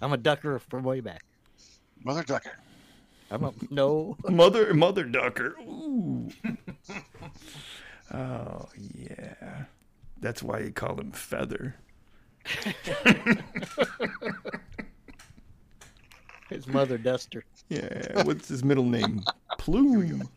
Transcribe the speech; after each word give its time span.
I'm 0.00 0.12
a 0.12 0.16
ducker 0.16 0.58
from 0.58 0.84
way 0.84 1.00
back. 1.00 1.24
Mother 2.02 2.22
Ducker. 2.22 2.58
I'm 3.30 3.44
a 3.44 3.52
no. 3.70 4.16
Mother 4.28 4.72
Mother 4.74 5.04
Ducker. 5.04 5.56
Ooh. 5.60 6.30
oh 8.14 8.68
yeah. 8.76 9.64
That's 10.20 10.42
why 10.42 10.60
you 10.60 10.72
call 10.72 10.98
him 10.98 11.12
Fether. 11.12 11.76
His 16.50 16.66
mother 16.66 16.98
duster. 16.98 17.44
Yeah. 17.68 18.24
What's 18.24 18.48
his 18.48 18.64
middle 18.64 18.84
name? 18.84 19.22
Plume. 19.58 20.28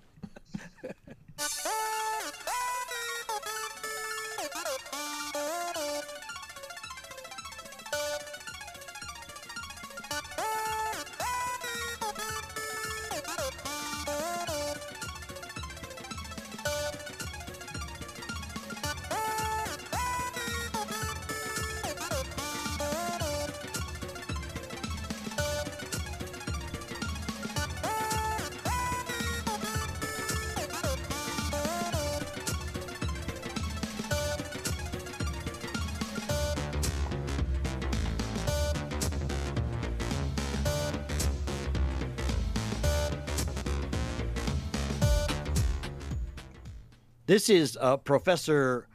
This 47.34 47.50
is 47.50 47.80
uh, 47.82 47.98
Professor. 47.98 48.86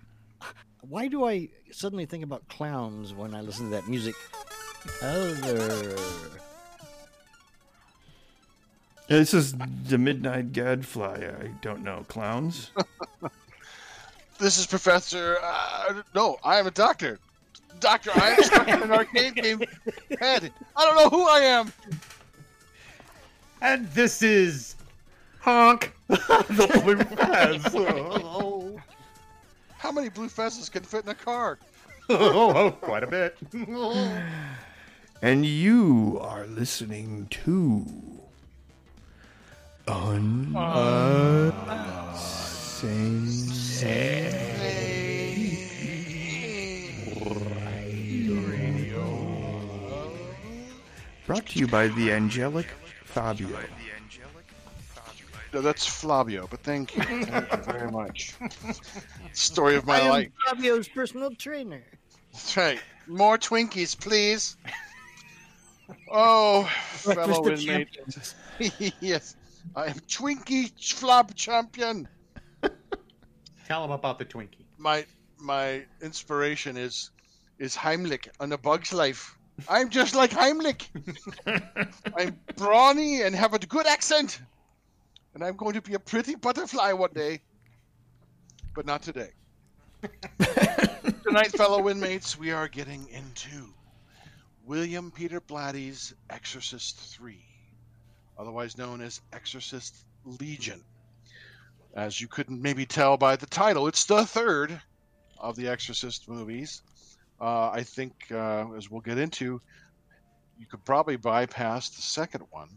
Why 0.83 1.09
do 1.09 1.27
I 1.27 1.49
suddenly 1.73 2.07
think 2.07 2.23
about 2.23 2.47
clowns 2.47 3.13
when 3.13 3.35
I 3.35 3.41
listen 3.41 3.65
to 3.65 3.71
that 3.73 3.89
music? 3.89 4.15
Other. 5.03 5.97
This 9.09 9.35
is 9.35 9.55
the 9.55 9.97
Midnite 9.97 10.53
Gadfly. 10.53 11.17
I 11.17 11.49
don't 11.63 11.83
know. 11.83 12.05
Clowns? 12.07 12.71
This 14.39 14.57
is 14.57 14.69
Professor. 14.69 15.39
Uh, 15.43 16.03
no, 16.15 16.37
I 16.45 16.61
am 16.61 16.69
a 16.69 16.71
doctor. 16.71 17.19
Doctor, 17.81 18.13
I 18.15 18.35
am 18.35 18.43
stuck 18.45 18.69
in 18.69 18.83
an 18.85 18.93
arcade 18.93 19.35
game 19.43 19.63
head. 20.21 20.53
I 20.77 20.85
don't 20.85 20.95
know 20.95 21.09
who 21.09 21.29
I 21.29 21.41
am. 21.41 21.73
And 23.61 23.91
this 23.95 24.23
is 24.23 24.77
Honk 25.41 25.93
the 26.49 26.81
Bleu 26.83 26.97
Fez. 26.97 27.63
Oh, 27.75 28.81
How 29.79 29.93
many 29.93 30.09
blue 30.09 30.29
fezzes 30.29 30.71
can 30.71 30.83
fit 30.83 31.05
in 31.05 31.11
a 31.11 31.15
car? 31.15 31.59
oh, 32.11 32.53
oh, 32.57 32.71
quite 32.73 33.05
a 33.05 33.07
bit. 33.07 33.37
And 35.23 35.47
you 35.47 36.19
are 36.21 36.47
listening 36.47 37.27
to 37.31 37.85
Brought 51.27 51.47
to 51.47 51.59
you 51.59 51.67
by 51.67 51.89
the 51.89 52.13
Angelic 52.13 52.67
Fabio. 53.05 53.49
No, 55.53 55.63
that's 55.63 55.87
Flavio, 55.87 56.47
but 56.51 56.61
thank 56.61 56.95
you. 56.97 57.03
Thank 57.25 57.53
you 57.53 57.73
very 57.73 57.91
much. 57.91 58.35
Story 59.33 59.77
of 59.77 59.87
my 59.87 59.97
I 59.97 60.01
am 60.01 60.09
life. 60.11 60.29
Fabio's 60.47 60.89
personal 60.89 61.35
trainer. 61.35 61.83
That's 62.33 62.57
right. 62.57 62.81
More 63.07 63.39
Twinkies, 63.39 63.99
please. 63.99 64.57
Oh, 66.11 66.65
fellow 66.91 67.43
Breakfast 67.43 67.67
inmate. 67.67 68.95
yes, 69.01 69.37
I 69.75 69.87
am 69.87 69.95
Twinkie 70.01 70.71
Flop 70.95 71.35
Champion. 71.35 72.09
Tell 73.67 73.85
him 73.85 73.91
about 73.91 74.19
the 74.19 74.25
Twinkie. 74.25 74.67
My 74.77 75.07
my 75.39 75.85
inspiration 76.03 76.77
is 76.77 77.11
is 77.59 77.75
Heimlich 77.75 78.29
on 78.41 78.53
A 78.53 78.59
Bug's 78.59 78.93
Life. 78.93 79.39
I'm 79.69 79.89
just 79.89 80.15
like 80.15 80.31
Heimlich. 80.31 80.89
I'm 82.17 82.39
brawny 82.57 83.23
and 83.23 83.35
have 83.35 83.55
a 83.55 83.59
good 83.59 83.87
accent, 83.87 84.41
and 85.39 85.47
I'm 85.47 85.55
going 85.55 85.75
to 85.75 85.81
be 85.81 85.95
a 85.95 86.01
pretty 86.01 86.35
butterfly 86.35 86.91
one 86.95 87.13
day, 87.15 87.41
but 88.75 88.85
not 88.85 89.03
today. 89.03 89.31
Tonight, 91.23 91.53
fellow 91.53 91.89
inmates, 91.89 92.37
we 92.37 92.51
are 92.51 92.67
getting 92.67 93.07
into 93.11 93.69
William 94.67 95.13
Peter 95.13 95.41
Blatty's 95.41 96.13
Exorcist 96.29 96.99
3, 96.99 97.39
otherwise 98.37 98.77
known 98.77 99.01
as 99.01 99.21
Exorcist 99.33 100.05
Legion. 100.25 100.83
As 101.95 102.21
you 102.21 102.27
couldn't 102.27 102.61
maybe 102.61 102.85
tell 102.85 103.17
by 103.17 103.37
the 103.37 103.47
title, 103.47 103.87
it's 103.87 104.07
the 104.07 104.27
third 104.27 104.81
of 105.39 105.55
the 105.55 105.69
Exorcist 105.69 106.29
movies. 106.29 106.83
Uh, 107.41 107.71
I 107.71 107.85
think, 107.85 108.13
uh, 108.33 108.73
as 108.77 108.91
we'll 108.91 109.03
get 109.03 109.19
into, 109.19 109.61
you 110.59 110.67
could 110.67 110.85
probably 110.85 111.15
bypass 111.15 111.91
the 111.91 112.03
second 112.03 112.43
one 112.51 112.71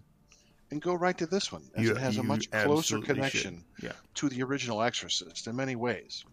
and 0.72 0.82
go 0.82 0.94
right 0.94 1.18
to 1.18 1.28
this 1.28 1.52
one, 1.52 1.70
as 1.76 1.84
You- 1.84 1.92
it 1.92 1.98
has 1.98 2.18
a 2.18 2.24
much 2.24 2.50
closer 2.50 3.00
connection 3.00 3.64
Yeah. 3.82 3.92
to 4.16 4.30
the 4.30 4.42
original 4.42 4.82
Exorcist 4.82 5.48
in 5.48 5.56
many 5.56 5.76
ways. 5.76 6.24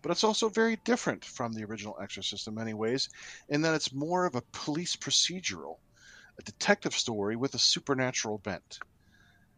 But 0.00 0.10
it's 0.10 0.24
also 0.24 0.48
very 0.48 0.76
different 0.84 1.24
from 1.24 1.52
the 1.52 1.62
original 1.64 1.96
Exorcist 2.00 2.48
in 2.48 2.54
many 2.54 2.74
ways, 2.74 3.08
in 3.48 3.62
that 3.62 3.74
it's 3.74 3.92
more 3.92 4.24
of 4.24 4.34
a 4.34 4.42
police 4.52 4.96
procedural, 4.96 5.76
a 6.38 6.42
detective 6.42 6.94
story 6.94 7.36
with 7.36 7.54
a 7.54 7.58
supernatural 7.58 8.38
bent. 8.38 8.80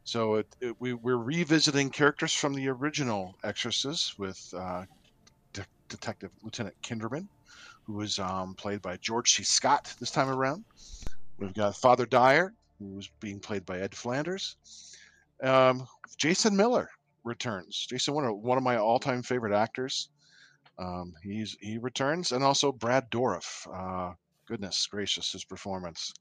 So 0.03 0.35
it, 0.35 0.57
it, 0.61 0.77
we, 0.81 0.93
we're 0.93 1.17
revisiting 1.17 1.89
characters 1.89 2.35
from 2.35 2.53
the 2.53 2.69
original 2.69 3.37
Exorcist 3.43 4.19
with 4.19 4.53
uh, 4.55 4.85
De- 5.55 5.65
Detective 5.89 6.31
Lieutenant 6.43 6.75
Kinderman, 6.83 7.27
who 7.85 7.95
was 7.95 8.19
um, 8.19 8.55
played 8.55 8.83
by 8.83 8.99
George 8.99 9.33
C. 9.33 9.45
Scott 9.45 9.95
this 10.01 10.11
time 10.11 10.29
around. 10.29 10.65
We've 11.39 11.55
got 11.55 11.75
Father 11.77 12.05
Dyer, 12.05 12.53
who 12.79 12.95
was 12.95 13.09
being 13.21 13.41
played 13.41 13.65
by 13.65 13.81
Ed 13.81 13.95
Flanders. 13.95 14.57
Um, 15.43 15.87
Jason 16.17 16.57
Miller 16.57 16.89
returns. 17.25 17.87
Jason, 17.89 18.15
one 18.15 18.25
of, 18.25 18.37
one 18.39 18.59
of 18.59 18.65
my 18.65 18.77
all-time 18.77 19.23
favorite 19.23 19.55
actors. 19.55 20.09
Um, 20.79 21.15
he's 21.23 21.57
he 21.61 21.79
returns, 21.79 22.33
and 22.33 22.43
also 22.43 22.73
Brad 22.73 23.11
Dourif. 23.11 23.67
Uh, 23.73 24.15
goodness 24.47 24.87
gracious, 24.87 25.33
his 25.33 25.45
performance. 25.45 26.13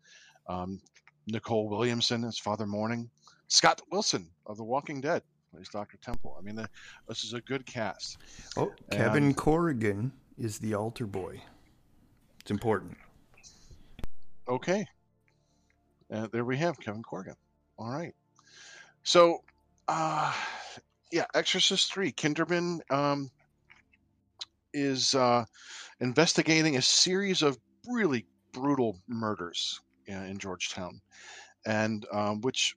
Um, 0.47 0.79
Nicol 1.27 1.69
Williamson 1.69 2.23
as 2.23 2.37
Father 2.37 2.67
Morning. 2.67 3.09
Scott 3.47 3.81
Wilson 3.91 4.29
of 4.45 4.57
The 4.57 4.63
Walking 4.63 5.01
Dead 5.01 5.23
plays 5.51 5.69
Doctor 5.69 5.97
Temple. 5.97 6.35
I 6.37 6.41
mean, 6.41 6.55
the, 6.55 6.69
this 7.07 7.23
is 7.23 7.33
a 7.33 7.41
good 7.41 7.65
cast. 7.65 8.17
Oh, 8.57 8.71
Kevin 8.91 9.23
And- 9.25 9.37
Corrigan 9.37 10.11
is 10.37 10.59
the 10.59 10.73
altar 10.73 11.05
boy. 11.07 11.41
It's 12.41 12.51
important. 12.51 12.97
Okay. 14.47 14.85
Uh, 16.13 16.27
there 16.31 16.45
we 16.45 16.57
have 16.57 16.79
Kevin 16.79 17.01
Corrigan. 17.01 17.35
All 17.79 17.89
right. 17.89 18.13
So, 19.03 19.43
uh, 19.87 20.31
yeah, 21.11 21.25
Exorcist 21.33 21.91
3. 21.91 22.11
Kinderman 22.11 22.79
um, 22.91 23.31
is 24.73 25.15
uh, 25.15 25.43
investigating 25.99 26.77
a 26.77 26.81
series 26.81 27.41
of 27.41 27.57
really 27.89 28.27
brutal 28.51 28.99
murders 29.07 29.81
in, 30.05 30.23
in 30.25 30.37
Georgetown, 30.37 31.01
and 31.65 32.05
um, 32.11 32.41
which 32.41 32.75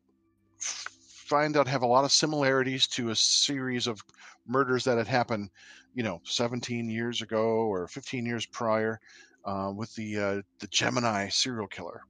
find 0.58 1.56
out 1.56 1.68
have 1.68 1.82
a 1.82 1.86
lot 1.86 2.04
of 2.04 2.12
similarities 2.12 2.86
to 2.86 3.10
a 3.10 3.16
series 3.16 3.86
of 3.86 4.00
murders 4.46 4.84
that 4.84 4.96
had 4.96 5.08
happened, 5.08 5.50
you 5.94 6.02
know, 6.02 6.20
17 6.24 6.88
years 6.88 7.20
ago 7.20 7.44
or 7.44 7.86
15 7.88 8.24
years 8.24 8.46
prior 8.46 8.98
uh, 9.44 9.70
with 9.74 9.94
the 9.94 10.16
uh, 10.16 10.42
the 10.60 10.66
Gemini 10.68 11.28
serial 11.28 11.66
killer, 11.66 12.00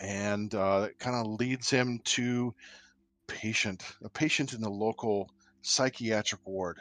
and 0.00 0.54
uh, 0.54 0.88
it 0.90 0.98
kind 0.98 1.16
of 1.16 1.38
leads 1.40 1.70
him 1.70 2.00
to 2.04 2.54
patient 3.26 3.82
a 4.04 4.08
patient 4.08 4.52
in 4.52 4.60
the 4.60 4.70
local 4.70 5.28
psychiatric 5.62 6.40
ward, 6.46 6.78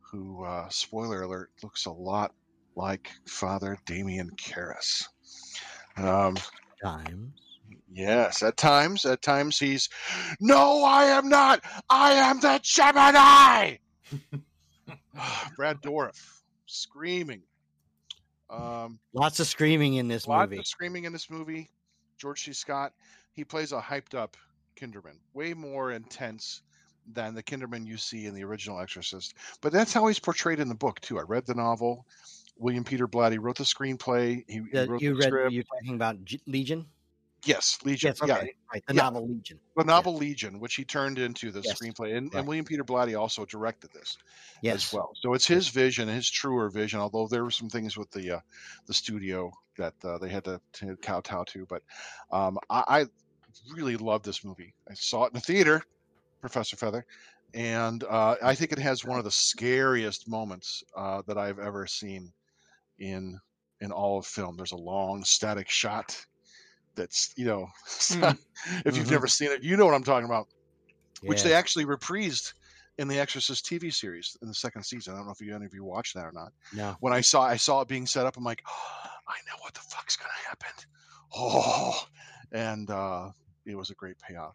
who 0.00 0.44
uh, 0.44 0.68
spoiler 0.70 1.22
alert 1.22 1.50
looks 1.62 1.86
a 1.86 1.90
lot 1.92 2.32
like 2.74 3.10
Father 3.26 3.78
Damien 3.86 4.30
Karras. 4.36 5.04
Um, 5.96 6.36
Time. 6.82 7.32
yes, 7.92 8.42
at 8.42 8.56
times, 8.56 9.04
at 9.04 9.22
times 9.22 9.58
he's, 9.58 9.88
no, 10.40 10.82
I 10.84 11.04
am 11.04 11.28
not. 11.28 11.60
I 11.88 12.12
am 12.14 12.40
the 12.40 12.58
Gemini. 12.62 13.76
Brad 15.56 15.80
Dourif 15.82 16.18
screaming. 16.66 17.42
Um, 18.50 18.98
Lots 19.14 19.38
of 19.40 19.46
screaming 19.46 19.94
in 19.94 20.08
this 20.08 20.26
lots 20.26 20.50
movie. 20.50 20.58
of 20.58 20.66
screaming 20.66 21.04
in 21.04 21.12
this 21.12 21.30
movie. 21.30 21.70
George 22.22 22.44
C. 22.44 22.52
Scott, 22.52 22.92
he 23.32 23.42
plays 23.42 23.72
a 23.72 23.80
hyped 23.80 24.14
up 24.14 24.36
Kinderman, 24.76 25.18
way 25.34 25.54
more 25.54 25.90
intense 25.90 26.62
than 27.12 27.34
the 27.34 27.42
Kinderman 27.42 27.84
you 27.84 27.96
see 27.96 28.26
in 28.26 28.34
the 28.34 28.44
original 28.44 28.78
Exorcist. 28.78 29.34
But 29.60 29.72
that's 29.72 29.92
how 29.92 30.06
he's 30.06 30.20
portrayed 30.20 30.60
in 30.60 30.68
the 30.68 30.74
book 30.76 31.00
too. 31.00 31.18
I 31.18 31.22
read 31.22 31.46
the 31.46 31.54
novel. 31.56 32.06
William 32.56 32.84
Peter 32.84 33.08
Blatty 33.08 33.38
wrote 33.40 33.58
the 33.58 33.64
screenplay. 33.64 34.44
He, 34.46 34.62
he 34.70 34.84
wrote 34.84 35.02
you 35.02 35.14
the 35.14 35.16
read. 35.16 35.26
script. 35.26 35.52
You're 35.52 35.64
talking 35.64 35.94
about 35.96 36.16
Legion. 36.46 36.86
Yes, 37.44 37.78
Legion. 37.84 38.08
Yes. 38.08 38.22
Okay. 38.22 38.46
Yeah, 38.46 38.52
Right. 38.72 38.84
The 38.86 38.94
Yeah. 38.94 39.02
novel 39.02 39.28
Legion. 39.28 39.60
the 39.76 39.84
novel 39.84 40.14
Legion, 40.16 40.60
which 40.60 40.74
he 40.74 40.84
turned 40.84 41.18
into 41.18 41.50
the 41.50 41.60
Yes. 41.60 41.78
screenplay, 41.80 42.16
and, 42.16 42.32
Right. 42.32 42.38
and 42.38 42.46
William 42.48 42.64
Peter 42.64 42.84
Blatty 42.84 43.18
also 43.18 43.44
directed 43.44 43.90
this 43.92 44.16
Yes. 44.62 44.86
as 44.86 44.92
well. 44.92 45.10
So 45.16 45.34
it's 45.34 45.46
his 45.46 45.68
vision, 45.68 46.08
his 46.08 46.30
truer 46.30 46.70
vision. 46.70 47.00
Although 47.00 47.26
there 47.28 47.42
were 47.42 47.50
some 47.50 47.68
things 47.68 47.96
with 47.96 48.10
the 48.10 48.36
uh, 48.36 48.40
the 48.86 48.94
studio 48.94 49.52
that 49.78 49.94
uh, 50.04 50.18
they 50.18 50.28
had 50.28 50.44
to, 50.44 50.60
to 50.74 50.96
kowtow 50.98 51.44
to, 51.44 51.66
but 51.66 51.82
um, 52.30 52.58
I, 52.70 52.84
I 52.88 53.06
really 53.74 53.96
love 53.96 54.22
this 54.22 54.44
movie. 54.44 54.74
I 54.88 54.94
saw 54.94 55.24
it 55.24 55.28
in 55.28 55.34
the 55.34 55.40
theater, 55.40 55.82
Professor 56.40 56.76
Fether, 56.76 57.04
and 57.54 58.04
uh, 58.04 58.36
I 58.42 58.54
think 58.54 58.72
it 58.72 58.78
has 58.78 59.04
one 59.04 59.18
of 59.18 59.24
the 59.24 59.30
scariest 59.30 60.28
moments 60.28 60.82
uh, 60.96 61.22
that 61.26 61.38
I've 61.38 61.58
ever 61.58 61.86
seen 61.86 62.32
in 62.98 63.40
in 63.80 63.90
all 63.90 64.18
of 64.18 64.26
film. 64.26 64.56
There's 64.56 64.72
a 64.72 64.76
long 64.76 65.24
static 65.24 65.68
shot. 65.68 66.24
That's 66.94 67.32
you 67.36 67.46
know, 67.46 67.68
if 67.86 68.96
you've 68.96 69.06
Mhm. 69.06 69.10
never 69.10 69.26
seen 69.26 69.50
it, 69.50 69.62
you 69.62 69.76
know 69.76 69.86
what 69.86 69.94
I'm 69.94 70.04
talking 70.04 70.26
about 70.26 70.46
which 71.22 71.42
they 71.42 71.54
actually 71.54 71.84
reprised 71.84 72.52
in 72.98 73.08
the 73.08 73.18
Exorcist 73.18 73.64
TV 73.64 73.92
series 73.92 74.36
in 74.42 74.48
the 74.48 74.54
second 74.54 74.82
season. 74.84 75.14
I 75.14 75.16
don't 75.16 75.26
know 75.26 75.32
if 75.32 75.40
you, 75.40 75.54
any 75.54 75.64
of 75.64 75.74
you 75.74 75.84
watched 75.84 76.14
that 76.14 76.26
or 76.26 76.32
not. 76.32 76.52
No. 76.72 76.96
When 77.00 77.12
I 77.12 77.20
saw 77.20 77.42
I 77.42 77.56
saw 77.56 77.80
it 77.80 77.88
being 77.88 78.06
set 78.06 78.26
up, 78.26 78.36
I'm 78.36 78.44
like, 78.44 78.62
oh, 78.68 79.06
I 79.28 79.36
know 79.46 79.56
what 79.60 79.74
the 79.74 79.80
fuck's 79.80 80.16
gonna 80.16 80.30
happen. 80.48 80.70
Oh, 81.34 82.04
and 82.52 82.90
uh, 82.90 83.30
it 83.64 83.76
was 83.76 83.90
a 83.90 83.94
great 83.94 84.16
payoff. 84.18 84.54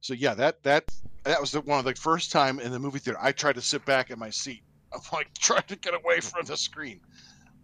So 0.00 0.14
yeah, 0.14 0.34
that 0.34 0.62
that 0.64 0.84
that 1.24 1.40
was 1.40 1.52
the, 1.52 1.60
one 1.62 1.78
of 1.78 1.84
the 1.84 1.94
first 1.94 2.32
time 2.32 2.60
in 2.60 2.72
the 2.72 2.78
movie 2.78 2.98
theater 2.98 3.18
I 3.20 3.32
tried 3.32 3.54
to 3.54 3.62
sit 3.62 3.84
back 3.86 4.10
in 4.10 4.18
my 4.18 4.30
seat. 4.30 4.62
I'm 4.92 5.00
like 5.12 5.28
trying 5.38 5.62
to 5.68 5.76
get 5.76 5.94
away 5.94 6.20
from 6.20 6.44
the 6.44 6.56
screen. 6.56 7.00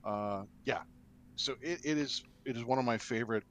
Uh, 0.05 0.45
yeah, 0.65 0.83
so 1.35 1.55
it, 1.61 1.81
it 1.85 1.99
is 1.99 2.23
it 2.45 2.57
is 2.57 2.65
one 2.65 2.79
of 2.79 2.85
my 2.85 2.99
favorite 2.99 3.45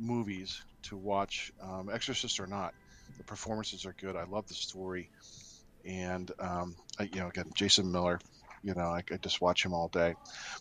movies 0.00 0.60
to 0.84 0.96
watch, 0.96 1.52
um, 1.62 1.90
Exorcist 1.92 2.40
or 2.40 2.46
not. 2.46 2.74
The 3.18 3.24
performances 3.24 3.84
are 3.84 3.94
good. 4.00 4.16
I 4.16 4.24
love 4.24 4.46
the 4.48 4.54
story, 4.54 5.10
and 5.84 6.30
um, 6.40 6.76
I, 6.98 7.04
you 7.04 7.20
know, 7.20 7.28
again, 7.28 7.50
Jason 7.56 7.92
Miller. 7.92 8.20
You 8.62 8.74
know, 8.74 8.90
I 8.90 9.02
could 9.02 9.22
just 9.22 9.40
watch 9.40 9.64
him 9.64 9.72
all 9.72 9.88
day. 9.88 10.14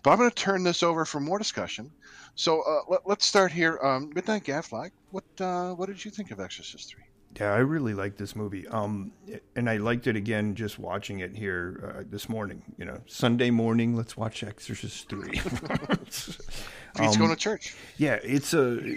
But 0.04 0.12
I'm 0.12 0.18
going 0.20 0.30
to 0.30 0.36
turn 0.36 0.64
this 0.64 0.84
over 0.84 1.04
for 1.06 1.20
more 1.20 1.38
discussion. 1.38 1.92
So 2.36 2.62
uh, 2.62 2.82
let, 2.90 3.02
let's 3.06 3.26
start 3.26 3.52
here. 3.52 3.78
Um, 3.84 4.12
Midnite 4.16 4.46
Gadfly. 4.46 4.90
What 5.12 5.26
uh, 5.42 5.74
what 5.74 5.88
did 5.88 6.06
you 6.06 6.12
think 6.12 6.32
of 6.32 6.40
Exorcist 6.40 6.90
Three? 6.94 7.09
Yeah, 7.40 7.54
I 7.54 7.58
really 7.60 7.94
like 7.94 8.18
this 8.18 8.36
movie. 8.36 8.68
Um, 8.68 9.12
and 9.56 9.70
I 9.70 9.78
liked 9.78 10.08
it 10.08 10.16
again 10.16 10.56
just 10.56 10.80
watching 10.80 11.20
it 11.20 11.36
here 11.36 11.94
uh, 12.00 12.04
this 12.10 12.28
morning. 12.28 12.62
You 12.78 12.86
know, 12.86 13.00
Sunday 13.06 13.50
morning, 13.52 13.96
let's 13.96 14.18
watch 14.18 14.44
Exorcist 14.44 15.08
three. 15.10 15.40
Pete's 16.00 16.40
Um, 16.98 17.14
going 17.18 17.30
to 17.30 17.36
church. 17.36 17.76
yeah, 17.98 18.16
it's 18.24 18.54
a 18.54 18.96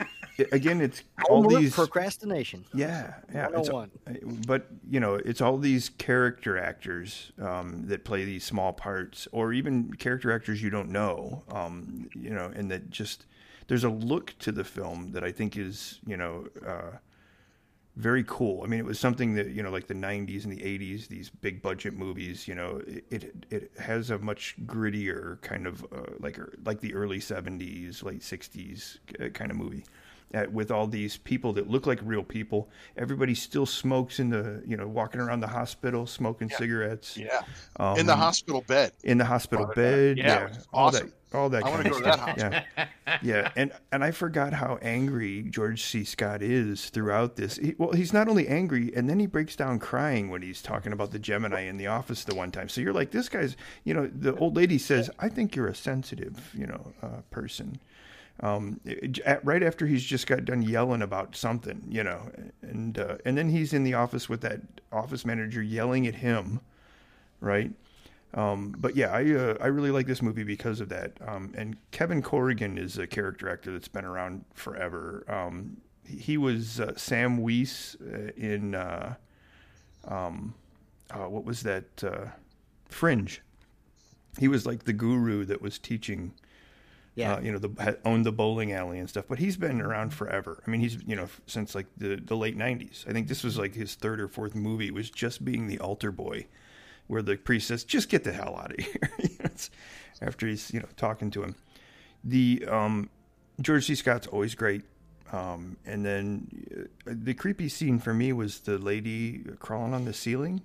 again, 0.50 0.80
it's 0.80 1.02
all 1.28 1.46
these. 1.46 1.74
procrastination. 1.74 2.64
Yeah, 2.74 3.14
yeah. 3.32 3.48
It's, 3.54 3.70
101. 3.70 4.42
but 4.46 4.66
you 4.88 4.98
know, 4.98 5.14
it's 5.16 5.40
all 5.40 5.58
these 5.58 5.90
character 5.90 6.58
actors 6.58 7.32
um, 7.40 7.86
that 7.88 8.04
play 8.04 8.24
these 8.24 8.44
small 8.44 8.72
parts, 8.72 9.28
or 9.32 9.52
even 9.52 9.92
character 9.94 10.32
actors 10.32 10.62
you 10.62 10.70
don't 10.70 10.88
know. 10.88 11.42
Um, 11.50 12.08
you 12.14 12.30
know, 12.30 12.50
and 12.54 12.70
that 12.70 12.90
just 12.90 13.26
there's 13.68 13.84
a 13.84 13.90
look 13.90 14.34
to 14.40 14.52
the 14.52 14.64
film 14.64 15.12
that 15.12 15.22
I 15.22 15.30
think 15.32 15.56
is 15.56 16.00
you 16.06 16.16
know 16.16 16.46
uh, 16.66 16.96
very 17.96 18.24
cool. 18.26 18.62
I 18.62 18.66
mean, 18.66 18.80
it 18.80 18.86
was 18.86 18.98
something 18.98 19.34
that 19.34 19.48
you 19.48 19.62
know, 19.62 19.70
like 19.70 19.86
the 19.86 19.94
'90s 19.94 20.44
and 20.44 20.52
the 20.52 20.62
'80s, 20.62 21.08
these 21.08 21.28
big 21.28 21.60
budget 21.60 21.94
movies. 21.94 22.48
You 22.48 22.54
know, 22.54 22.82
it 22.86 23.04
it, 23.10 23.46
it 23.50 23.72
has 23.78 24.10
a 24.10 24.18
much 24.18 24.54
grittier 24.64 25.40
kind 25.42 25.66
of 25.66 25.84
uh, 25.92 26.12
like 26.18 26.38
like 26.64 26.80
the 26.80 26.94
early 26.94 27.18
'70s, 27.18 28.02
late 28.02 28.20
'60s 28.20 28.98
uh, 29.20 29.28
kind 29.28 29.50
of 29.50 29.56
movie 29.56 29.84
uh, 30.34 30.44
with 30.52 30.70
all 30.70 30.86
these 30.86 31.16
people 31.16 31.52
that 31.54 31.68
look 31.70 31.86
like 31.86 32.00
real 32.02 32.22
people. 32.22 32.68
Everybody 32.96 33.34
still 33.34 33.66
smokes 33.66 34.18
in 34.20 34.30
the, 34.30 34.62
you 34.66 34.76
know, 34.76 34.88
walking 34.88 35.20
around 35.20 35.40
the 35.40 35.46
hospital, 35.48 36.06
smoking 36.06 36.48
cigarettes 36.50 37.16
Yeah, 37.16 37.42
um, 37.78 37.98
in 37.98 38.06
the 38.06 38.16
hospital 38.16 38.62
bed. 38.66 38.92
in 39.04 39.18
the 39.18 39.24
hospital 39.24 39.66
Brought 39.66 39.76
bed. 39.76 40.16
back. 40.16 40.24
Yeah, 40.24 40.32
Yeah, 40.40 40.44
it 40.44 40.48
was 40.50 40.68
all 40.72 40.90
that, 40.92 41.02
all 41.34 41.48
that. 41.50 41.64
I 41.64 41.68
wanna 41.70 41.90
go 41.90 41.98
to 41.98 42.04
that 42.04 42.14
stuff. 42.36 42.64
Yeah, 42.76 42.86
yeah, 43.22 43.50
and 43.56 43.72
and 43.90 44.02
I 44.04 44.10
forgot 44.10 44.52
how 44.52 44.78
angry 44.82 45.42
George 45.42 45.82
C. 45.82 46.04
Scott 46.04 46.42
is 46.42 46.90
throughout 46.90 47.36
this. 47.36 47.56
He, 47.56 47.74
well, 47.78 47.92
he's 47.92 48.12
not 48.12 48.28
only 48.28 48.48
angry, 48.48 48.92
and 48.94 49.08
then 49.08 49.18
he 49.18 49.26
breaks 49.26 49.56
down 49.56 49.78
crying 49.78 50.28
when 50.30 50.42
he's 50.42 50.62
talking 50.62 50.92
about 50.92 51.10
the 51.10 51.18
Gemini 51.18 51.62
in 51.62 51.76
the 51.76 51.86
office 51.86 52.24
the 52.24 52.34
one 52.34 52.50
time. 52.50 52.68
So 52.68 52.80
you're 52.80 52.92
like, 52.92 53.10
this 53.10 53.28
guy's, 53.28 53.56
you 53.84 53.94
know, 53.94 54.06
the 54.12 54.34
old 54.36 54.56
lady 54.56 54.78
says, 54.78 55.10
I 55.18 55.28
think 55.28 55.56
you're 55.56 55.68
a 55.68 55.74
sensitive, 55.74 56.50
you 56.54 56.66
know, 56.66 56.92
uh, 57.02 57.20
person 57.30 57.78
um, 58.42 58.80
at, 59.24 59.44
right 59.44 59.62
after 59.62 59.86
he's 59.86 60.02
just 60.02 60.26
got 60.26 60.44
done 60.44 60.62
yelling 60.62 61.02
about 61.02 61.36
something, 61.36 61.82
you 61.88 62.02
know, 62.02 62.28
and 62.62 62.98
uh, 62.98 63.16
and 63.24 63.38
then 63.38 63.48
he's 63.48 63.72
in 63.72 63.84
the 63.84 63.94
office 63.94 64.28
with 64.28 64.40
that 64.40 64.60
office 64.90 65.24
manager 65.24 65.62
yelling 65.62 66.06
at 66.06 66.16
him, 66.16 66.60
right? 67.40 67.72
Um, 68.34 68.74
but 68.78 68.96
yeah, 68.96 69.12
I 69.12 69.30
uh, 69.32 69.56
I 69.60 69.68
really 69.68 69.90
like 69.90 70.06
this 70.06 70.22
movie 70.22 70.42
because 70.42 70.80
of 70.80 70.88
that. 70.88 71.12
Um, 71.26 71.52
and 71.56 71.76
Kevin 71.92 72.20
Corrigan 72.20 72.78
is 72.78 72.98
a 72.98 73.06
character 73.06 73.48
actor 73.48 73.72
that's 73.72 73.88
been 73.88 74.04
around 74.04 74.44
forever. 74.54 75.24
Um, 75.28 75.76
he, 76.04 76.36
was 76.36 76.80
uh, 76.80 76.96
Sam 76.96 77.38
Weiss 77.38 77.96
uh, 78.00 78.32
in 78.36 78.74
uh, 78.74 79.14
um, 80.08 80.54
uh, 81.10 81.28
what 81.28 81.44
was 81.44 81.62
that 81.62 82.02
uh, 82.02 82.26
Fringe. 82.88 83.40
He 84.38 84.48
was 84.48 84.66
like 84.66 84.84
the 84.84 84.94
guru 84.94 85.44
that 85.44 85.60
was 85.60 85.78
teaching 85.78 86.32
Yeah. 87.14 87.34
uh, 87.34 87.40
you 87.40 87.52
know, 87.52 87.58
the 87.58 87.82
had 87.82 87.98
owned 88.04 88.24
the 88.24 88.32
bowling 88.32 88.72
alley 88.72 88.98
and 88.98 89.08
stuff. 89.08 89.26
But 89.28 89.38
he's 89.38 89.56
been 89.56 89.80
around 89.80 90.14
forever. 90.14 90.62
I 90.66 90.70
mean, 90.70 90.80
he's 90.80 90.98
you 91.06 91.14
know 91.16 91.28
since 91.46 91.74
like 91.74 91.86
the 91.96 92.16
the 92.16 92.36
late 92.36 92.56
'90s. 92.56 93.06
I 93.08 93.12
think 93.12 93.28
this 93.28 93.44
was 93.44 93.58
like 93.58 93.74
his 93.74 93.94
third 93.94 94.20
or 94.20 94.28
fourth 94.28 94.54
movie. 94.54 94.90
Was 94.90 95.10
just 95.10 95.44
being 95.44 95.66
the 95.66 95.78
altar 95.78 96.10
boy, 96.10 96.46
where 97.08 97.20
the 97.22 97.36
priest 97.36 97.68
says, 97.68 97.84
"Just 97.84 98.08
get 98.08 98.24
the 98.24 98.32
hell 98.32 98.56
out 98.56 98.72
of 98.78 98.78
here." 98.84 99.10
You 99.18 99.28
know, 99.44 99.50
After 100.22 100.46
he's 100.46 100.72
you 100.72 100.80
know 100.80 100.88
talking 100.96 101.30
to 101.32 101.42
him, 101.42 101.54
the 102.24 102.64
um, 102.68 103.10
George 103.60 103.86
C. 103.86 103.94
Scott's 103.94 104.26
always 104.26 104.54
great. 104.54 104.82
Um, 105.32 105.78
and 105.86 106.04
then 106.04 106.88
uh, 107.06 107.12
the 107.14 107.32
creepy 107.34 107.68
scene 107.70 107.98
for 107.98 108.12
me 108.12 108.32
was 108.34 108.60
the 108.60 108.76
lady 108.78 109.44
crawling 109.60 109.94
on 109.94 110.04
the 110.04 110.12
ceiling. 110.12 110.60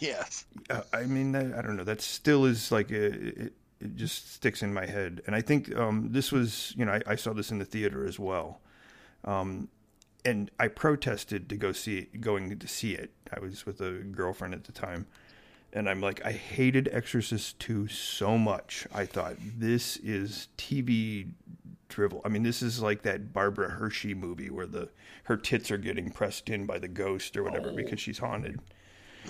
Yes. 0.00 0.46
Uh, 0.68 0.82
I 0.92 1.04
mean, 1.04 1.32
that, 1.32 1.54
I 1.56 1.62
don't 1.62 1.76
know. 1.76 1.84
That 1.84 2.00
still 2.00 2.44
is 2.44 2.72
like 2.72 2.90
a, 2.90 3.44
it, 3.44 3.52
it 3.80 3.96
just 3.96 4.32
sticks 4.34 4.62
in 4.62 4.74
my 4.74 4.86
head. 4.86 5.22
And 5.26 5.34
I 5.34 5.40
think 5.40 5.74
um, 5.76 6.08
this 6.10 6.30
was, 6.30 6.74
you 6.76 6.84
know, 6.84 6.92
I, 6.92 7.02
I 7.12 7.16
saw 7.16 7.32
this 7.32 7.50
in 7.50 7.58
the 7.58 7.64
theater 7.64 8.06
as 8.06 8.18
well. 8.18 8.60
Um, 9.24 9.68
and 10.24 10.50
I 10.58 10.68
protested 10.68 11.48
to 11.48 11.56
go 11.56 11.72
see 11.72 11.98
it, 11.98 12.20
going 12.20 12.58
to 12.58 12.68
see 12.68 12.92
it. 12.92 13.10
I 13.34 13.40
was 13.40 13.64
with 13.64 13.80
a 13.80 13.92
girlfriend 13.92 14.54
at 14.54 14.64
the 14.64 14.72
time, 14.72 15.06
and 15.72 15.88
I'm 15.88 16.00
like, 16.00 16.24
I 16.24 16.32
hated 16.32 16.88
Exorcist 16.92 17.58
2 17.60 17.88
so 17.88 18.36
much. 18.36 18.86
I 18.92 19.06
thought 19.06 19.36
this 19.38 19.96
is 19.98 20.48
TV 20.58 21.30
drivel. 21.88 22.20
I 22.24 22.28
mean, 22.28 22.42
this 22.42 22.60
is 22.60 22.82
like 22.82 23.02
that 23.02 23.32
Barbara 23.32 23.70
Hershey 23.70 24.14
movie 24.14 24.50
where 24.50 24.66
the 24.66 24.88
her 25.24 25.36
tits 25.36 25.70
are 25.70 25.78
getting 25.78 26.10
pressed 26.10 26.48
in 26.48 26.66
by 26.66 26.78
the 26.78 26.88
ghost 26.88 27.36
or 27.36 27.42
whatever 27.42 27.72
because 27.72 28.00
she's 28.00 28.18
haunted. 28.18 28.60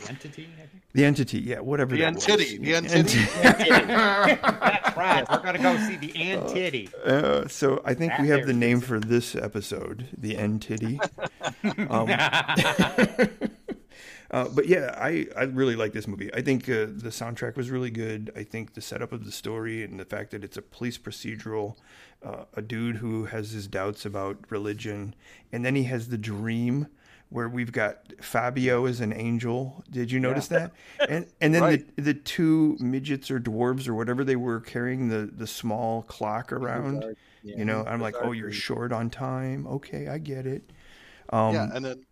Entity, 0.08 0.48
The 0.92 1.04
entity, 1.04 1.38
yeah, 1.40 1.60
whatever. 1.60 1.94
The 1.94 2.02
that 2.02 2.14
was. 2.14 2.28
entity. 2.28 2.58
The 2.58 2.74
entity. 2.74 3.18
That's 3.42 4.96
right. 4.96 5.24
We're 5.30 5.38
gonna 5.42 5.58
go 5.58 5.76
see 5.78 5.96
the 5.96 6.12
entity. 6.16 6.88
Uh, 7.04 7.46
so 7.48 7.80
I 7.84 7.94
think 7.94 8.12
That 8.12 8.20
we 8.22 8.28
have 8.28 8.46
the 8.46 8.52
name 8.52 8.78
it. 8.78 8.84
for 8.84 8.98
this 8.98 9.34
episode, 9.36 10.08
the 10.16 10.36
entity. 10.36 10.98
um, 11.88 12.08
uh, 14.30 14.48
but 14.48 14.66
yeah, 14.66 14.94
I, 14.96 15.26
I 15.36 15.42
really 15.44 15.76
like 15.76 15.92
this 15.92 16.08
movie. 16.08 16.32
I 16.34 16.40
think 16.40 16.64
uh, 16.68 16.86
the 16.86 17.10
soundtrack 17.10 17.56
was 17.56 17.70
really 17.70 17.90
good. 17.90 18.32
I 18.36 18.42
think 18.42 18.74
the 18.74 18.80
setup 18.80 19.12
of 19.12 19.24
the 19.24 19.32
story 19.32 19.82
and 19.84 19.98
the 20.00 20.04
fact 20.04 20.30
that 20.30 20.44
it's 20.44 20.56
a 20.56 20.62
police 20.62 20.98
procedural, 20.98 21.76
uh, 22.24 22.44
a 22.54 22.62
dude 22.62 22.96
who 22.96 23.26
has 23.26 23.50
his 23.50 23.66
doubts 23.66 24.06
about 24.06 24.38
religion, 24.50 25.14
and 25.52 25.64
then 25.64 25.74
he 25.74 25.84
has 25.84 26.08
the 26.08 26.18
dream 26.18 26.86
where 27.30 27.48
we've 27.48 27.72
got 27.72 28.12
Fabio 28.20 28.86
as 28.86 29.00
an 29.00 29.12
angel. 29.12 29.82
Did 29.90 30.10
you 30.12 30.20
notice 30.20 30.48
that? 30.48 30.72
And 31.08 31.26
and 31.40 31.54
then 31.54 31.62
Right. 31.62 31.96
the 31.96 32.02
the 32.02 32.14
two 32.14 32.76
midgets 32.80 33.30
or 33.30 33.40
dwarves 33.40 33.88
or 33.88 33.94
whatever 33.94 34.22
they 34.24 34.36
were 34.36 34.60
carrying 34.60 35.08
the 35.08 35.30
the 35.32 35.46
small 35.46 36.02
clock 36.02 36.52
around. 36.52 37.16
Yeah. 37.42 37.56
You 37.56 37.64
know, 37.64 37.84
I'm 37.86 38.00
like, 38.02 38.16
oh, 38.20 38.32
you're 38.32 38.48
Creed. 38.48 38.60
short 38.60 38.92
on 38.92 39.08
time. 39.08 39.66
Okay, 39.66 40.08
I 40.08 40.18
get 40.18 40.46
it. 40.46 40.70
Um, 41.30 41.54
yeah, 41.54 41.68
and 41.72 41.84
then 41.84 42.04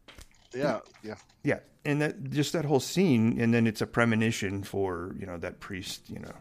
yeah, 0.55 0.81
yeah. 1.03 1.17
yeah, 1.43 1.59
and 1.85 2.01
that 2.01 2.31
just 2.31 2.53
that 2.55 2.65
whole 2.65 2.81
scene, 2.81 3.39
and 3.41 3.53
then 3.53 3.67
it's 3.67 3.83
a 3.83 3.87
premonition 3.87 4.63
for 4.63 5.15
you 5.19 5.27
know 5.27 5.37
that 5.39 5.61
priest, 5.61 6.09
you 6.09 6.21
know, 6.21 6.33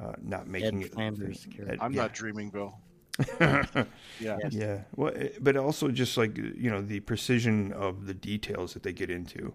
uh, 0.00 0.12
not 0.22 0.46
making 0.46 0.82
it. 0.82 0.92
Flanders. 0.94 1.46
I'm 1.80 1.92
yeah. 1.92 2.02
not 2.02 2.14
dreaming, 2.14 2.50
Bill. 2.50 2.78
Yeah. 4.18 4.38
Yeah. 4.48 4.80
Well, 4.94 5.12
eh, 5.14 5.28
but 5.40 5.56
also 5.56 5.88
just 5.88 6.16
like 6.16 6.36
you 6.38 6.70
know 6.70 6.80
the 6.80 7.00
precision 7.00 7.72
of 7.72 8.06
the 8.06 8.14
details 8.14 8.74
that 8.74 8.82
they 8.82 8.92
get 8.92 9.10
into. 9.10 9.52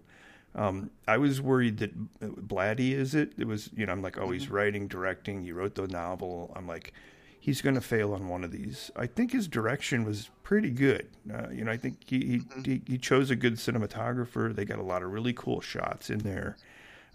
Um, 0.54 0.90
I 1.08 1.16
was 1.18 1.40
worried 1.40 1.78
that 1.78 1.92
uh, 2.22 2.26
Blatty 2.26 2.92
is 2.92 3.14
it? 3.14 3.32
It 3.38 3.46
was 3.46 3.70
you 3.74 3.86
know 3.86 3.92
I'm 3.92 4.02
like 4.02 4.18
oh 4.18 4.30
he's 4.30 4.50
writing 4.50 4.86
directing 4.86 5.42
he 5.42 5.52
wrote 5.52 5.74
the 5.74 5.88
novel 5.88 6.52
I'm 6.54 6.66
like 6.68 6.92
he's 7.40 7.60
going 7.62 7.74
to 7.74 7.80
fail 7.80 8.14
on 8.14 8.28
one 8.28 8.44
of 8.44 8.52
these. 8.52 8.90
I 8.94 9.06
think 9.06 9.32
his 9.32 9.48
direction 9.48 10.04
was 10.04 10.30
pretty 10.44 10.70
good. 10.70 11.08
Uh, 11.32 11.48
you 11.50 11.64
know 11.64 11.72
I 11.72 11.76
think 11.76 11.98
he 12.06 12.42
he, 12.54 12.62
he 12.64 12.82
he 12.86 12.98
chose 12.98 13.30
a 13.30 13.36
good 13.36 13.54
cinematographer. 13.54 14.54
They 14.54 14.64
got 14.64 14.78
a 14.78 14.82
lot 14.84 15.02
of 15.02 15.12
really 15.12 15.32
cool 15.32 15.60
shots 15.60 16.10
in 16.10 16.18
there. 16.20 16.56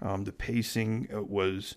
Um, 0.01 0.25
the 0.25 0.31
pacing 0.33 1.07
uh, 1.13 1.23
was 1.23 1.75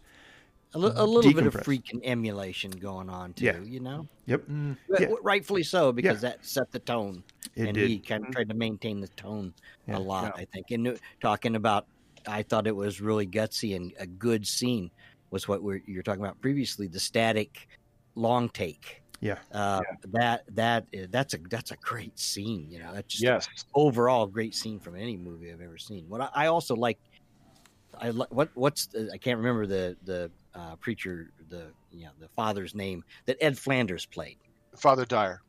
A, 0.75 0.79
a 0.79 1.05
little 1.07 1.33
bit 1.33 1.47
of 1.47 1.55
freaking 1.57 2.01
emulation 2.05 2.71
going 2.79 3.11
on 3.11 3.35
too. 3.35 3.47
Yeah. 3.47 3.61
You 3.65 3.81
know, 3.81 4.09
yep 4.27 4.47
But 4.89 5.01
Yeah. 5.01 5.09
rightfully 5.23 5.63
so 5.65 5.93
because 5.93 6.21
Yeah. 6.21 6.23
that 6.23 6.45
set 6.47 6.71
the 6.73 6.81
tone, 6.81 7.25
It 7.55 7.73
and 7.73 7.73
did. 7.73 7.93
he 7.93 8.01
kind 8.03 8.25
of 8.25 8.31
tried 8.31 8.49
to 8.51 8.55
maintain 8.57 9.01
the 9.01 9.09
tone 9.17 9.55
Yeah. 9.87 9.97
a 9.97 10.01
lot. 10.01 10.33
I 10.37 10.47
think, 10.53 10.71
and 10.71 10.89
uh, 10.89 10.99
talking 11.23 11.57
about, 11.57 11.89
I 12.27 12.43
thought 12.45 12.67
it 12.69 12.77
was 12.77 13.01
really 13.01 13.27
gutsy 13.27 13.77
and 13.77 13.93
a 13.99 14.07
good 14.07 14.47
scene 14.47 14.91
was 15.31 15.49
what 15.49 15.63
we're, 15.63 15.83
you 15.87 15.97
were 15.99 16.03
talking 16.03 16.23
about 16.25 16.41
previously. 16.43 16.89
The 16.89 17.01
static 17.01 17.69
long 18.17 18.51
take. 18.51 19.03
yeah 19.21 19.41
Uh, 19.53 19.83
That 20.13 20.45
that 20.49 20.85
uh, 20.97 21.07
that's 21.11 21.35
a 21.35 21.39
that's 21.51 21.71
a 21.73 21.77
great 21.79 22.19
scene. 22.19 22.71
You 22.71 22.81
know, 22.81 22.95
that's 22.95 23.15
just 23.15 23.25
Yes. 23.25 23.47
overall 23.75 24.27
great 24.29 24.55
scene 24.55 24.81
from 24.81 24.97
any 24.97 25.17
movie 25.19 25.53
I've 25.53 25.61
ever 25.63 25.79
seen. 25.79 26.09
What 26.09 26.21
I, 26.23 26.31
I 26.35 26.47
also 26.49 26.77
like, 26.77 26.99
I 27.95 28.11
what 28.13 28.51
what's 28.55 28.87
the, 28.89 29.11
I 29.13 29.19
can't 29.19 29.39
remember 29.39 29.67
the 29.67 29.97
the 30.03 30.33
uh, 30.55 30.77
preacher 30.77 31.31
the 31.49 31.75
you 31.91 32.07
know 32.07 32.13
the 32.19 32.29
father's 32.31 32.75
name 32.75 33.03
that 33.27 33.37
Ed 33.41 33.59
Flanders 33.59 34.07
played. 34.07 34.39
Father 34.77 35.05
Dyer. 35.07 35.43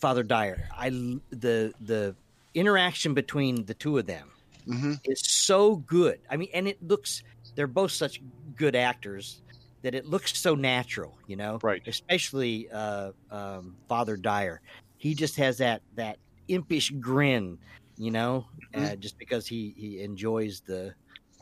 Father 0.00 0.22
Dyer. 0.22 0.68
I 0.76 0.90
the 1.30 1.74
the 1.80 2.16
interaction 2.54 3.14
between 3.14 3.66
the 3.66 3.74
two 3.74 3.98
of 3.98 4.06
them 4.06 4.32
hmm 4.66 4.94
is 5.04 5.22
so 5.24 5.76
good. 5.76 6.20
I 6.30 6.36
mean, 6.36 6.48
and 6.54 6.68
it 6.68 6.82
looks 6.82 7.22
they're 7.56 7.66
both 7.66 7.92
such 7.92 8.20
good 8.54 8.76
actors 8.76 9.42
that 9.82 9.94
it 9.94 10.06
looks 10.06 10.38
so 10.40 10.54
natural. 10.54 11.18
You 11.26 11.36
know, 11.36 11.62
Right. 11.62 11.82
Especially 11.86 12.68
uh, 12.72 13.12
um, 13.30 13.78
Father 13.88 14.16
Dyer. 14.16 14.60
He 14.98 15.14
just 15.14 15.36
has 15.36 15.58
that 15.58 15.82
that 15.94 16.18
impish 16.48 16.90
grin. 17.00 17.58
You 17.96 18.10
know, 18.12 18.46
uh, 18.74 18.96
Mm-hmm. 18.96 19.00
just 19.00 19.18
because 19.18 19.46
he 19.46 19.74
he 19.76 20.02
enjoys 20.02 20.62
the 20.66 20.94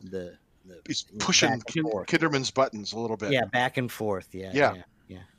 the. 0.03 0.37
The 0.67 0.81
He's 0.87 1.05
pushing 1.19 1.49
back 1.49 1.55
and 1.55 1.67
Kin- 1.67 1.83
forth. 1.85 2.09
Kinderman's 2.09 2.51
buttons 2.51 2.93
a 2.93 2.99
little 2.99 3.17
bit. 3.17 3.33
Yeah, 3.33 3.45
back 3.47 3.77
and 3.77 3.91
forth. 3.91 4.29
Yeah, 4.33 4.51
Yeah. 4.55 4.75
yeah. 4.75 4.83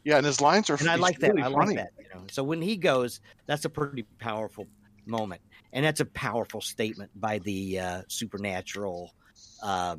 Yeah, 0.04 0.16
and 0.18 0.26
his 0.26 0.40
lines 0.40 0.70
are. 0.70 0.76
and 0.76 0.90
I 0.90 0.96
like 0.96 1.20
that. 1.20 1.32
really 1.32 1.44
I 1.44 1.48
like 1.48 1.66
funny. 1.68 1.76
that. 1.76 1.92
You 2.00 2.06
know, 2.16 2.22
so 2.32 2.42
when 2.42 2.62
he 2.62 2.78
goes, 2.78 3.20
that's 3.46 3.66
a 3.66 3.70
pretty 3.70 4.04
powerful 4.20 4.66
moment, 5.06 5.42
and 5.74 5.84
that's 5.84 6.00
a 6.00 6.06
powerful 6.06 6.62
statement 6.62 7.12
by 7.20 7.40
the 7.40 7.78
uh, 7.80 8.02
supernatural 8.08 9.14
um, 9.62 9.98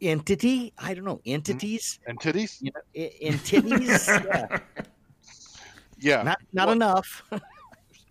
entity. 0.00 0.72
I 0.78 0.94
don't 0.94 1.04
know 1.04 1.20
entities, 1.24 2.00
And 2.06 2.18
titties. 2.18 2.60
you 2.60 2.72
know, 2.74 2.80
I- 2.96 3.12
entities. 3.20 4.08
yeah. 4.24 4.58
Yeah. 6.00 6.22
Not 6.24 6.40
not 6.52 6.66
Well- 6.66 6.76
enough. 6.76 7.22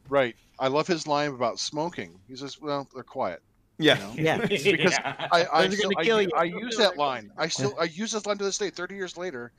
Right. 0.10 0.36
I 0.60 0.68
love 0.68 0.88
his 0.88 1.08
line 1.08 1.30
about 1.32 1.58
smoking. 1.58 2.20
He 2.28 2.36
says, 2.36 2.60
"Well, 2.60 2.86
they're 2.94 3.02
quiet." 3.02 3.42
Yeah 3.82 3.96
know? 3.96 4.14
yeah, 4.16 4.38
Because 4.48 4.98
I 5.04 5.48
I, 5.52 5.70
still, 5.70 5.92
gonna 5.92 6.16
I, 6.16 6.22
you. 6.22 6.32
I 6.36 6.44
use 6.44 6.78
that 6.78 6.98
line. 6.98 7.32
I 7.38 7.48
still 7.48 7.76
I 7.80 7.86
use 7.86 8.12
this 8.12 8.26
line 8.26 8.38
to 8.38 8.44
this 8.44 8.58
day, 8.58 8.70
thirty 8.70 8.96
years 8.96 9.18
later, 9.18 9.52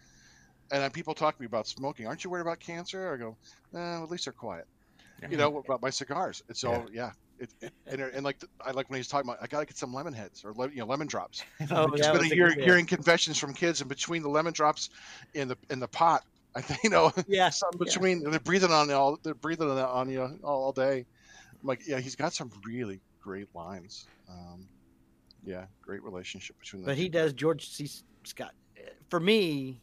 and 0.70 0.82
then 0.82 0.90
people 0.90 1.14
talk 1.14 1.36
to 1.36 1.42
me 1.42 1.46
about 1.46 1.66
smoking. 1.66 2.06
Aren't 2.06 2.24
you 2.24 2.30
worried 2.30 2.42
about 2.42 2.60
cancer? 2.60 3.12
I 3.14 3.16
go, 3.16 3.36
eh, 3.74 4.02
at 4.02 4.10
least 4.10 4.26
they're 4.26 4.32
quiet. 4.32 4.66
You 5.30 5.36
know 5.36 5.58
about 5.58 5.82
my 5.82 5.90
cigars. 5.90 6.42
It's 6.48 6.64
all 6.64 6.86
yeah. 6.92 7.12
It, 7.38 7.50
it, 7.60 7.72
and, 7.86 8.00
and 8.00 8.24
like 8.24 8.36
I 8.64 8.70
like 8.70 8.88
when 8.88 8.98
he's 8.98 9.08
talking 9.08 9.28
about, 9.28 9.42
I 9.42 9.46
gotta 9.46 9.66
get 9.66 9.76
some 9.76 9.92
lemon 9.92 10.12
heads 10.12 10.44
or 10.44 10.52
le- 10.52 10.70
you 10.70 10.78
know 10.78 10.86
lemon 10.86 11.06
drops. 11.06 11.42
oh, 11.70 11.88
Just 11.96 12.12
that 12.12 12.20
been 12.20 12.30
a 12.30 12.34
hear, 12.34 12.50
hearing 12.50 12.86
confessions 12.86 13.38
from 13.38 13.52
kids, 13.52 13.80
and 13.80 13.88
between 13.88 14.22
the 14.22 14.28
lemon 14.28 14.52
drops 14.52 14.90
in 15.34 15.48
the 15.48 15.56
in 15.70 15.80
the 15.80 15.88
pot, 15.88 16.24
I 16.54 16.60
think 16.60 16.84
you 16.84 16.90
know 16.90 17.12
yeah, 17.26 17.50
some 17.50 17.70
between 17.78 18.22
they're 18.22 18.40
breathing 18.40 18.70
on 18.70 18.88
you 18.88 18.94
all 18.94 19.18
they're 19.22 19.34
breathing 19.34 19.70
on, 19.70 19.78
on 19.78 20.10
you 20.10 20.22
all, 20.44 20.64
all 20.64 20.72
day. 20.72 21.04
I'm 21.60 21.66
like, 21.66 21.86
yeah, 21.86 22.00
he's 22.00 22.16
got 22.16 22.32
some 22.32 22.50
really 22.64 23.00
great 23.22 23.48
lines. 23.54 24.06
Um, 24.28 24.68
yeah, 25.44 25.66
great 25.80 26.02
relationship 26.02 26.58
between 26.58 26.82
them. 26.82 26.86
but 26.86 26.98
he 26.98 27.08
does 27.08 27.32
George 27.32 27.68
C. 27.68 27.88
Scott. 28.24 28.52
For 29.08 29.20
me, 29.20 29.80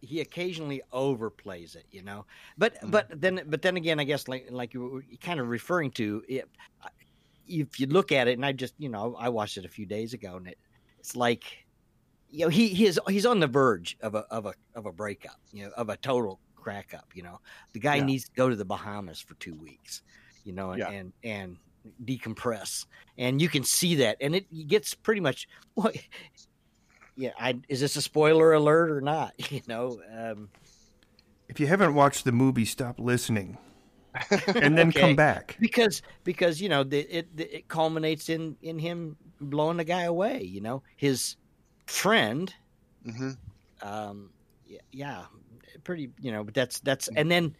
he 0.00 0.20
occasionally 0.20 0.82
overplays 0.92 1.74
it, 1.76 1.86
you 1.90 2.02
know. 2.02 2.26
But 2.58 2.80
Mhm. 2.82 2.90
but 2.90 3.20
then 3.20 3.42
but 3.48 3.62
then 3.62 3.76
again, 3.76 3.98
I 4.00 4.04
guess 4.04 4.28
like 4.28 4.46
like 4.50 4.74
you 4.74 4.80
were 4.82 5.02
kind 5.20 5.40
of 5.40 5.48
referring 5.48 5.90
to 5.92 6.22
it. 6.28 6.48
If 7.48 7.78
you 7.78 7.86
look 7.86 8.10
at 8.10 8.26
it, 8.28 8.32
and 8.32 8.44
I 8.44 8.52
just 8.52 8.74
you 8.78 8.88
know 8.88 9.14
I 9.16 9.28
watched 9.28 9.56
it 9.56 9.64
a 9.64 9.68
few 9.68 9.86
days 9.86 10.14
ago, 10.14 10.36
and 10.36 10.48
it, 10.48 10.58
it's 10.98 11.14
like 11.14 11.44
you 12.28 12.44
know 12.44 12.48
he 12.48 12.68
he 12.68 12.86
is 12.86 13.00
he's 13.08 13.26
on 13.26 13.40
the 13.40 13.46
verge 13.46 13.96
of 14.00 14.14
a 14.14 14.20
of 14.30 14.46
a 14.46 14.54
of 14.74 14.86
a 14.86 14.92
breakup, 14.92 15.38
you 15.52 15.64
know, 15.64 15.70
of 15.76 15.88
a 15.88 15.96
total 15.98 16.40
crack 16.56 16.92
up. 16.94 17.06
You 17.14 17.22
know, 17.22 17.40
the 17.72 17.80
guy 17.80 17.96
Yeah. 17.96 18.04
needs 18.04 18.24
to 18.24 18.32
go 18.34 18.48
to 18.48 18.56
the 18.56 18.64
Bahamas 18.64 19.20
for 19.20 19.34
two 19.36 19.54
weeks, 19.54 20.02
you 20.44 20.52
know, 20.52 20.70
and 20.72 20.80
Yeah. 20.80 20.90
and, 20.90 21.12
and 21.22 21.56
decompress, 22.04 22.86
and 23.18 23.40
you 23.40 23.48
can 23.48 23.64
see 23.64 23.96
that, 23.96 24.16
and 24.20 24.34
it 24.34 24.46
gets 24.68 24.94
pretty 24.94 25.20
much 25.20 25.46
well, 25.76 25.92
yeah, 27.16 27.30
I 27.38 27.60
is 27.68 27.80
this 27.80 27.96
a 27.96 28.02
spoiler 28.02 28.52
alert 28.52 28.90
or 28.90 29.00
not? 29.00 29.32
You 29.50 29.62
know, 29.66 30.00
um, 30.12 30.50
if 31.48 31.60
you 31.60 31.66
haven't 31.66 31.94
watched 31.94 32.24
the 32.24 32.32
movie 32.32 32.64
stop 32.64 32.98
listening 32.98 33.58
and 34.60 34.76
then 34.76 34.90
Okay. 34.90 35.00
come 35.00 35.16
back 35.16 35.56
because 35.60 36.02
because 36.24 36.60
you 36.60 36.68
know 36.68 36.84
the, 36.84 37.00
it 37.00 37.36
the, 37.36 37.58
it 37.58 37.68
culminates 37.68 38.28
in 38.28 38.56
in 38.62 38.78
him 38.78 39.16
blowing 39.40 39.76
the 39.76 39.84
guy 39.84 40.02
away. 40.02 40.42
You 40.42 40.60
know, 40.60 40.82
his 40.96 41.36
friend, 41.86 42.52
Mm-hmm. 43.06 43.30
um, 43.82 44.32
yeah, 44.64 44.80
yeah, 44.92 45.24
pretty. 45.84 46.10
You 46.20 46.32
know, 46.32 46.44
but 46.44 46.54
that's 46.54 46.80
that's 46.80 47.08
and 47.16 47.30
then, 47.30 47.56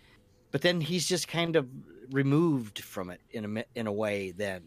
but 0.52 0.62
then 0.62 0.80
he's 0.80 1.06
just 1.06 1.28
kind 1.28 1.56
of 1.56 1.68
removed 2.10 2.80
from 2.82 3.10
it 3.10 3.20
in 3.30 3.58
a 3.58 3.64
in 3.74 3.86
a 3.86 3.92
way. 3.92 4.32
Then 4.32 4.62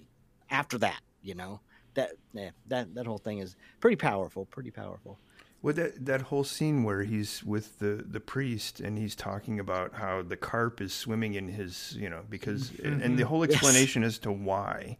after 0.49 0.77
that, 0.79 1.01
you 1.21 1.35
know. 1.35 1.61
That, 1.95 2.11
yeah, 2.33 2.51
that 2.67 2.93
that 2.93 3.07
whole 3.07 3.17
thing 3.17 3.39
is 3.39 3.55
pretty 3.79 3.95
powerful, 3.95 4.45
pretty 4.45 4.71
powerful. 4.71 5.19
Well, 5.61 5.73
that 5.73 6.05
that 6.05 6.21
whole 6.21 6.45
scene 6.45 6.83
where 6.83 7.03
he's 7.03 7.43
with 7.43 7.79
the 7.79 8.05
the 8.07 8.19
priest 8.21 8.79
and 8.79 8.97
he's 8.97 9.15
talking 9.15 9.59
about 9.59 9.95
how 9.95 10.21
the 10.21 10.37
carp 10.37 10.79
is 10.79 10.93
swimming 10.93 11.33
in 11.33 11.49
his, 11.49 11.97
you 11.99 12.09
know, 12.09 12.21
because 12.29 12.71
and, 12.83 13.01
and 13.01 13.19
the 13.19 13.25
whole 13.25 13.43
Yes. 13.43 13.51
explanation 13.51 14.03
as 14.03 14.19
to 14.19 14.31
why, 14.31 14.97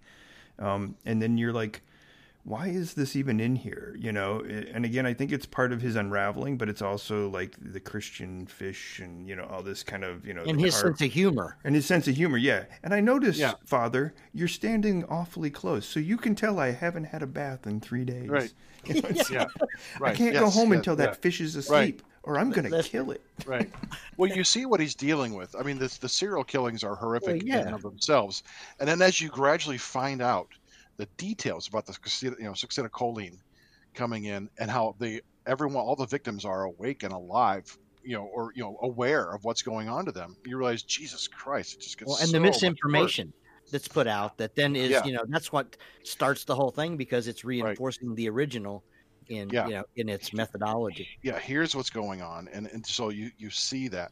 um, 0.58 0.96
and 1.06 1.22
then 1.22 1.38
you're 1.38 1.54
like, 1.54 1.82
why 2.44 2.68
is 2.70 2.94
this 2.94 3.16
even 3.16 3.40
in 3.40 3.56
here? 3.56 3.96
You 4.00 4.12
know, 4.12 4.40
and 4.42 4.86
again, 4.86 5.06
I 5.06 5.14
think 5.14 5.32
it's 5.32 5.46
part 5.46 5.72
of 5.72 5.82
his 5.82 5.96
unraveling, 5.96 6.58
but 6.58 6.70
it's 6.70 6.82
also 6.82 7.30
like 7.30 7.56
the 7.60 7.80
Christian 7.80 8.46
fish 8.48 9.00
and 9.00 9.28
you 9.28 9.36
know 9.36 9.46
all 9.46 9.62
this 9.62 9.84
kind 9.84 10.04
of 10.04 10.26
you 10.26 10.34
know 10.34 10.44
And 10.44 10.60
his 10.60 10.74
carp. 10.74 10.98
sense 10.98 11.02
of 11.08 11.14
humor. 11.14 11.58
And 11.64 11.76
his 11.76 11.86
sense 11.86 12.08
of 12.08 12.16
humor, 12.16 12.38
yeah. 12.38 12.66
And 12.84 12.94
I 12.94 13.02
notice, 13.02 13.38
Yeah. 13.38 13.54
Father, 13.66 14.14
you're 14.34 14.48
standing 14.48 15.04
awfully 15.06 15.50
close, 15.50 15.86
so 15.86 16.00
you 16.00 16.18
can 16.18 16.34
tell 16.34 16.60
I 16.60 16.72
haven't 16.72 17.06
had 17.06 17.22
a 17.22 17.28
bath 17.28 17.68
in 17.68 17.80
three 17.82 18.06
days. 18.06 18.30
Right. 18.30 18.54
You 18.86 19.02
know, 19.02 19.10
it's- 19.10 19.30
Yeah, 19.32 19.46
right. 20.00 20.14
I 20.14 20.16
can't 20.16 20.34
go 20.34 20.50
home 20.50 20.70
yes, 20.72 20.78
until 20.78 20.94
yeah. 20.98 21.08
that 21.08 21.22
fish 21.22 21.42
is 21.42 21.58
asleep, 21.58 22.02
or 22.24 22.40
I'm 22.40 22.50
going 22.50 22.64
to 22.64 22.70
Let's- 22.72 22.88
kill 22.88 23.12
it. 23.12 23.22
right. 23.46 23.70
Well, 24.16 24.32
you 24.32 24.46
see 24.46 24.66
what 24.66 24.80
he's 24.80 24.96
dealing 24.96 25.34
with. 25.36 25.54
I 25.54 25.64
mean, 25.64 25.78
this, 25.78 25.98
the 25.98 26.08
serial 26.08 26.46
killings 26.46 26.82
are 26.86 26.96
horrific 26.96 27.44
Well, 27.46 27.60
in 27.60 27.66
and 27.68 27.76
of 27.76 27.82
themselves, 27.82 28.44
and 28.80 28.88
then 28.88 29.02
as 29.02 29.20
you 29.20 29.28
gradually 29.28 29.78
find 29.78 30.22
out 30.22 30.48
the 31.00 31.08
details 31.18 31.68
about 31.70 31.86
the 31.86 31.98
you 32.22 32.44
know 32.44 32.52
succinylcholine 32.52 33.38
coming 33.94 34.26
in 34.26 34.50
and 34.60 34.70
how 34.70 34.96
they 35.00 35.22
everyone 35.48 35.78
all 35.78 35.96
the 35.96 36.06
victims 36.06 36.44
are 36.46 36.64
awake 36.66 37.04
and 37.04 37.14
alive, 37.14 37.66
you 38.04 38.16
know, 38.16 38.26
or 38.26 38.52
you 38.54 38.62
know 38.62 38.78
aware 38.84 39.32
of 39.34 39.46
what's 39.46 39.62
going 39.62 39.88
on 39.88 40.06
to 40.06 40.12
them, 40.12 40.36
you 40.46 40.58
realize 40.58 40.84
Jesus 40.84 41.26
Christ, 41.28 41.76
it 41.76 41.80
just 41.82 41.98
gets 41.98 42.10
well, 42.10 42.18
and 42.20 42.28
so 42.28 42.34
the 42.34 42.40
misinformation 42.42 43.32
that's 43.72 43.88
put 43.88 44.08
out 44.08 44.38
that 44.40 44.56
then 44.56 44.76
is 44.76 44.90
Yeah. 44.92 45.06
you 45.06 45.14
know 45.14 45.24
that's 45.30 45.54
what 45.54 45.78
starts 46.04 46.44
the 46.44 46.54
whole 46.54 46.72
thing 46.72 46.98
because 46.98 47.28
it's 47.30 47.46
reinforcing 47.46 48.14
the 48.16 48.30
original 48.30 48.84
in 49.30 49.50
Yeah. 49.50 49.68
you 49.68 49.74
know 49.76 49.84
in 49.96 50.10
its 50.10 50.34
methodology. 50.34 51.08
Yeah 51.24 51.40
here's 51.40 51.76
what's 51.78 51.90
going 51.92 52.22
on 52.22 52.50
and, 52.52 52.68
and 52.68 52.86
so 52.86 53.08
you 53.10 53.32
you 53.38 53.50
see 53.50 53.88
that 53.88 54.12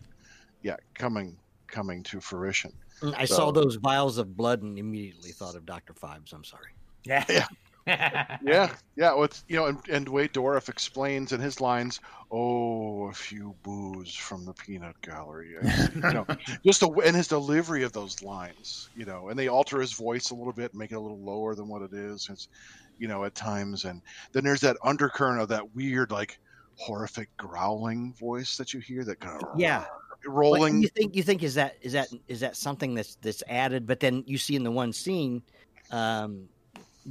yeah 0.63 0.77
coming 0.93 1.37
coming 1.67 2.01
to 2.03 2.21
fruition. 2.21 2.71
Mm, 3.01 3.13
i 3.17 3.25
So- 3.25 3.35
saw 3.35 3.51
those 3.51 3.75
vials 3.75 4.17
of 4.17 4.37
blood 4.37 4.61
and 4.61 4.77
immediately 4.79 5.31
thought 5.31 5.55
of 5.55 5.65
dr 5.65 5.93
phibes. 5.95 6.31
I'm 6.33 6.43
sorry 6.45 6.71
Yeah. 7.07 7.45
yeah 7.87 8.35
yeah 8.43 9.13
well, 9.13 9.23
it's, 9.23 9.45
you 9.47 9.55
know 9.55 9.67
and, 9.67 9.79
and 9.87 10.05
Brad 10.07 10.33
Dourif 10.33 10.67
explains 10.67 11.31
in 11.31 11.39
his 11.39 11.61
lines 11.61 12.01
oh 12.31 13.05
a 13.07 13.13
few 13.13 13.55
boos 13.63 14.13
from 14.13 14.43
the 14.43 14.51
peanut 14.51 14.99
gallery 15.01 15.55
you 15.95 16.01
know 16.01 16.27
just 16.65 16.81
the 16.81 16.89
and 17.05 17.15
his 17.15 17.29
delivery 17.29 17.83
of 17.83 17.93
those 17.93 18.21
lines 18.21 18.89
you 18.97 19.05
know 19.05 19.29
and 19.29 19.39
they 19.39 19.47
alter 19.47 19.79
his 19.79 19.93
voice 19.93 20.31
a 20.31 20.35
little 20.35 20.51
bit 20.51 20.73
make 20.73 20.91
it 20.91 20.95
a 20.95 20.99
little 20.99 21.21
lower 21.21 21.55
than 21.55 21.69
what 21.69 21.81
it 21.81 21.93
is 21.93 22.27
it's 22.29 22.49
you 22.99 23.07
know 23.07 23.23
at 23.23 23.33
times 23.35 23.85
and 23.85 24.01
then 24.33 24.43
there's 24.43 24.59
that 24.59 24.75
undercurrent 24.83 25.39
of 25.39 25.47
that 25.47 25.73
weird 25.73 26.11
like 26.11 26.39
horrific 26.75 27.29
growling 27.37 28.11
voice 28.19 28.57
that 28.57 28.73
you 28.73 28.81
hear 28.81 29.05
that 29.05 29.21
kind 29.21 29.41
of 29.41 29.57
yeah 29.57 29.85
rolling. 30.25 30.81
you 30.81 30.87
think 30.89 31.15
you 31.15 31.23
think 31.23 31.43
is 31.43 31.55
that 31.55 31.75
is 31.81 31.93
that 31.93 32.09
is 32.27 32.39
that 32.39 32.55
something 32.55 32.93
that's 32.95 33.15
that's 33.21 33.43
added? 33.47 33.85
But 33.87 33.99
then 33.99 34.23
you 34.25 34.37
see 34.37 34.55
in 34.55 34.63
the 34.63 34.71
one 34.71 34.93
scene, 34.93 35.41
um, 35.91 36.47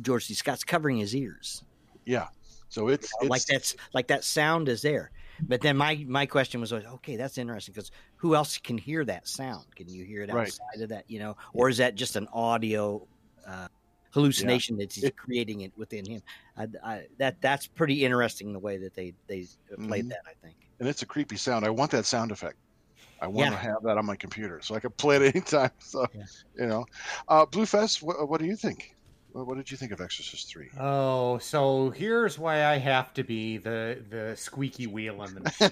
George 0.03 0.27
C. 0.27 0.35
Scott's 0.35 0.65
covering 0.65 0.97
his 0.99 1.15
ears, 1.15 1.63
Yeah. 2.05 2.29
So 2.69 2.89
it's, 2.89 3.11
it's 3.21 3.31
like 3.31 3.45
that's 3.47 3.77
like 3.95 4.09
that 4.09 4.25
sound 4.25 4.69
is 4.69 4.83
there. 4.83 5.11
But 5.41 5.61
then 5.61 5.77
my 5.77 6.05
my 6.09 6.27
question 6.27 6.61
was, 6.61 6.73
okay, 6.73 7.17
that's 7.17 7.39
interesting 7.39 7.73
because 7.75 7.91
who 8.17 8.35
else 8.35 8.59
can 8.59 8.77
hear 8.77 9.05
that 9.05 9.29
sound? 9.29 9.65
Can 9.77 9.89
you 9.89 10.05
hear 10.05 10.23
it 10.23 10.33
Right. 10.33 10.49
outside 10.49 10.83
of 10.83 10.89
that? 10.89 11.05
You 11.09 11.21
know, 11.21 11.37
or 11.53 11.69
is 11.69 11.77
that 11.79 11.95
just 11.95 12.17
an 12.17 12.27
audio 12.33 13.07
uh, 13.47 13.69
hallucination 14.11 14.77
that 14.79 14.93
he's 14.93 15.11
creating 15.17 15.61
it 15.61 15.73
within 15.77 16.05
him? 16.05 16.23
I, 16.57 16.67
I, 16.83 17.07
that 17.19 17.41
that's 17.41 17.67
pretty 17.69 18.05
interesting 18.05 18.53
the 18.53 18.59
way 18.59 18.79
that 18.79 18.95
they 18.95 19.15
they 19.29 19.47
played 19.87 20.07
Mhm. 20.07 20.09
that. 20.11 20.23
I 20.27 20.33
think. 20.43 20.57
and 20.81 20.89
it's 20.89 21.03
a 21.03 21.07
creepy 21.07 21.37
sound. 21.37 21.65
I 21.65 21.71
want 21.71 21.91
that 21.93 22.05
sound 22.05 22.33
effect. 22.33 22.57
I 23.21 23.29
want 23.29 23.47
Yeah. 23.47 23.51
to 23.51 23.57
have 23.57 23.83
that 23.85 23.97
on 23.97 24.05
my 24.05 24.17
computer 24.17 24.61
so 24.61 24.75
I 24.75 24.81
can 24.81 24.91
play 24.91 25.17
it 25.17 25.23
anytime. 25.37 25.71
So, 25.79 26.05
Yeah. 26.15 26.25
you 26.59 26.67
know, 26.67 26.85
uh, 27.29 27.47
Bleu 27.47 27.65
Fez, 27.65 28.03
what, 28.03 28.29
what 28.29 28.41
do 28.41 28.47
you 28.47 28.57
think? 28.57 28.96
What, 29.37 29.47
what 29.49 29.57
did 29.59 29.71
you 29.71 29.77
think 29.77 29.93
of 29.93 30.01
Exorcist 30.01 30.49
Three? 30.49 30.71
Oh, 30.81 31.37
so 31.37 31.91
here's 31.91 32.39
why 32.39 32.65
I 32.65 32.79
have 32.79 33.13
to 33.15 33.23
be 33.23 33.59
the 33.59 34.03
the 34.09 34.35
squeaky 34.35 34.87
wheel 34.87 35.21
on 35.21 35.35
the 35.35 35.41
machine. 35.41 35.71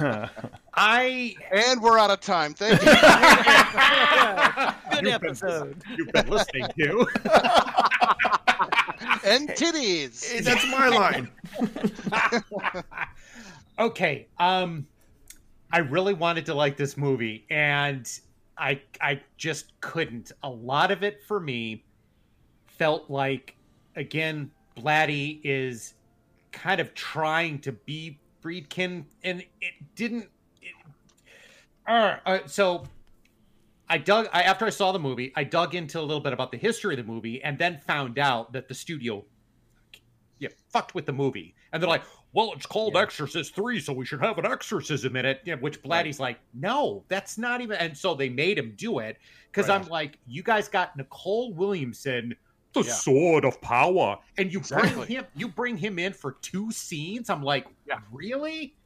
I 0.74 1.36
And 1.52 1.80
we're 1.80 1.96
out 1.96 2.10
of 2.10 2.18
time. 2.20 2.54
Thank 2.54 2.82
you. 2.82 2.88
Good 4.90 5.04
You've 5.12 5.20
been- 5.20 5.30
episode. 5.30 5.80
you've 5.96 6.10
been 6.12 6.28
listening 6.28 6.66
to. 6.80 7.00
and 9.24 9.48
titties. 9.50 10.24
Hey, 10.28 10.40
that's 10.40 10.66
my 10.68 10.88
line. 10.88 11.30
okay, 13.78 14.26
um 14.40 14.88
I 15.70 15.78
really 15.78 16.14
wanted 16.14 16.46
to 16.46 16.54
like 16.54 16.76
this 16.76 16.96
movie 16.96 17.46
and 17.48 18.10
I 18.58 18.80
I 19.00 19.20
just 19.36 19.66
couldn't. 19.80 20.32
A 20.42 20.50
lot 20.50 20.90
of 20.90 21.04
it 21.04 21.20
for 21.28 21.38
me 21.38 21.84
felt 22.82 23.08
like 23.08 23.54
again 23.94 24.50
Blatty 24.76 25.40
is 25.44 25.94
kind 26.50 26.80
of 26.80 26.92
trying 26.94 27.60
to 27.60 27.70
be 27.70 28.18
Friedkin 28.42 29.04
and 29.22 29.44
it 29.60 29.74
didn't 29.94 30.28
it, 30.60 30.72
uh, 31.86 32.16
uh, 32.26 32.38
so 32.46 32.82
I 33.88 33.98
dug 33.98 34.28
I, 34.32 34.42
after 34.42 34.64
I 34.64 34.70
saw 34.70 34.90
the 34.90 34.98
movie, 34.98 35.32
I 35.36 35.44
dug 35.44 35.76
into 35.76 36.00
a 36.00 36.02
little 36.02 36.18
bit 36.20 36.32
about 36.32 36.50
the 36.50 36.58
history 36.58 36.94
of 36.98 37.06
the 37.06 37.12
movie 37.12 37.40
and 37.44 37.56
then 37.56 37.78
found 37.86 38.18
out 38.18 38.52
that 38.52 38.66
the 38.66 38.74
studio 38.74 39.24
yeah, 40.40 40.48
fucked 40.70 40.96
with 40.96 41.06
the 41.06 41.12
movie. 41.12 41.54
And 41.72 41.80
they're 41.80 41.88
like, 41.88 42.02
well, 42.32 42.52
it's 42.56 42.66
called 42.66 42.94
Yeah. 42.96 43.02
Exorcist 43.02 43.54
3, 43.54 43.78
so 43.78 43.92
we 43.92 44.04
should 44.04 44.20
have 44.20 44.38
an 44.38 44.44
exorcism 44.44 45.14
in 45.14 45.24
it. 45.24 45.40
Yeah, 45.44 45.54
which 45.54 45.80
Blatty's 45.84 46.18
like, 46.18 46.40
no, 46.52 47.04
that's 47.06 47.38
not 47.38 47.60
even. 47.60 47.76
And 47.76 47.96
so 47.96 48.16
they 48.16 48.28
made 48.28 48.58
him 48.58 48.74
do 48.76 48.98
it 48.98 49.18
because 49.52 49.68
Right. 49.68 49.80
I'm 49.80 49.86
like, 49.86 50.18
you 50.26 50.42
guys 50.42 50.66
got 50.66 50.96
Nicol 50.96 51.54
Williamson, 51.54 52.34
the 52.72 52.82
Yeah. 52.82 52.92
sword 52.92 53.44
of 53.44 53.60
power, 53.60 54.18
and 54.38 54.52
you 54.52 54.58
Exactly. 54.60 54.90
bring 54.94 55.08
him, 55.08 55.26
you 55.34 55.48
bring 55.48 55.76
him 55.76 55.98
in 55.98 56.12
for 56.12 56.32
two 56.42 56.70
scenes. 56.72 57.28
I'm 57.30 57.42
like, 57.42 57.66
Yeah. 57.86 57.98
really? 58.10 58.76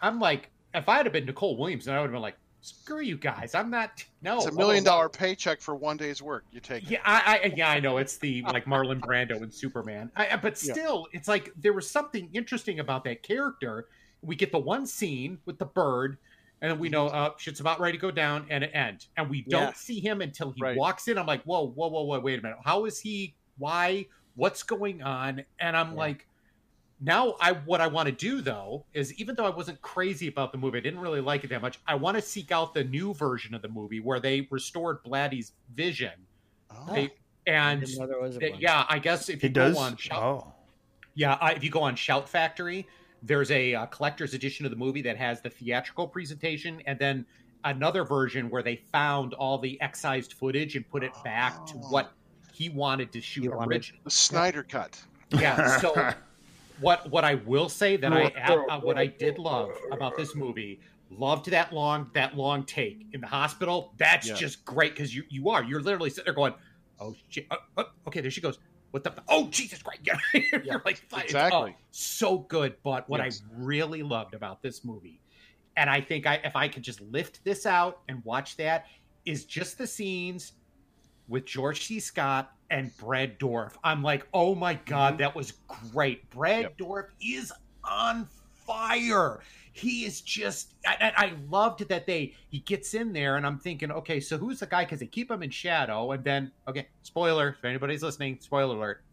I'm 0.00 0.18
like, 0.18 0.50
if 0.74 0.88
I'd 0.88 1.06
have 1.06 1.12
been 1.12 1.26
Nicol 1.26 1.56
Williamson, 1.56 1.92
I 1.94 1.98
would 1.98 2.04
have 2.06 2.12
been 2.12 2.22
like, 2.22 2.36
screw 2.60 3.00
you 3.00 3.16
guys. 3.16 3.54
I'm 3.54 3.70
not. 3.70 4.04
No, 4.20 4.36
It's 4.38 4.46
a 4.46 4.50
oh, 4.50 4.54
million 4.54 4.82
no. 4.84 4.90
dollar 4.90 5.08
paycheck 5.08 5.60
for 5.60 5.74
one 5.76 5.96
day's 5.96 6.20
work. 6.20 6.44
You 6.50 6.60
take 6.60 6.84
it. 6.84 6.90
Yeah, 6.90 7.00
I, 7.04 7.40
I 7.44 7.52
yeah, 7.56 7.70
I 7.70 7.80
know 7.80 7.98
it's 7.98 8.16
the 8.16 8.42
like 8.42 8.64
Marlon 8.64 9.00
Brando 9.00 9.42
and 9.42 9.52
Superman. 9.52 10.10
I, 10.16 10.30
I- 10.30 10.36
but 10.36 10.60
Yeah. 10.62 10.72
still, 10.72 11.06
it's 11.12 11.28
like 11.28 11.52
there 11.56 11.72
was 11.72 11.88
something 11.90 12.28
interesting 12.32 12.80
about 12.80 13.04
that 13.04 13.22
character. 13.22 13.86
We 14.22 14.34
get 14.34 14.50
the 14.50 14.58
one 14.58 14.86
scene 14.86 15.38
with 15.44 15.58
the 15.58 15.66
bird, 15.66 16.18
and 16.60 16.70
then 16.70 16.78
we 16.78 16.88
know 16.88 17.06
uh, 17.08 17.30
shit's 17.38 17.60
about 17.60 17.80
ready 17.80 17.96
to 17.96 18.00
go 18.00 18.10
down 18.10 18.46
and 18.50 18.64
it 18.64 18.70
end, 18.74 19.06
and 19.16 19.28
we 19.30 19.42
don't 19.42 19.62
Yeah. 19.62 19.72
see 19.74 20.00
him 20.00 20.20
until 20.20 20.50
he 20.52 20.60
Right. 20.62 20.76
walks 20.76 21.08
in. 21.08 21.16
I'm 21.18 21.26
like, 21.26 21.42
whoa, 21.44 21.66
whoa, 21.68 21.88
whoa, 21.88 22.02
whoa, 22.02 22.20
wait 22.20 22.38
a 22.38 22.42
minute. 22.42 22.58
How 22.64 22.84
is 22.84 22.98
he? 23.00 23.34
Why? 23.58 24.06
What's 24.34 24.62
going 24.62 25.02
on? 25.02 25.44
And 25.58 25.76
I'm 25.76 25.90
Yeah. 25.92 25.98
like. 25.98 26.24
Now, 27.00 27.36
I 27.40 27.52
what 27.52 27.80
I 27.80 27.86
want 27.86 28.06
to 28.08 28.12
do 28.12 28.40
though 28.40 28.84
is 28.92 29.14
even 29.20 29.36
though 29.36 29.46
I 29.46 29.50
wasn't 29.50 29.80
crazy 29.82 30.26
about 30.26 30.50
the 30.50 30.58
movie, 30.58 30.78
I 30.78 30.80
didn't 30.80 30.98
really 30.98 31.20
like 31.20 31.44
it 31.44 31.48
that 31.50 31.62
much. 31.62 31.78
I 31.86 31.94
want 31.94 32.16
to 32.16 32.20
seek 32.22 32.50
out 32.50 32.74
the 32.74 32.82
new 32.82 33.14
version 33.14 33.54
of 33.54 33.62
the 33.62 33.68
movie 33.68 34.00
where 34.00 34.18
they 34.18 34.48
restored 34.50 35.04
Blatty's 35.04 35.52
vision 35.74 36.26
Oh, 36.70 36.92
they, 36.92 37.10
and 37.46 37.80
Didn't 37.82 37.98
know 38.00 38.06
there 38.08 38.20
was 38.20 38.34
a 38.36 38.40
that- 38.40 38.50
one. 38.52 38.60
yeah, 38.60 38.84
I 38.88 38.98
guess 38.98 39.28
if 39.28 39.44
you 39.44 39.48
It 39.48 39.52
does. 39.52 39.74
go 39.74 39.80
on 39.80 39.96
Shout, 39.96 40.20
Oh, 40.22 40.52
yeah, 41.14 41.34
uh, 41.34 41.52
if 41.54 41.62
you 41.62 41.70
go 41.70 41.82
on 41.82 41.94
Shout 41.94 42.28
Factory, 42.28 42.84
there's 43.22 43.50
a 43.50 43.74
uh, 43.74 43.86
collector's 43.86 44.34
edition 44.34 44.64
of 44.64 44.70
the 44.70 44.76
movie 44.76 45.02
that 45.02 45.16
has 45.16 45.40
the 45.40 45.50
theatrical 45.50 46.06
presentation, 46.06 46.80
and 46.86 46.98
then 46.98 47.26
another 47.64 48.04
version 48.04 48.48
where 48.50 48.62
they 48.62 48.76
found 48.92 49.34
all 49.34 49.58
the 49.58 49.80
excised 49.80 50.34
footage 50.34 50.76
and 50.76 50.88
put 50.88 51.02
it 51.02 51.12
back 51.24 51.66
to 51.66 51.74
Oh. 51.76 51.90
what 51.90 52.12
he 52.52 52.68
wanted 52.68 53.12
to 53.12 53.20
shoot 53.20 53.42
He 53.42 53.48
wanted- 53.48 53.70
originally. 53.76 54.00
the 54.04 54.10
Snyder 54.10 54.62
cut. 54.62 55.00
Yeah. 55.30 55.78
So 55.80 56.12
what 56.80 57.10
what 57.10 57.24
I 57.24 57.34
will 57.34 57.68
say 57.68 57.96
that 57.96 58.12
I 58.12 58.24
uh, 58.26 58.80
what 58.80 58.96
I 58.98 59.06
did 59.06 59.38
love 59.38 59.70
about 59.92 60.16
this 60.16 60.34
movie 60.34 60.80
loved 61.10 61.50
that 61.50 61.72
long 61.72 62.10
that 62.14 62.36
long 62.36 62.64
take 62.64 63.06
in 63.12 63.20
the 63.20 63.26
hospital. 63.26 63.92
That's 63.98 64.28
Yeah. 64.28 64.34
just 64.34 64.64
great 64.64 64.94
because 64.94 65.14
you 65.14 65.24
you 65.28 65.48
are 65.50 65.64
you're 65.64 65.82
literally 65.82 66.10
sitting 66.10 66.26
there 66.26 66.34
going, 66.34 66.54
oh 67.00 67.14
shit, 67.28 67.46
uh, 67.50 67.56
uh, 67.76 67.84
okay, 68.06 68.20
there 68.20 68.30
she 68.30 68.40
goes. 68.40 68.58
What 68.90 69.04
the? 69.04 69.12
Oh 69.28 69.48
Jesus 69.48 69.82
Christ! 69.82 70.00
You're, 70.34 70.62
you're 70.62 70.82
like 70.84 70.96
it's- 70.96 71.12
oh, 71.12 71.18
exactly. 71.18 71.74
oh, 71.76 71.80
so 71.90 72.38
good. 72.38 72.76
But 72.82 73.08
what 73.08 73.22
Yes. 73.22 73.42
I 73.44 73.54
really 73.62 74.02
loved 74.02 74.34
about 74.34 74.62
this 74.62 74.84
movie, 74.84 75.20
and 75.76 75.90
I 75.90 76.00
think 76.00 76.26
I 76.26 76.36
if 76.44 76.56
I 76.56 76.68
could 76.68 76.82
just 76.82 77.00
lift 77.00 77.44
this 77.44 77.66
out 77.66 78.00
and 78.08 78.24
watch 78.24 78.56
that, 78.56 78.86
is 79.24 79.44
just 79.44 79.76
the 79.78 79.86
scenes 79.86 80.52
with 81.28 81.44
George 81.44 81.86
C. 81.86 82.00
Scott 82.00 82.52
and 82.70 82.96
Brad 82.96 83.38
Dourif. 83.38 83.72
I'm 83.84 84.02
like, 84.02 84.26
oh 84.32 84.54
my 84.54 84.74
god, 84.74 85.14
mm-hmm. 85.14 85.22
that 85.22 85.34
was 85.34 85.52
great. 85.92 86.28
Brad 86.30 86.62
Yep. 86.62 86.78
Dourif 86.78 87.06
is 87.20 87.52
on 87.84 88.26
fire. 88.66 89.40
He 89.78 90.04
is 90.04 90.20
just. 90.20 90.74
I, 90.86 91.12
I 91.16 91.24
I 91.26 91.32
loved 91.48 91.88
that 91.88 92.06
they 92.06 92.34
he 92.48 92.60
gets 92.60 92.94
in 92.94 93.12
there, 93.12 93.36
and 93.36 93.46
I'm 93.46 93.58
thinking, 93.58 93.90
okay, 93.92 94.20
so 94.20 94.36
who's 94.36 94.60
the 94.60 94.66
guy? 94.66 94.84
Because 94.84 95.00
they 95.00 95.06
keep 95.06 95.30
him 95.30 95.42
in 95.42 95.50
shadow, 95.50 96.12
and 96.12 96.24
then 96.24 96.52
okay, 96.66 96.88
spoiler 97.02 97.56
if 97.58 97.64
anybody's 97.64 98.02
listening, 98.02 98.38
spoiler 98.40 98.76
alert. 98.76 99.02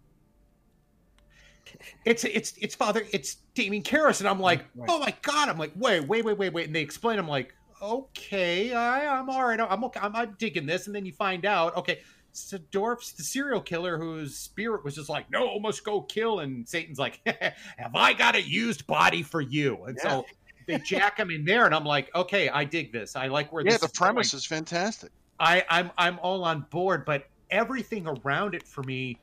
It's 2.05 2.23
it's 2.23 2.53
it's 2.61 2.75
father 2.75 3.05
it's 3.11 3.35
Damien 3.53 3.83
Karras, 3.83 4.19
and 4.19 4.29
I'm 4.29 4.39
like, 4.39 4.65
Right. 4.75 4.89
oh 4.89 4.99
my 4.99 5.13
god! 5.23 5.49
I'm 5.49 5.57
like, 5.57 5.71
wait, 5.75 6.07
wait, 6.07 6.23
wait, 6.23 6.37
wait, 6.37 6.53
wait, 6.53 6.67
and 6.67 6.75
they 6.75 6.81
explain. 6.81 7.19
I'm 7.19 7.27
like, 7.27 7.53
okay, 7.81 8.73
I, 8.73 9.19
I'm 9.19 9.29
all 9.29 9.43
right. 9.45 9.59
I'm 9.59 9.83
okay. 9.85 9.99
I'm, 10.01 10.15
I'm 10.15 10.35
digging 10.37 10.65
this, 10.65 10.87
and 10.87 10.95
then 10.95 11.05
you 11.05 11.11
find 11.11 11.45
out, 11.45 11.75
okay, 11.75 11.99
so 12.31 12.57
Dourif's 12.71 13.13
the 13.13 13.23
serial 13.23 13.61
killer 13.61 13.97
whose 13.97 14.37
spirit 14.37 14.83
was 14.83 14.95
just 14.95 15.09
like, 15.09 15.29
no, 15.31 15.59
must 15.59 15.83
go 15.83 16.01
kill, 16.01 16.39
and 16.39 16.67
Satan's 16.67 16.99
like, 16.99 17.19
have 17.25 17.95
I 17.95 18.13
got 18.13 18.35
a 18.35 18.41
used 18.41 18.85
body 18.87 19.23
for 19.23 19.41
you? 19.41 19.83
And 19.85 19.99
so 19.99 20.25
they 20.65 20.79
jack 20.79 21.17
him 21.19 21.31
in 21.31 21.45
there, 21.45 21.65
and 21.65 21.75
I'm 21.75 21.85
like, 21.85 22.13
okay, 22.15 22.49
I 22.49 22.63
dig 22.65 22.91
this. 22.91 23.15
I 23.15 23.27
like 23.27 23.51
where 23.51 23.63
Yeah, 23.63 23.71
this 23.71 23.81
the 23.81 23.87
is 23.87 23.93
going. 23.93 24.15
premise 24.15 24.33
is 24.33 24.45
fantastic. 24.45 25.11
I, 25.39 25.63
I'm 25.69 25.91
I'm 25.97 26.19
all 26.19 26.43
on 26.43 26.65
board, 26.69 27.05
but 27.05 27.29
everything 27.49 28.07
around 28.07 28.55
it 28.55 28.63
for 28.67 28.83
me 28.83 29.19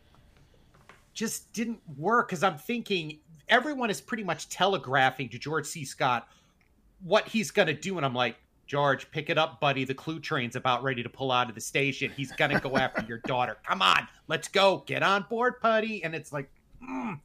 just 1.14 1.52
didn't 1.52 1.80
work 1.96 2.28
because 2.28 2.42
I'm 2.42 2.58
thinking 2.58 3.18
everyone 3.48 3.90
is 3.90 4.00
pretty 4.00 4.24
much 4.24 4.48
telegraphing 4.48 5.28
to 5.30 5.38
George 5.38 5.66
C. 5.66 5.84
Scott 5.84 6.28
what 7.02 7.26
he's 7.28 7.50
gonna 7.50 7.72
do, 7.74 7.96
and 7.96 8.06
I'm 8.06 8.14
like, 8.14 8.36
George, 8.66 9.10
pick 9.10 9.28
it 9.28 9.36
up, 9.38 9.60
buddy. 9.60 9.84
The 9.84 9.94
clue 9.94 10.20
train's 10.20 10.56
about 10.56 10.82
ready 10.82 11.02
to 11.02 11.08
pull 11.08 11.32
out 11.32 11.48
of 11.48 11.54
the 11.54 11.60
station. 11.60 12.12
He's 12.16 12.32
gonna 12.32 12.60
go 12.60 12.76
after 12.76 13.04
your 13.06 13.18
daughter. 13.26 13.56
Come 13.64 13.82
on, 13.82 14.06
let's 14.28 14.48
go. 14.48 14.84
Get 14.86 15.02
on 15.02 15.26
board, 15.28 15.54
buddy. 15.60 16.04
And 16.04 16.14
it's 16.14 16.32
like, 16.32 16.50
mm. 16.82 17.18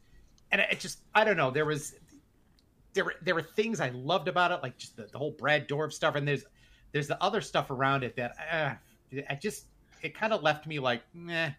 and 0.51 0.61
it 0.61 0.79
just 0.79 0.99
I 1.13 1.23
don't 1.23 1.37
know. 1.37 1.51
There 1.51 1.65
was 1.65 1.93
there 2.97 3.05
were 3.05 3.15
there 3.21 3.35
were 3.35 3.43
things 3.43 3.79
I 3.79 3.89
loved 3.89 4.27
about 4.27 4.51
it, 4.51 4.59
like 4.63 4.75
just 4.77 4.97
the, 4.97 5.03
the 5.11 5.17
whole 5.19 5.31
Brad 5.31 5.69
Dourif 5.69 5.93
stuff, 5.93 6.15
and 6.15 6.27
there's 6.27 6.43
there's 6.91 7.07
the 7.07 7.21
other 7.23 7.39
stuff 7.41 7.69
around 7.69 8.03
it 8.03 8.15
that 8.15 8.35
uh, 8.51 9.21
I 9.29 9.35
just 9.35 9.67
it 10.01 10.15
kind 10.15 10.33
of 10.33 10.41
left 10.43 10.65
me 10.67 10.79
like, 10.79 11.03
meh. 11.13 11.51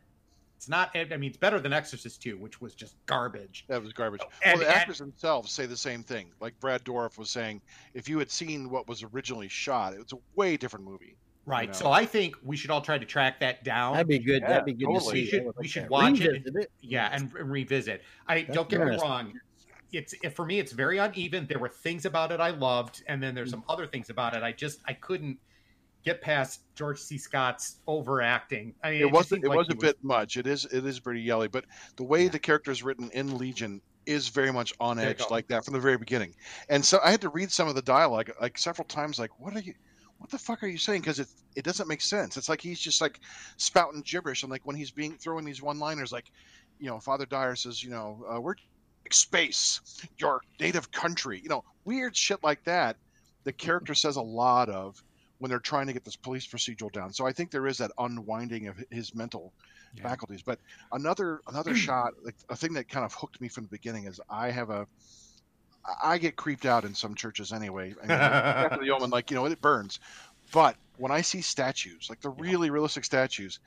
It's 0.57 0.69
not. 0.69 0.91
I 0.97 1.05
mean, 1.05 1.31
it's 1.31 1.37
better 1.37 1.61
than 1.61 1.73
Exorcist 1.73 2.21
2, 2.21 2.37
which 2.37 2.61
was 2.61 2.75
just 2.75 2.97
garbage. 3.07 3.65
That 3.69 3.81
was 3.81 3.93
garbage. 3.93 4.23
And- 4.45 4.59
well, 4.59 4.67
the 4.69 4.75
and- 4.75 4.81
actors 4.81 4.99
themselves 4.99 5.53
say 5.53 5.67
the 5.67 5.77
same 5.77 6.03
thing. 6.03 6.33
Like 6.41 6.59
Brad 6.59 6.83
Dourif 6.85 7.17
was 7.17 7.31
saying, 7.31 7.63
if 7.95 8.09
you 8.09 8.19
had 8.19 8.29
seen 8.29 8.69
what 8.69 8.89
was 8.89 9.05
originally 9.05 9.47
shot, 9.47 9.93
it 9.95 10.01
was 10.01 10.13
a 10.13 10.19
way 10.35 10.57
different 10.57 10.85
movie. 10.85 11.17
Right. 11.47 11.69
know. 11.69 11.75
So 11.75 11.93
I 11.93 12.05
think 12.05 12.35
we 12.43 12.57
should 12.57 12.71
all 12.73 12.81
try 12.83 12.99
to 12.99 13.07
track 13.07 13.39
that 13.39 13.63
down. 13.63 13.93
That'd 13.93 14.09
be 14.09 14.19
good. 14.19 14.43
Yeah, 14.43 14.49
That'd 14.49 14.65
be 14.65 14.73
good 14.73 14.87
totally. 14.87 15.27
to 15.27 15.31
see. 15.31 15.39
We 15.39 15.45
should- 15.45 15.55
we 15.59 15.69
should 15.69 15.89
watch 15.91 16.21
it. 16.21 16.29
Revisit 16.33 16.57
it. 16.57 16.71
yeah, 16.81 17.09
and, 17.13 17.33
and 17.35 17.51
revisit. 17.53 18.03
I 18.27 18.43
That's 18.43 18.53
don't 18.57 18.69
get 18.69 18.81
me 18.81 18.97
wrong. 19.01 19.39
It's 19.93 20.15
it, 20.23 20.37
for 20.37 20.45
me. 20.45 20.59
It's 20.59 20.73
very 20.73 20.99
uneven. 20.99 21.47
There 21.47 21.59
were 21.59 21.69
things 21.69 22.05
about 22.05 22.33
it 22.33 22.41
I 22.41 22.51
loved, 22.51 23.03
and 23.07 23.23
then 23.23 23.35
there's 23.35 23.51
some 23.51 23.65
other 23.69 23.87
things 23.87 24.11
about 24.11 24.35
it 24.35 24.43
I 24.43 24.53
just 24.53 24.81
I 24.87 24.93
couldn't 24.93 25.39
get 26.05 26.21
past 26.21 26.61
George 26.75 26.99
C. 26.99 27.19
Scott's 27.19 27.77
overacting. 27.87 28.75
I 28.83 28.91
mean, 28.91 29.01
It 29.01 29.05
just 29.05 29.15
wasn't. 29.15 29.45
It 29.45 29.49
like 29.49 29.59
was 29.59 29.69
a 29.71 29.75
bit 29.75 29.97
much. 30.03 30.37
It 30.37 30.47
is. 30.47 30.65
It 30.67 30.85
is 30.87 31.01
pretty 31.01 31.21
yelly. 31.23 31.49
But 31.49 31.65
the 31.97 32.05
way 32.05 32.25
Yeah. 32.25 32.31
the 32.31 32.39
character 32.39 32.71
is 32.71 32.83
written 32.83 33.11
in 33.13 33.37
Legion 33.39 33.81
is 34.07 34.29
very 34.29 34.51
much 34.51 34.73
on 34.81 34.99
edge 34.99 35.23
like 35.31 35.47
that 35.49 35.65
from 35.65 35.75
the 35.75 35.81
very 35.81 35.99
beginning. 35.99 36.35
And 36.71 36.83
so 36.85 36.99
I 37.05 37.11
had 37.11 37.21
to 37.21 37.29
read 37.29 37.53
some 37.53 37.69
of 37.69 37.75
the 37.75 37.83
dialogue 37.83 38.31
like 38.41 38.57
several 38.57 38.87
times. 38.87 39.19
Like, 39.19 39.39
what 39.39 39.55
are 39.55 39.61
you? 39.61 39.75
What 40.19 40.31
the 40.31 40.39
fuck 40.39 40.63
are 40.63 40.67
you 40.67 40.79
saying? 40.79 41.03
Because 41.03 41.19
it 41.19 41.29
it 41.57 41.65
doesn't 41.65 41.89
make 41.89 42.01
sense. 42.01 42.37
It's 42.37 42.49
like 42.49 42.61
he's 42.61 42.81
just 42.81 43.01
like 43.01 43.21
spouting 43.57 44.03
gibberish. 44.03 44.43
And 44.43 44.51
like 44.51 44.63
when 44.65 44.77
he's 44.77 44.91
being 44.91 45.17
throwing 45.19 45.45
these 45.45 45.63
one 45.63 45.79
liners, 45.79 46.13
like 46.13 46.31
you 46.79 46.87
know, 46.87 46.99
Father 47.01 47.27
Dyer 47.27 47.57
says, 47.57 47.83
you 47.83 47.91
know, 47.91 48.25
uh, 48.33 48.41
we're 48.41 48.55
space, 49.15 49.81
your 50.19 50.41
native 50.61 50.91
country. 50.91 51.41
You 51.43 51.49
know, 51.49 51.63
weird 51.85 52.17
shit 52.17 52.39
like 52.43 52.63
that. 52.65 52.97
The 53.45 53.53
character 53.53 53.95
says 53.95 54.17
a 54.17 54.23
lot 54.23 54.69
of 54.69 55.03
when 55.39 55.49
they're 55.51 55.61
trying 55.61 55.87
to 55.87 55.93
get 55.93 56.05
this 56.05 56.17
police 56.17 56.47
procedural 56.47 56.93
down. 56.93 57.13
So 57.13 57.27
I 57.27 57.33
think 57.33 57.51
there 57.51 57.67
is 57.67 57.79
that 57.79 57.93
unwinding 57.99 58.67
of 58.69 58.77
his 58.91 59.15
mental 59.15 59.53
Yeah. 59.95 60.03
faculties. 60.03 60.43
But 60.43 60.59
another 60.93 61.41
another 61.49 61.75
shot, 61.75 62.13
like 62.25 62.35
a 62.51 62.57
thing 62.57 62.73
that 62.75 62.89
kind 62.89 63.05
of 63.05 63.15
hooked 63.15 63.41
me 63.41 63.49
from 63.49 63.65
the 63.65 63.71
beginning 63.71 64.05
is 64.07 64.21
I 64.29 64.51
have 64.51 64.71
a 64.71 64.87
I 66.03 66.19
get 66.19 66.37
creeped 66.37 66.67
out 66.67 66.85
in 66.85 66.95
some 66.95 67.15
churches 67.15 67.53
anyway. 67.53 67.95
I 68.03 68.07
mean, 68.07 68.19
after 68.19 68.85
the 68.85 68.91
Omen, 68.91 69.11
like 69.11 69.31
you 69.31 69.37
know, 69.37 69.47
it 69.47 69.61
burns. 69.61 69.99
But 70.53 70.77
when 70.97 71.13
I 71.13 71.21
see 71.21 71.41
statues, 71.41 72.07
like 72.11 72.21
the 72.21 72.31
really 72.31 72.71
realistic 72.71 73.05
statues, 73.05 73.59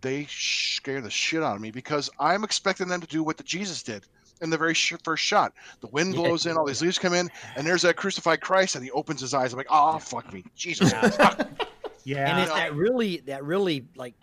they 0.00 0.26
scare 0.28 1.00
the 1.00 1.10
shit 1.10 1.42
out 1.42 1.56
of 1.56 1.62
me 1.62 1.70
because 1.70 2.10
I'm 2.20 2.44
expecting 2.44 2.88
them 2.88 3.00
to 3.00 3.06
do 3.06 3.22
what 3.24 3.36
the 3.38 3.44
Jesus 3.44 3.82
did 3.82 4.04
in 4.44 4.50
the 4.50 4.58
very 4.58 4.74
sh- 4.74 4.94
first 5.02 5.24
shot. 5.24 5.52
The 5.80 5.88
wind 5.88 6.14
blows 6.14 6.46
in, 6.46 6.56
all 6.56 6.64
these 6.64 6.82
leaves 6.82 6.98
come 6.98 7.14
in, 7.14 7.30
and 7.56 7.66
there's 7.66 7.82
that 7.82 7.96
crucified 7.96 8.40
Christ, 8.40 8.76
and 8.76 8.84
he 8.84 8.90
opens 8.92 9.20
his 9.20 9.34
eyes. 9.34 9.52
I'm 9.52 9.56
like, 9.56 9.66
oh 9.70 9.98
fuck 9.98 10.32
me, 10.32 10.44
Jesus. 10.54 10.92
Yeah. 10.92 11.44
yeah. 12.04 12.30
and 12.30 12.40
it's 12.42 12.52
that 12.52 12.74
really 12.74 13.18
that 13.26 13.42
really 13.44 13.86
like 13.96 14.14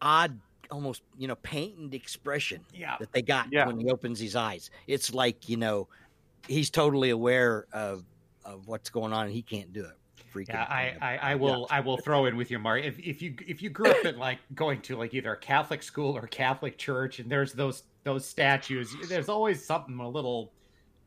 odd 0.00 0.38
almost 0.70 1.02
you 1.18 1.28
know 1.28 1.34
painted 1.36 1.94
expression 1.94 2.64
yeah. 2.72 2.96
that 3.00 3.12
they 3.12 3.22
got 3.22 3.48
Yeah. 3.50 3.66
when 3.66 3.78
he 3.78 3.90
opens 3.90 4.20
his 4.20 4.36
eyes 4.36 4.70
it's 4.86 5.12
like 5.12 5.48
you 5.48 5.56
know 5.56 5.88
he's 6.46 6.70
totally 6.70 7.10
aware 7.10 7.66
of 7.72 8.04
of 8.44 8.68
what's 8.68 8.88
going 8.88 9.12
on 9.12 9.26
and 9.26 9.34
he 9.34 9.42
can't 9.42 9.72
do 9.72 9.84
it 9.84 9.96
freaking 10.34 10.48
Yeah, 10.48 10.62
I, 10.64 10.96
I, 11.00 11.16
I 11.16 11.34
will 11.34 11.66
I 11.70 11.80
will 11.80 11.96
throw 11.96 12.26
in 12.26 12.36
with 12.36 12.50
you, 12.50 12.58
Mark. 12.58 12.82
If, 12.84 12.98
if 12.98 13.22
you 13.22 13.34
if 13.46 13.62
you 13.62 13.70
grew 13.70 13.90
up 13.90 14.04
in 14.04 14.18
like 14.18 14.38
going 14.54 14.80
to 14.82 14.96
like 14.96 15.14
either 15.14 15.32
a 15.32 15.36
Catholic 15.38 15.82
school 15.82 16.16
or 16.16 16.26
Catholic 16.26 16.78
church, 16.78 17.18
and 17.18 17.30
there's 17.30 17.52
those 17.52 17.84
those 18.04 18.26
statues, 18.26 18.94
there's 19.08 19.28
always 19.28 19.64
something 19.64 19.98
a 19.98 20.08
little 20.08 20.52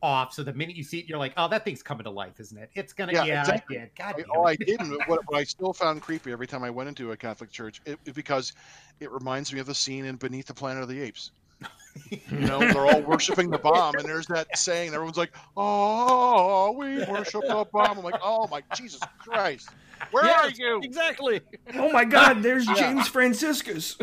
off. 0.01 0.33
So 0.33 0.43
the 0.43 0.53
minute 0.53 0.75
you 0.75 0.83
see 0.83 0.99
it, 0.99 1.05
you're 1.07 1.17
like, 1.17 1.33
oh, 1.37 1.47
that 1.47 1.63
thing's 1.63 1.81
coming 1.81 2.03
to 2.03 2.09
life, 2.11 2.39
isn't 2.39 2.57
it? 2.57 2.69
It's 2.75 2.93
gonna 2.93 3.13
Yeah, 3.13 3.25
yeah, 3.25 3.39
exactly. 3.41 3.75
yeah. 3.77 3.85
God 3.97 4.15
I, 4.15 4.21
damn 4.21 4.31
all 4.31 4.47
I 4.47 4.55
did, 4.55 4.81
and 4.81 4.91
what, 5.07 5.21
what 5.27 5.37
I 5.39 5.43
still 5.43 5.73
found 5.73 6.01
creepy 6.01 6.31
every 6.31 6.45
time 6.47 6.63
I 6.63 6.69
went 6.69 6.89
into 6.89 7.11
a 7.11 7.17
Catholic 7.17 7.51
church, 7.51 7.81
it, 7.85 7.97
it- 8.05 8.13
because 8.13 8.53
it 8.99 9.11
reminds 9.11 9.51
me 9.53 9.59
of 9.59 9.65
the 9.65 9.75
scene 9.75 10.05
in 10.05 10.17
Beneath 10.17 10.47
the 10.47 10.53
Planet 10.53 10.83
of 10.83 10.89
the 10.89 11.01
Apes. 11.01 11.31
You 12.29 12.39
know, 12.41 12.59
they're 12.59 12.85
all 12.85 13.01
worshiping 13.01 13.49
the 13.49 13.57
bomb, 13.57 13.95
and 13.95 14.05
there's 14.05 14.27
that 14.27 14.55
saying, 14.57 14.93
everyone's 14.93 15.17
like, 15.17 15.31
"Oh, 15.57 16.71
we 16.77 16.97
worship 17.05 17.41
the 17.41 17.65
bomb." 17.71 17.97
I'm 17.99 18.03
like, 18.03 18.19
"Oh 18.23 18.47
my 18.49 18.61
Jesus 18.75 18.99
Christ, 19.19 19.69
where 20.11 20.23
are 20.25 20.49
you?" 20.49 20.79
exactly 20.83 21.41
Oh 21.75 21.91
my 21.91 22.03
God! 22.05 22.41
There's 22.43 22.67
Yeah. 22.67 22.73
James 22.75 23.07
Franciscus. 23.07 23.97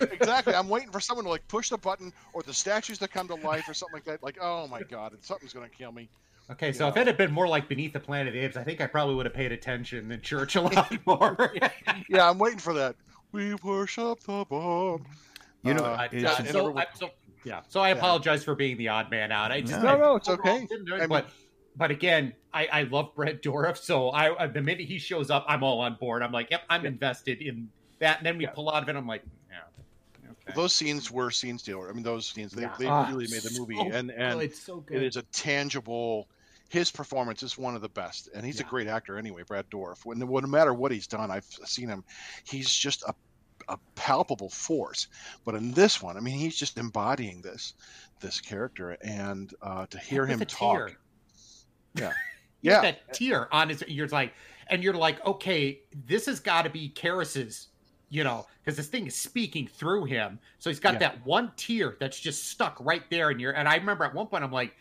Exactly. 0.00 0.54
I'm 0.54 0.68
waiting 0.68 0.90
for 0.90 1.00
someone 1.00 1.24
to 1.24 1.30
like 1.30 1.46
push 1.48 1.70
the 1.70 1.78
button, 1.78 2.12
or 2.32 2.42
the 2.42 2.54
statues 2.54 2.98
to 2.98 3.08
come 3.08 3.26
to 3.28 3.34
life, 3.36 3.68
or 3.68 3.74
something 3.74 3.94
like 3.94 4.04
that. 4.04 4.22
Like, 4.22 4.38
oh 4.40 4.68
my 4.68 4.82
God, 4.82 5.16
something's 5.20 5.52
gonna 5.52 5.68
kill 5.68 5.92
me. 5.92 6.08
Okay, 6.50 6.72
so 6.72 6.84
Yeah. 6.84 6.90
if 6.90 6.96
it 6.96 7.06
had 7.06 7.16
been 7.16 7.32
more 7.32 7.48
like 7.48 7.68
Beneath 7.68 7.92
the 7.92 8.00
Planet 8.00 8.28
of 8.28 8.34
the 8.34 8.40
Apes, 8.40 8.56
I 8.56 8.64
think 8.64 8.80
I 8.80 8.86
probably 8.86 9.14
would 9.14 9.26
have 9.26 9.34
paid 9.34 9.52
attention 9.52 10.10
in 10.10 10.20
church 10.20 10.56
a 10.56 10.60
lot 10.62 10.92
more. 11.06 11.52
Yeah, 12.08 12.28
I'm 12.28 12.38
waiting 12.38 12.58
for 12.58 12.72
that. 12.74 12.96
We 13.32 13.54
worship 13.56 14.20
the 14.20 14.44
bomb. 14.48 15.04
You 15.62 15.74
know, 15.74 15.84
Uh, 15.84 15.96
I- 16.00 16.04
it's- 16.06 16.24
uh, 16.24 16.44
so, 16.44 16.58
everyone- 16.60 16.78
I, 16.78 16.86
so 16.94 17.10
yeah, 17.44 17.62
so 17.68 17.80
I 17.80 17.90
apologize 17.90 18.44
for 18.44 18.54
being 18.54 18.76
the 18.76 18.88
odd 18.88 19.10
man 19.10 19.32
out. 19.32 19.50
I 19.52 19.60
just 19.60 19.82
No, 19.82 19.88
I 19.88 19.98
no, 19.98 20.16
it's 20.16 20.28
okay. 20.28 20.66
didn't 20.66 20.84
do 20.86 20.94
it, 20.94 20.98
I 20.98 21.00
mean- 21.00 21.08
but 21.08 21.30
but 21.76 21.90
again, 21.92 22.34
I, 22.52 22.66
I 22.66 22.82
love 22.84 23.14
Brad 23.14 23.40
Dourif, 23.40 23.76
so 23.76 24.10
I 24.10 24.46
the 24.48 24.60
minute 24.62 24.86
he 24.86 24.98
shows 24.98 25.30
up, 25.30 25.44
I'm 25.48 25.62
all 25.62 25.80
on 25.80 25.94
board. 25.94 26.22
I'm 26.22 26.32
like, 26.32 26.50
yep, 26.50 26.62
I'm 26.68 26.84
invested 26.86 27.40
in 27.40 27.70
that. 28.00 28.18
And 28.18 28.26
then 28.26 28.36
we 28.38 28.44
Yeah. 28.44 28.50
pull 28.50 28.68
out 28.70 28.82
of 28.82 28.88
it. 28.88 28.96
I'm 28.96 29.06
like, 29.06 29.22
yeah, 29.50 29.58
okay. 30.30 30.52
Those 30.56 30.72
scenes 30.74 31.10
were 31.10 31.30
scenes 31.30 31.62
stealer. 31.62 31.88
I 31.88 31.92
mean, 31.92 32.02
those 32.02 32.26
scenes 32.26 32.50
they, 32.52 32.62
Yeah. 32.62 32.74
they 32.78 32.86
Ah, 32.86 33.08
really 33.08 33.28
made 33.28 33.42
the 33.42 33.56
movie, 33.58 33.76
so 33.76 33.82
and 33.92 34.10
and 34.10 34.40
good, 34.40 34.54
so 34.56 34.80
good. 34.80 34.96
it 34.96 35.06
is 35.06 35.16
a 35.16 35.22
tangible. 35.22 36.28
His 36.68 36.90
performance 36.90 37.42
is 37.42 37.56
one 37.56 37.74
of 37.76 37.80
the 37.80 37.88
best, 37.88 38.28
and 38.34 38.44
he's 38.44 38.58
Yeah. 38.60 38.66
a 38.66 38.68
great 38.70 38.88
actor 38.88 39.16
anyway. 39.16 39.42
Brad 39.42 39.70
Dourif. 39.70 40.04
When, 40.04 40.18
no 40.18 40.26
matter 40.48 40.74
what 40.74 40.90
he's 40.92 41.06
done, 41.06 41.30
I've 41.30 41.46
seen 41.64 41.88
him. 41.88 42.04
He's 42.44 42.68
just 42.74 43.02
a 43.04 43.14
a 43.68 43.78
palpable 43.94 44.50
force. 44.50 45.08
But 45.44 45.54
in 45.54 45.72
this 45.72 46.02
one, 46.02 46.16
I 46.16 46.20
mean, 46.20 46.38
he's 46.38 46.56
just 46.56 46.78
embodying 46.78 47.40
this 47.42 47.74
this 48.20 48.40
character, 48.40 48.96
and 49.02 49.52
uh, 49.62 49.86
to 49.86 49.98
hear 49.98 50.22
With 50.22 50.30
him 50.30 50.40
talk, 50.40 50.88
tear. 50.88 50.98
Yeah. 51.94 52.12
Yeah. 52.60 52.80
that 52.80 53.12
tear 53.14 53.52
on 53.54 53.68
his. 53.68 53.84
You're 53.86 54.08
like, 54.08 54.34
and 54.66 54.82
you're 54.82 54.92
like, 54.92 55.24
okay, 55.24 55.80
this 56.06 56.26
has 56.26 56.40
got 56.40 56.62
to 56.62 56.70
be 56.70 56.90
Karras's, 56.92 57.68
you 58.08 58.24
know, 58.24 58.46
because 58.60 58.76
this 58.76 58.88
thing 58.88 59.06
is 59.06 59.14
speaking 59.14 59.68
through 59.68 60.06
him. 60.06 60.40
So 60.58 60.68
he's 60.68 60.80
got 60.80 60.94
Yeah. 60.94 60.98
that 60.98 61.24
one 61.24 61.52
tear 61.56 61.96
that's 62.00 62.18
just 62.18 62.48
stuck 62.48 62.76
right 62.80 63.08
there, 63.10 63.30
in 63.30 63.38
you're. 63.38 63.52
And 63.52 63.68
I 63.68 63.76
remember 63.76 64.02
at 64.04 64.12
one 64.12 64.26
point, 64.26 64.42
I'm 64.42 64.50
like, 64.50 64.74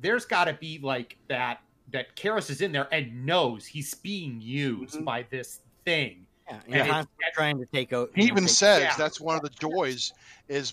there's 0.00 0.24
got 0.24 0.46
to 0.46 0.54
be 0.54 0.78
like 0.78 1.18
that 1.28 1.60
that 1.90 2.16
Karras 2.16 2.48
is 2.48 2.62
in 2.62 2.72
there 2.72 2.88
and 2.92 3.26
knows 3.26 3.66
he's 3.66 3.92
being 3.92 4.40
used 4.40 4.94
Mhm. 4.94 5.04
by 5.04 5.24
this 5.24 5.60
thing. 5.84 6.26
Yeah, 6.66 6.78
And 6.78 6.84
you're 6.84 6.94
constantly 6.94 7.26
trying 7.34 7.58
to 7.58 7.66
take 7.72 7.92
out 7.92 8.10
He 8.14 8.22
even 8.26 8.48
says 8.48 8.94
Yeah. 8.94 8.96
that's 8.96 9.20
one 9.20 9.36
of 9.36 9.42
the 9.42 9.50
joys 9.50 10.12
is 10.48 10.72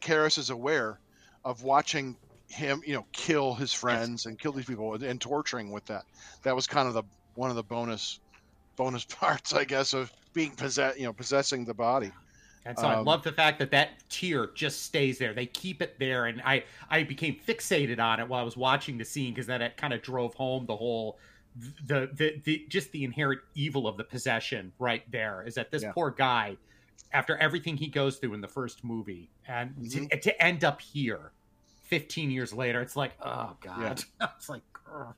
Karras 0.00 0.38
is 0.38 0.50
aware 0.50 1.00
of 1.44 1.62
watching 1.62 2.18
him, 2.48 2.82
you 2.84 2.94
know, 2.94 3.06
kill 3.12 3.54
his 3.54 3.72
friends 3.72 4.24
and 4.26 4.38
kill 4.38 4.52
these 4.52 4.66
people 4.66 4.94
and, 4.94 5.02
and 5.02 5.20
torturing 5.20 5.70
with 5.72 5.84
that. 5.86 6.04
That 6.44 6.54
was 6.56 6.66
kind 6.68 6.86
of 6.88 6.94
the 6.94 7.04
one 7.34 7.50
of 7.50 7.56
the 7.56 7.64
bonus 7.64 8.20
bonus 8.76 9.04
parts, 9.10 9.52
I 9.54 9.64
guess, 9.66 9.94
of 9.94 10.12
being 10.34 10.56
possess, 10.56 10.98
you 10.98 11.04
know, 11.04 11.14
possessing 11.14 11.64
the 11.66 11.74
body. 11.74 12.16
And 12.64 12.78
so 12.78 12.88
I 12.88 12.94
Um, 12.94 13.06
love 13.06 13.22
the 13.22 13.32
fact 13.32 13.58
that 13.60 13.70
that 13.70 14.08
tear 14.10 14.52
just 14.54 14.82
stays 14.82 15.18
there. 15.18 15.32
They 15.32 15.46
keep 15.46 15.80
it 15.80 15.98
there, 15.98 16.26
and 16.26 16.42
I 16.44 16.64
I 16.90 17.04
became 17.04 17.38
fixated 17.40 17.98
on 17.98 18.20
it 18.20 18.28
while 18.28 18.40
I 18.40 18.44
was 18.44 18.56
watching 18.56 18.98
the 18.98 19.04
scene 19.04 19.32
because 19.32 19.46
then 19.46 19.62
it 19.62 19.76
kind 19.78 19.94
of 19.94 20.02
drove 20.02 20.34
home 20.34 20.66
the 20.66 20.76
whole 20.76 21.18
the, 21.86 22.08
the 22.14 22.40
the 22.44 22.66
just 22.68 22.92
the 22.92 23.04
inherent 23.04 23.40
evil 23.54 23.86
of 23.88 23.96
the 23.96 24.04
possession 24.04 24.72
right 24.78 25.02
there 25.10 25.42
is 25.46 25.54
that 25.54 25.70
this 25.70 25.82
Yeah. 25.82 25.92
poor 25.92 26.10
guy 26.10 26.56
after 27.12 27.36
everything 27.38 27.76
he 27.76 27.88
goes 27.88 28.18
through 28.18 28.34
in 28.34 28.40
the 28.40 28.48
first 28.48 28.84
movie 28.84 29.30
and 29.48 29.74
to, 29.90 30.06
to 30.08 30.42
end 30.42 30.62
up 30.64 30.80
here 30.80 31.32
15 31.82 32.30
years 32.30 32.52
later 32.52 32.80
it's 32.80 32.94
like 32.94 33.12
oh 33.24 33.56
god 33.60 34.02
it's 34.36 34.48
like 34.48 34.62
ugh. 34.92 35.14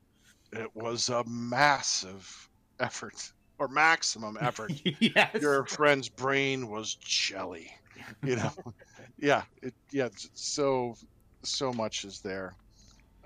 It 0.54 0.70
was 0.74 1.08
a 1.08 1.24
massive 1.24 2.48
effort 2.80 3.32
or 3.58 3.68
maximum 3.68 4.36
effort. 4.40 4.72
yes 5.00 5.40
Your 5.40 5.64
friend's 5.64 6.08
brain 6.10 6.68
was 6.68 6.94
jelly, 6.96 7.70
you 8.22 8.36
know. 8.36 8.50
yeah, 9.18 9.44
it, 9.62 9.72
yeah. 9.92 10.08
So 10.34 10.94
so 11.42 11.72
much 11.72 12.04
is 12.04 12.20
there. 12.20 12.52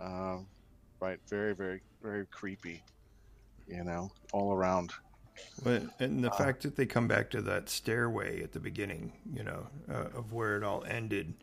Um, 0.01 0.47
right, 1.01 1.19
very 1.29 1.53
very 1.55 1.81
very 2.03 2.27
creepy. 2.27 2.83
You 3.69 3.85
know, 3.85 4.11
all 4.33 4.53
around. 4.53 4.93
But, 5.63 5.83
and 6.01 6.25
the 6.25 6.33
Uh, 6.33 6.37
fact 6.37 6.63
that 6.63 6.77
they 6.77 6.87
come 6.87 7.09
back 7.09 7.31
to 7.31 7.43
that 7.43 7.69
stairway 7.69 8.43
at 8.43 8.53
the 8.53 8.61
beginning, 8.61 9.13
you 9.35 9.43
know, 9.43 9.67
uh, 9.89 10.09
of 10.19 10.33
where 10.33 10.57
it 10.57 10.63
all 10.63 10.85
ended. 10.85 11.35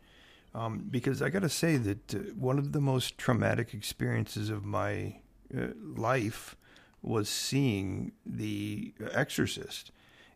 Um, 0.54 0.86
because 0.90 1.20
I 1.22 1.30
got 1.30 1.42
to 1.42 1.48
say 1.48 1.76
that 1.76 2.14
uh, 2.14 2.18
one 2.36 2.58
of 2.58 2.72
the 2.72 2.80
most 2.80 3.18
traumatic 3.18 3.74
experiences 3.74 4.50
of 4.50 4.64
my 4.64 5.20
uh, 5.56 5.68
life 5.78 6.56
was 7.02 7.28
seeing 7.28 8.12
The 8.24 8.94
Exorcist. 9.12 9.90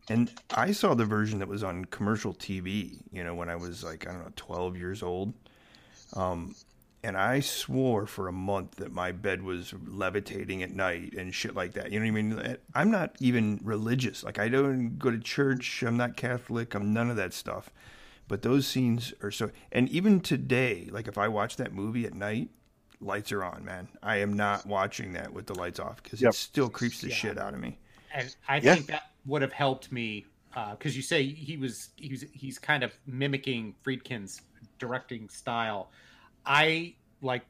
And 0.08 0.30
I 0.54 0.72
saw 0.72 0.94
the 0.94 1.04
version 1.04 1.38
that 1.38 1.48
was 1.48 1.62
on 1.62 1.84
commercial 1.86 2.34
TV, 2.34 2.98
you 3.12 3.22
know, 3.24 3.34
when 3.34 3.48
I 3.48 3.56
was 3.56 3.84
like, 3.84 4.06
I 4.08 4.12
don't 4.12 4.24
know, 4.24 4.32
12 4.36 4.76
years 4.76 5.02
old. 5.02 5.34
Um, 6.14 6.54
and 7.02 7.16
I 7.16 7.40
swore 7.40 8.06
for 8.06 8.28
a 8.28 8.32
month 8.32 8.76
that 8.76 8.92
my 8.92 9.12
bed 9.12 9.42
was 9.42 9.72
levitating 9.86 10.62
at 10.62 10.70
night 10.70 11.14
and 11.14 11.34
shit 11.34 11.54
like 11.54 11.72
that. 11.74 11.92
You 11.92 12.00
know 12.00 12.12
what 12.12 12.18
I 12.18 12.22
mean? 12.22 12.56
I'm 12.74 12.90
not 12.90 13.16
even 13.20 13.60
religious. 13.62 14.24
Like 14.24 14.38
I 14.38 14.48
don't 14.48 14.98
go 14.98 15.10
to 15.10 15.18
church. 15.18 15.82
I'm 15.82 15.96
not 15.96 16.16
Catholic. 16.16 16.74
I'm 16.74 16.92
none 16.92 17.10
of 17.10 17.16
that 17.16 17.32
stuff. 17.32 17.70
But 18.26 18.42
those 18.42 18.66
scenes 18.66 19.14
are 19.22 19.30
so. 19.30 19.50
And 19.72 19.88
even 19.88 20.20
today, 20.20 20.88
like 20.90 21.08
if 21.08 21.16
I 21.16 21.28
watch 21.28 21.56
that 21.56 21.72
movie 21.72 22.04
at 22.04 22.14
night, 22.14 22.50
lights 23.00 23.32
are 23.32 23.44
on, 23.44 23.64
man. 23.64 23.88
I 24.02 24.16
am 24.16 24.32
not 24.34 24.66
watching 24.66 25.12
that 25.12 25.32
with 25.32 25.46
the 25.46 25.54
lights 25.54 25.78
off 25.80 26.02
because 26.02 26.20
Yep. 26.20 26.30
it 26.30 26.36
still 26.36 26.68
creeps 26.68 27.00
the 27.00 27.08
Yeah. 27.08 27.14
shit 27.14 27.38
out 27.38 27.54
of 27.54 27.60
me. 27.60 27.78
and 28.12 28.34
I 28.48 28.56
Yeah. 28.56 28.74
think 28.74 28.86
that 28.86 29.10
would 29.26 29.42
have 29.42 29.52
helped 29.52 29.92
me 29.92 30.24
uh, 30.56 30.70
because 30.72 30.96
you 30.96 31.02
say 31.02 31.24
he 31.26 31.56
was 31.58 31.90
he 31.96 32.08
was 32.08 32.24
he's 32.32 32.58
kind 32.58 32.82
of 32.82 32.92
mimicking 33.06 33.74
Friedkin's 33.84 34.40
directing 34.78 35.28
style. 35.28 35.90
I 36.48 36.94
like 37.22 37.42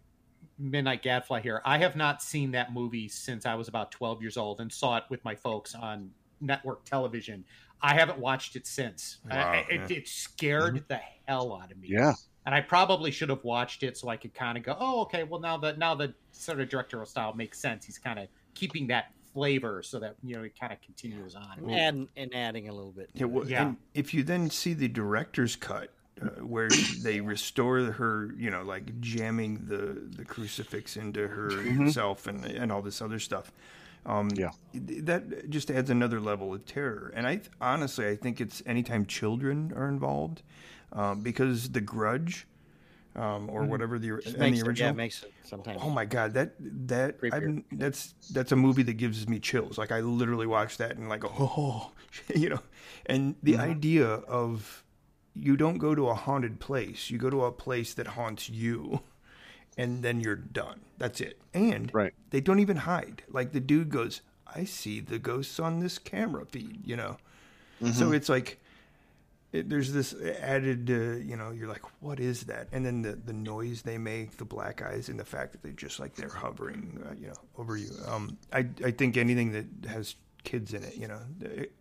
Midnite 0.60 1.02
Gadfly 1.02 1.40
here. 1.40 1.62
I 1.64 1.78
have 1.78 1.96
not 1.96 2.20
seen 2.22 2.50
that 2.52 2.72
movie 2.72 3.08
since 3.08 3.46
I 3.46 3.54
was 3.54 3.68
about 3.68 3.92
twelve 3.92 4.20
years 4.20 4.36
old 4.36 4.60
and 4.60 4.70
saw 4.72 4.96
it 4.96 5.04
with 5.08 5.24
my 5.24 5.34
folks 5.36 5.74
on 5.74 6.10
network 6.40 6.84
television. 6.84 7.44
I 7.80 7.94
haven't 7.94 8.18
watched 8.18 8.56
it 8.56 8.66
since. 8.66 9.18
Wow, 9.30 9.52
I- 9.52 9.66
it, 9.72 9.90
it 9.90 10.08
scared 10.08 10.74
mm-hmm. 10.74 10.84
the 10.88 11.00
hell 11.26 11.58
out 11.62 11.70
of 11.70 11.78
me. 11.78 11.88
Yeah. 11.90 12.14
and 12.44 12.54
I 12.54 12.60
probably 12.60 13.10
should 13.12 13.28
have 13.28 13.44
watched 13.44 13.82
it 13.84 13.96
so 13.96 14.08
I 14.08 14.16
could 14.16 14.34
kind 14.34 14.58
of 14.58 14.64
go, 14.64 14.76
oh, 14.80 15.02
okay, 15.02 15.22
well 15.22 15.40
now 15.40 15.56
the 15.58 15.74
now 15.74 15.94
the 15.94 16.12
sort 16.32 16.58
of 16.60 16.68
directorial 16.68 17.06
style 17.06 17.34
makes 17.34 17.60
sense. 17.60 17.86
He's 17.86 17.98
kind 17.98 18.18
of 18.18 18.26
keeping 18.54 18.88
that 18.88 19.12
flavor 19.32 19.82
so 19.82 20.00
that 20.00 20.16
you 20.24 20.34
know 20.34 20.42
it 20.42 20.58
kind 20.58 20.72
of 20.72 20.80
continues 20.80 21.36
on. 21.36 21.70
and 21.70 22.08
and 22.16 22.34
adding 22.34 22.68
a 22.68 22.72
little 22.72 22.90
bit. 22.92 23.10
Yeah, 23.14 23.26
well, 23.26 23.48
Yeah. 23.48 23.62
and 23.68 23.76
if 23.94 24.12
you 24.12 24.24
then 24.24 24.50
see 24.50 24.74
the 24.74 24.88
director's 24.88 25.54
cut, 25.54 25.92
uh, 26.22 26.44
where 26.44 26.80
they 26.88 27.20
restore 27.20 27.80
her, 27.92 28.32
you 28.36 28.50
know, 28.50 28.62
like 28.62 29.00
jamming 29.00 29.66
the 29.66 30.00
the 30.16 30.24
crucifix 30.24 30.96
into 30.96 31.28
her 31.28 31.72
herself 31.72 32.26
and 32.26 32.44
and 32.44 32.72
all 32.72 32.82
this 32.82 33.00
other 33.02 33.18
stuff, 33.18 33.52
um, 34.06 34.28
Yeah. 34.36 34.52
that 34.74 35.50
just 35.50 35.70
adds 35.70 35.90
another 35.90 36.20
level 36.20 36.54
of 36.54 36.64
terror. 36.66 37.12
And 37.14 37.26
I 37.26 37.36
th- 37.36 37.50
honestly, 37.60 38.08
I 38.08 38.16
think 38.16 38.40
it's 38.40 38.62
anytime 38.66 39.06
children 39.06 39.72
are 39.76 39.88
involved, 39.88 40.42
um, 40.92 41.22
because 41.22 41.70
The 41.70 41.80
Grudge, 41.80 42.46
um, 43.16 43.48
or 43.50 43.64
whatever 43.66 43.98
the 43.98 44.20
the 44.24 44.62
it, 44.62 44.68
yeah, 44.68 44.68
original. 44.68 44.90
it 44.90 44.96
makes 44.96 45.22
it 45.22 45.32
sometimes. 45.42 45.82
Oh 45.82 45.90
my 45.90 46.04
god, 46.04 46.34
that 46.34 46.54
that 46.58 47.20
Creepier. 47.20 47.52
That's 47.72 48.14
that's 48.30 48.52
a 48.52 48.56
movie 48.56 48.82
that 48.84 48.94
gives 48.94 49.28
me 49.28 49.38
chills. 49.38 49.78
Like 49.78 49.92
I 49.92 50.00
literally 50.00 50.46
watch 50.46 50.76
that 50.78 50.96
and 50.96 51.08
like 51.08 51.24
oh, 51.40 51.92
you 52.34 52.48
know, 52.50 52.60
and 53.06 53.36
the 53.42 53.56
Mm-hmm. 53.56 53.70
idea 53.70 54.06
of 54.06 54.84
you 55.38 55.56
don't 55.56 55.78
go 55.78 55.94
to 55.94 56.08
a 56.08 56.14
haunted 56.14 56.60
place, 56.60 57.10
you 57.10 57.18
go 57.18 57.30
to 57.30 57.44
a 57.44 57.52
place 57.52 57.94
that 57.94 58.08
haunts 58.08 58.48
you, 58.48 59.00
and 59.76 60.02
then 60.02 60.20
you're 60.20 60.36
done. 60.36 60.80
That's 60.98 61.20
it. 61.20 61.40
And 61.54 61.90
Right. 61.94 62.14
they 62.30 62.40
don't 62.40 62.60
even 62.60 62.78
hide. 62.78 63.22
Like 63.28 63.52
the 63.52 63.60
dude 63.60 63.90
goes, 63.90 64.22
"I 64.46 64.64
see 64.64 65.00
the 65.00 65.18
ghosts 65.18 65.60
on 65.60 65.80
this 65.80 65.98
camera 65.98 66.44
feed," 66.46 66.86
you 66.86 66.96
know. 66.96 67.16
Mm-hmm. 67.80 67.92
So 67.92 68.12
it's 68.12 68.28
like 68.28 68.58
it, 69.52 69.70
there's 69.70 69.92
this 69.92 70.12
added, 70.42 70.90
uh, 70.90 71.16
you 71.24 71.34
know, 71.36 71.52
you're 71.52 71.68
like, 71.68 71.84
what 72.02 72.20
is 72.20 72.42
that? 72.42 72.68
And 72.70 72.84
then 72.84 73.00
the, 73.00 73.12
the 73.12 73.32
noise 73.32 73.80
they 73.80 73.96
make, 73.96 74.36
the 74.36 74.44
black 74.44 74.82
eyes, 74.82 75.08
and 75.08 75.18
the 75.18 75.24
fact 75.24 75.52
that 75.52 75.62
they 75.62 75.72
just 75.72 75.98
like 75.98 76.14
they're 76.16 76.28
hovering, 76.28 77.02
uh, 77.08 77.14
you 77.18 77.28
know, 77.28 77.34
over 77.56 77.76
you. 77.76 77.88
Um, 78.06 78.36
I 78.52 78.68
I 78.84 78.90
think 78.90 79.16
anything 79.16 79.52
that 79.52 79.66
has 79.88 80.16
kids 80.48 80.72
in 80.72 80.82
it, 80.82 80.96
you 80.96 81.06
know, 81.06 81.20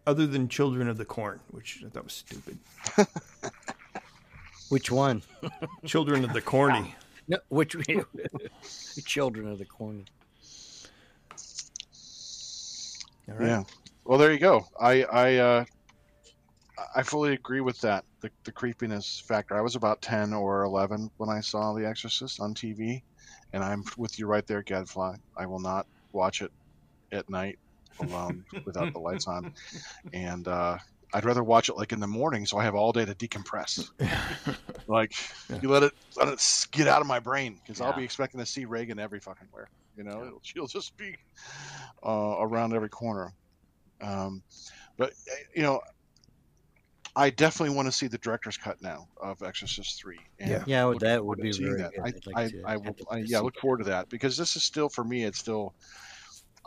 other 0.05 0.27
than 0.27 0.49
Children 0.49 0.89
of 0.89 0.97
the 0.97 1.05
Corn, 1.05 1.39
which 1.51 1.81
I 1.85 1.89
thought 1.89 2.03
was 2.03 2.13
stupid. 2.13 2.57
Which 4.69 4.91
one? 4.91 5.23
Children 5.85 6.25
of 6.25 6.33
the 6.33 6.41
Corny. 6.41 6.93
No, 7.29 7.39
which 7.49 7.75
children 9.05 9.51
of 9.51 9.57
the 9.59 9.65
corny? 9.65 10.05
All 13.27 13.35
right. 13.35 13.47
Yeah. 13.47 13.63
Well, 14.05 14.17
there 14.17 14.31
you 14.31 14.39
go. 14.39 14.65
I 14.79 15.03
I 15.03 15.35
uh, 15.35 15.65
I 16.95 17.03
fully 17.03 17.33
agree 17.33 17.59
with 17.59 17.81
that. 17.81 18.05
The 18.21 18.31
the 18.45 18.53
creepiness 18.53 19.21
factor. 19.27 19.57
I 19.57 19.61
was 19.61 19.75
about 19.75 20.01
ten 20.01 20.31
or 20.31 20.63
eleven 20.63 21.11
when 21.17 21.27
I 21.29 21.41
saw 21.41 21.73
The 21.73 21.85
Exorcist 21.85 22.39
on 22.39 22.53
TV, 22.53 23.01
and 23.51 23.61
I'm 23.61 23.83
with 23.97 24.17
you 24.17 24.25
right 24.25 24.47
there, 24.47 24.63
Gadfly. 24.63 25.17
I 25.35 25.45
will 25.47 25.59
not 25.59 25.85
watch 26.13 26.41
it 26.41 26.53
at 27.11 27.29
night 27.29 27.59
alone 27.99 28.45
without 28.65 28.93
the 28.93 28.99
lights 28.99 29.27
on, 29.27 29.53
and 30.13 30.47
uh, 30.47 30.77
I'd 31.13 31.25
rather 31.25 31.43
watch 31.43 31.69
it 31.69 31.75
like 31.75 31.93
in 31.93 31.99
the 31.99 32.07
morning 32.07 32.45
so 32.45 32.57
I 32.57 32.63
have 32.63 32.75
all 32.75 32.91
day 32.91 33.05
to 33.05 33.15
decompress. 33.15 33.89
like 34.87 35.13
you 35.61 35.69
let 35.69 35.83
it 35.83 35.93
let 36.15 36.27
it 36.27 36.67
get 36.71 36.87
out 36.87 37.01
of 37.01 37.07
my 37.07 37.19
brain 37.19 37.59
because 37.61 37.81
I'll 37.81 37.95
be 37.95 38.03
expecting 38.03 38.39
to 38.39 38.45
see 38.45 38.65
Regan 38.65 38.99
every 38.99 39.19
fucking 39.19 39.47
where. 39.51 39.69
You 39.95 40.03
know, 40.03 40.23
It'll, 40.23 40.39
she'll 40.43 40.67
just 40.67 40.95
be 40.95 41.15
uh, 42.05 42.35
around 42.39 42.75
every 42.75 42.89
corner. 42.89 43.33
Um, 43.99 44.43
but 44.95 45.09
uh, 45.09 45.35
you 45.55 45.63
know, 45.63 45.81
I 47.15 47.31
definitely 47.31 47.75
want 47.75 47.87
to 47.87 47.91
see 47.91 48.05
the 48.05 48.19
director's 48.19 48.57
cut 48.57 48.79
now 48.79 49.07
of 49.19 49.41
Exorcist 49.41 49.99
Three. 49.99 50.19
Yeah. 50.39 50.63
Yeah, 50.67 50.93
that 50.99 51.25
would 51.25 51.39
be 51.39 51.51
seeing 51.51 51.69
very 51.69 51.81
that. 51.81 51.91
good. 51.93 52.01
I, 52.01 52.03
like 52.03 52.37
I, 52.37 52.47
to 52.49 52.61
I, 52.63 52.77
will, 52.77 52.95
I, 53.09 53.17
yeah, 53.25 53.39
look 53.39 53.55
forward 53.59 53.79
to 53.79 53.85
that 53.85 54.07
because 54.07 54.37
this 54.37 54.55
is 54.55 54.63
still 54.63 54.87
for 54.87 55.03
me. 55.03 55.23
It's 55.23 55.39
still, 55.39 55.73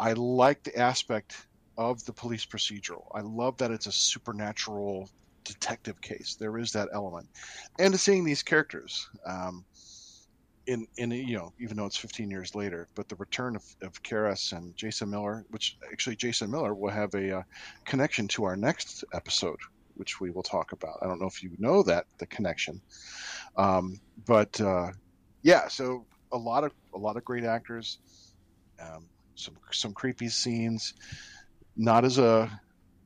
I 0.00 0.14
like 0.14 0.62
the 0.62 0.76
aspect 0.78 1.46
of 1.76 2.02
the 2.06 2.12
police 2.12 2.46
procedural. 2.46 3.04
I 3.14 3.20
love 3.20 3.58
that 3.58 3.70
it's 3.70 3.86
a 3.86 3.92
supernatural 3.92 5.10
detective 5.44 6.00
case. 6.00 6.36
There 6.40 6.56
is 6.56 6.72
that 6.72 6.88
element, 6.94 7.28
and 7.78 7.98
seeing 8.00 8.24
these 8.24 8.42
characters. 8.42 9.08
Um, 9.26 9.64
in, 10.66 10.86
in 10.98 11.10
you 11.10 11.36
know 11.36 11.52
even 11.58 11.76
though 11.76 11.86
it's 11.86 11.96
15 11.96 12.30
years 12.30 12.54
later 12.54 12.86
but 12.94 13.08
the 13.08 13.16
return 13.16 13.56
of, 13.56 13.64
of 13.82 13.98
and 14.52 14.76
Jason 14.76 15.10
Miller 15.10 15.44
which 15.50 15.76
actually 15.90 16.16
Jason 16.16 16.50
Miller 16.50 16.74
will 16.74 16.90
have 16.90 17.12
a 17.14 17.38
uh, 17.38 17.42
connection 17.86 18.28
to 18.28 18.44
our 18.44 18.56
next 18.56 19.02
episode 19.14 19.58
which 19.94 20.20
we 20.20 20.30
will 20.30 20.42
talk 20.42 20.72
about 20.72 20.98
I 21.02 21.06
don't 21.06 21.20
know 21.20 21.26
if 21.26 21.42
you 21.42 21.50
know 21.58 21.82
that 21.84 22.04
the 22.18 22.26
connection 22.26 22.80
um, 23.56 23.98
but 24.26 24.60
uh, 24.60 24.90
yeah 25.42 25.66
so 25.66 26.04
a 26.30 26.38
lot 26.38 26.62
of 26.62 26.72
a 26.94 26.98
lot 26.98 27.16
of 27.16 27.24
great 27.24 27.44
actors 27.44 27.98
um, 28.80 29.08
some 29.40 29.56
some 29.72 29.92
creepy 29.92 30.28
scenes 30.28 30.94
not 31.76 32.04
as 32.04 32.18
a 32.18 32.50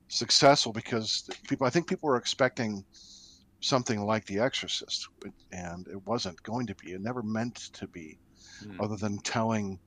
successful 0.09 0.73
because 0.73 1.29
people 1.49 1.66
I 1.66 1.70
think 1.70 1.87
people 1.87 2.09
were 2.09 2.16
expecting 2.16 2.85
something 3.61 4.05
like 4.05 4.27
The 4.27 4.40
Exorcist, 4.40 5.09
and 5.53 5.87
it 5.88 6.07
wasn't 6.07 6.42
going 6.42 6.66
to 6.66 6.75
be. 6.75 6.92
It 6.92 7.01
never 7.01 7.23
meant 7.23 7.57
to 7.75 7.87
be, 7.87 8.18
Hmm. 8.62 8.81
other 8.81 8.97
than 8.97 9.18
telling 9.18 9.79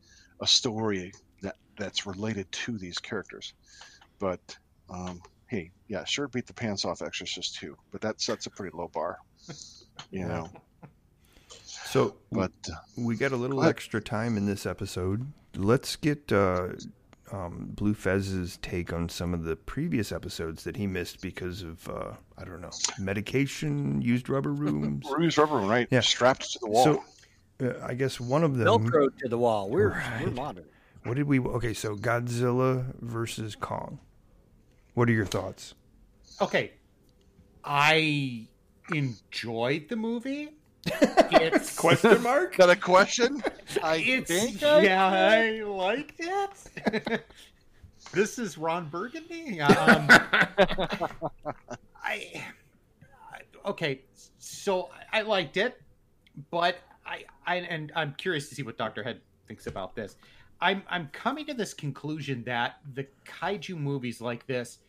a 0.41 0.47
story 0.47 1.13
that 1.41 1.55
that's 1.77 2.05
related 2.05 2.51
to 2.51 2.77
these 2.77 2.97
characters. 2.97 3.53
But 4.19 4.57
um, 4.89 5.21
hey, 5.47 5.71
yeah, 5.87 6.03
sure 6.05 6.27
beat 6.27 6.47
the 6.47 6.53
pants 6.53 6.83
off 6.85 7.01
Exorcist 7.01 7.55
too, 7.55 7.77
but 7.91 8.01
that's 8.01 8.25
that's 8.25 8.45
a 8.47 8.49
pretty 8.49 8.75
low 8.75 8.87
bar, 8.87 9.19
you 10.11 10.25
know. 10.27 10.49
So 11.63 12.15
But 12.31 12.51
uh, 12.71 12.75
we 12.97 13.15
got 13.15 13.31
a 13.31 13.37
little 13.37 13.63
extra 13.63 14.01
time 14.01 14.37
in 14.37 14.45
this 14.45 14.65
episode. 14.65 15.31
Let's 15.57 15.95
get 15.95 16.31
uh, 16.31 16.69
um, 17.31 17.69
Bleu 17.71 17.93
Fez's 17.93 18.57
take 18.61 18.93
on 18.93 19.09
some 19.09 19.33
of 19.33 19.43
the 19.43 19.55
previous 19.55 20.11
episodes 20.11 20.63
that 20.63 20.77
he 20.77 20.87
missed 20.87 21.21
because 21.21 21.63
of 21.63 21.87
uh, 21.89 22.11
I 22.37 22.45
don't 22.45 22.61
know 22.61 22.71
medication, 22.99 24.01
used 24.01 24.29
rubber 24.29 24.53
rooms. 24.53 25.05
Ruby's 25.09 25.37
rubber, 25.37 25.57
room, 25.57 25.67
right? 25.67 25.87
Yeah. 25.91 26.01
Strapped 26.01 26.51
to 26.53 26.59
the 26.59 26.69
wall. 26.69 26.83
So 26.83 27.03
uh, 27.67 27.73
I 27.83 27.93
guess 27.93 28.19
one 28.19 28.43
of 28.43 28.57
them. 28.57 28.67
Velcro 28.67 29.15
to 29.17 29.27
the 29.27 29.37
wall. 29.37 29.69
We're 29.69 30.01
we're 30.21 30.31
modern. 30.31 30.65
What 31.03 31.15
did 31.15 31.27
we? 31.27 31.39
Okay, 31.39 31.73
so 31.73 31.95
Godzilla 31.95 32.85
versus 33.01 33.55
Kong. 33.55 33.99
What 34.93 35.09
are 35.09 35.13
your 35.13 35.25
thoughts? 35.25 35.73
Okay, 36.41 36.71
I 37.63 38.47
enjoyed 38.93 39.89
the 39.89 39.95
movie. 39.95 40.56
It's 41.31 41.75
Question 41.77 42.21
mark. 42.23 42.57
Got 42.57 42.69
a 42.69 42.75
question? 42.75 43.43
I 43.83 43.95
it's 44.05 44.29
think 44.29 44.63
I- 44.63 44.81
yeah, 44.81 45.05
I 45.07 45.61
liked 45.63 46.19
it. 46.19 47.25
this 48.13 48.39
is 48.39 48.57
Ron 48.57 48.89
Burgundy. 48.89 49.61
Um, 49.61 50.07
I, 50.09 51.03
I 52.03 52.43
okay, 53.65 54.01
so 54.37 54.89
I 55.11 55.21
liked 55.21 55.57
it, 55.57 55.81
but 56.51 56.77
I, 57.05 57.25
I 57.45 57.55
and 57.57 57.91
I'm 57.95 58.13
curious 58.17 58.49
to 58.49 58.55
see 58.55 58.63
what 58.63 58.77
Doctor 58.77 59.03
Head 59.03 59.21
thinks 59.47 59.67
about 59.67 59.95
this. 59.95 60.15
I'm 60.61 60.83
I'm 60.89 61.07
coming 61.09 61.45
to 61.47 61.53
this 61.53 61.73
conclusion 61.73 62.43
that 62.45 62.77
the 62.93 63.07
kaiju 63.25 63.77
movies 63.77 64.21
like 64.21 64.47
this 64.47 64.79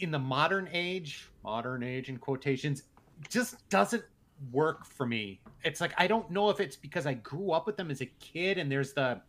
in 0.00 0.10
the 0.10 0.18
modern 0.18 0.68
age, 0.72 1.28
modern 1.42 1.82
age 1.82 2.08
in 2.10 2.18
quotations, 2.18 2.82
just 3.30 3.66
doesn't 3.70 4.04
work 4.52 4.84
for 4.84 5.06
me. 5.06 5.40
It's 5.64 5.80
like 5.80 5.92
I 5.96 6.06
don't 6.06 6.30
know 6.30 6.50
if 6.50 6.60
it's 6.60 6.76
because 6.76 7.06
I 7.06 7.14
grew 7.14 7.52
up 7.52 7.66
with 7.66 7.76
them 7.76 7.90
as 7.90 8.00
a 8.00 8.06
kid 8.06 8.58
and 8.58 8.70
there's 8.70 8.92
the 8.92 9.20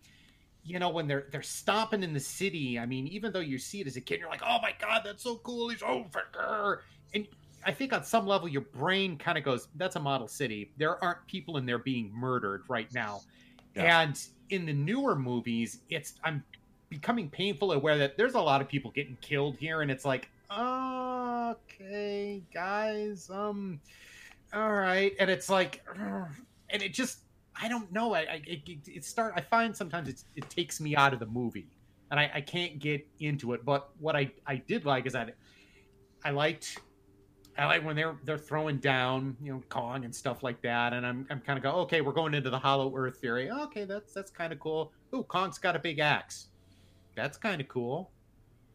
you 0.63 0.79
know 0.79 0.89
when 0.89 1.07
they're 1.07 1.27
they're 1.31 1.41
stomping 1.41 2.03
in 2.03 2.13
the 2.13 2.19
city. 2.19 2.77
I 2.77 2.85
mean, 2.85 3.07
even 3.07 3.31
though 3.31 3.39
you 3.39 3.57
see 3.57 3.81
it 3.81 3.87
as 3.87 3.95
a 3.95 4.01
kid, 4.01 4.19
you're 4.19 4.29
like, 4.29 4.43
"Oh 4.45 4.59
my 4.61 4.73
god, 4.79 5.01
that's 5.05 5.23
so 5.23 5.37
cool. 5.37 5.69
He's 5.69 5.81
over." 5.81 6.83
And 7.13 7.27
I 7.65 7.71
think 7.71 7.93
on 7.93 8.03
some 8.03 8.27
level 8.27 8.47
your 8.47 8.61
brain 8.61 9.17
kind 9.17 9.37
of 9.37 9.43
goes, 9.43 9.69
"That's 9.75 9.95
a 9.95 9.99
model 9.99 10.27
city. 10.27 10.71
There 10.77 11.01
aren't 11.03 11.25
people 11.27 11.57
in 11.57 11.65
there 11.65 11.79
being 11.79 12.11
murdered 12.13 12.63
right 12.67 12.93
now." 12.93 13.21
Yeah. 13.75 14.01
And 14.01 14.21
in 14.49 14.65
the 14.65 14.73
newer 14.73 15.15
movies, 15.15 15.79
it's 15.89 16.15
I'm 16.23 16.43
becoming 16.89 17.29
painful 17.29 17.71
aware 17.71 17.97
that 17.97 18.17
there's 18.17 18.33
a 18.33 18.41
lot 18.41 18.61
of 18.61 18.67
people 18.67 18.91
getting 18.91 19.17
killed 19.21 19.57
here 19.57 19.81
and 19.81 19.91
it's 19.91 20.05
like, 20.05 20.29
"Okay, 20.51 22.43
guys, 22.53 23.29
um 23.29 23.79
all 24.53 24.73
right." 24.73 25.13
And 25.19 25.29
it's 25.29 25.49
like 25.49 25.83
and 25.97 26.81
it 26.81 26.93
just 26.93 27.19
I 27.59 27.67
don't 27.67 27.91
know. 27.91 28.13
I, 28.13 28.19
I 28.19 28.41
it, 28.45 28.61
it, 28.67 28.79
it 28.87 29.05
start. 29.05 29.33
I 29.35 29.41
find 29.41 29.75
sometimes 29.75 30.07
it's, 30.07 30.25
it 30.35 30.49
takes 30.49 30.79
me 30.79 30.95
out 30.95 31.13
of 31.13 31.19
the 31.19 31.25
movie, 31.25 31.67
and 32.11 32.19
I, 32.19 32.31
I 32.35 32.41
can't 32.41 32.79
get 32.79 33.07
into 33.19 33.53
it. 33.53 33.65
But 33.65 33.89
what 33.99 34.15
I, 34.15 34.31
I 34.45 34.57
did 34.57 34.85
like 34.85 35.05
is 35.05 35.13
that 35.13 35.35
I 36.23 36.31
liked 36.31 36.79
I 37.57 37.65
like 37.65 37.83
when 37.83 37.95
they're 37.95 38.17
they're 38.23 38.37
throwing 38.37 38.77
down 38.77 39.35
you 39.41 39.51
know 39.51 39.63
Kong 39.69 40.05
and 40.05 40.13
stuff 40.13 40.43
like 40.43 40.61
that, 40.61 40.93
and 40.93 41.05
I'm 41.05 41.25
I'm 41.29 41.39
kind 41.39 41.57
of 41.57 41.63
go 41.63 41.71
okay, 41.81 42.01
we're 42.01 42.11
going 42.11 42.33
into 42.33 42.49
the 42.49 42.59
Hollow 42.59 42.95
Earth 42.95 43.17
theory. 43.17 43.49
Okay, 43.49 43.85
that's 43.85 44.13
that's 44.13 44.29
kind 44.29 44.53
of 44.53 44.59
cool. 44.59 44.91
Ooh, 45.15 45.23
Kong's 45.23 45.57
got 45.57 45.75
a 45.75 45.79
big 45.79 45.99
axe. 45.99 46.47
That's 47.15 47.37
kind 47.37 47.59
of 47.59 47.67
cool. 47.67 48.11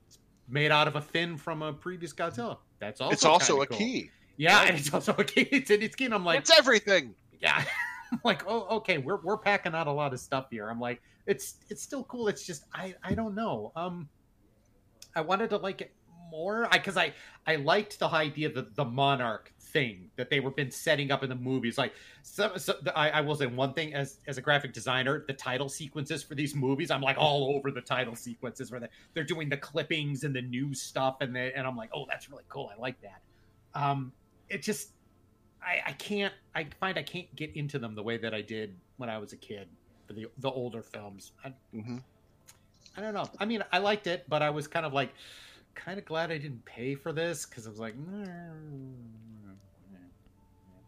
It's 0.09 0.19
made 0.49 0.73
out 0.73 0.89
of 0.89 0.97
a 0.97 1.01
fin 1.01 1.37
from 1.37 1.63
a 1.63 1.73
previous 1.73 2.13
Godzilla. 2.13 2.59
That's 2.81 3.01
also 3.01 3.13
it's 3.13 3.25
also 3.25 3.63
a 3.63 3.67
cool. 3.67 3.79
key. 3.79 4.11
Yeah, 4.37 4.63
and 4.63 4.79
it's 4.79 4.93
also 4.93 5.13
a 5.13 5.25
kid. 5.25 5.49
It's, 5.51 5.71
it's 5.71 5.97
kid. 5.97 6.13
I'm 6.13 6.25
like, 6.25 6.41
it's 6.41 6.57
everything. 6.57 7.15
yeah. 7.41 7.65
I'm 8.13 8.21
like, 8.25 8.45
oh, 8.47 8.77
okay, 8.77 8.99
we're 8.99 9.21
we're 9.23 9.39
packing 9.39 9.75
out 9.75 9.87
a 9.87 9.93
lot 9.93 10.13
of 10.13 10.21
stuff 10.21 10.49
here. 10.51 10.69
I'm 10.69 10.81
like, 10.81 11.01
it's 11.27 11.57
it's 11.71 11.83
still 11.83 12.05
cool. 12.05 12.29
It's 12.29 12.45
just 12.45 12.65
I 12.75 12.95
I 13.03 13.15
don't 13.15 13.35
know. 13.35 13.73
Um, 13.75 14.09
I 15.17 15.23
wanted 15.23 15.51
to 15.51 15.57
like 15.57 15.81
it 15.81 15.95
more. 16.31 16.67
I 16.67 16.79
because 16.79 16.97
I 16.97 17.15
I 17.47 17.57
liked 17.57 17.99
the 17.99 18.09
idea 18.09 18.53
that 18.53 18.77
the 18.77 18.85
monarch 18.85 19.53
thing 19.73 20.11
that 20.17 20.31
they 20.31 20.41
were 20.41 20.51
been 20.51 20.71
setting 20.71 21.11
up 21.11 21.23
in 21.23 21.29
the 21.29 21.35
movies. 21.35 21.79
Like, 21.79 21.95
so, 22.23 22.57
so 22.57 22.75
I, 22.95 23.11
I 23.11 23.21
will 23.23 23.35
say 23.35 23.47
one 23.47 23.73
thing 23.73 23.95
as 23.95 24.19
as 24.27 24.39
a 24.39 24.43
graphic 24.43 24.73
designer, 24.73 25.25
the 25.27 25.33
title 25.33 25.69
sequences 25.69 26.23
for 26.23 26.35
these 26.35 26.55
movies, 26.55 26.91
I'm 26.91 27.01
like 27.01 27.17
all 27.19 27.55
over 27.57 27.71
the 27.71 27.81
title 27.81 28.15
sequences 28.15 28.71
where 28.71 28.81
they, 28.81 28.89
they're 29.15 29.25
doing 29.25 29.49
the 29.49 29.57
clippings 29.57 30.25
and 30.25 30.35
the 30.35 30.43
news 30.43 30.81
stuff, 30.81 31.17
and 31.21 31.35
they, 31.35 31.53
and 31.53 31.67
I'm 31.67 31.77
like, 31.77 31.91
oh, 31.95 32.07
that's 32.09 32.31
really 32.31 32.45
cool. 32.49 32.71
I 32.77 32.81
like 32.81 33.01
that. 33.01 33.21
Um, 33.75 34.13
it 34.53 34.63
just 34.63 34.91
I, 35.63 35.81
I 35.87 35.93
can't 35.93 36.35
I 36.55 36.67
find 36.79 36.99
I 36.99 37.03
can't 37.03 37.35
get 37.35 37.55
into 37.57 37.79
them 37.79 37.95
the 37.95 38.03
way 38.03 38.19
that 38.19 38.35
I 38.35 38.43
did 38.43 38.77
when 38.99 39.09
I 39.09 39.19
was 39.19 39.33
a 39.33 39.37
kid 39.37 39.69
for 40.07 40.13
the 40.13 40.27
the 40.39 40.51
older 40.51 40.83
films. 40.83 41.33
I, 41.45 41.53
hmm 41.73 41.99
I 42.95 43.01
don't 43.01 43.15
know. 43.15 43.25
I 43.39 43.47
mean, 43.47 43.65
I 43.73 43.79
liked 43.79 44.07
it, 44.07 44.25
but 44.29 44.43
I 44.43 44.51
was 44.51 44.69
kind 44.69 44.85
of 44.85 44.93
like 44.93 45.15
kind 45.75 45.99
of 45.99 46.05
glad 46.05 46.31
I 46.31 46.37
didn't 46.37 46.63
pay 46.67 46.95
for 46.95 47.11
this 47.11 47.47
because 47.47 47.67
I 47.67 47.71
was 47.71 47.79
like, 47.79 47.95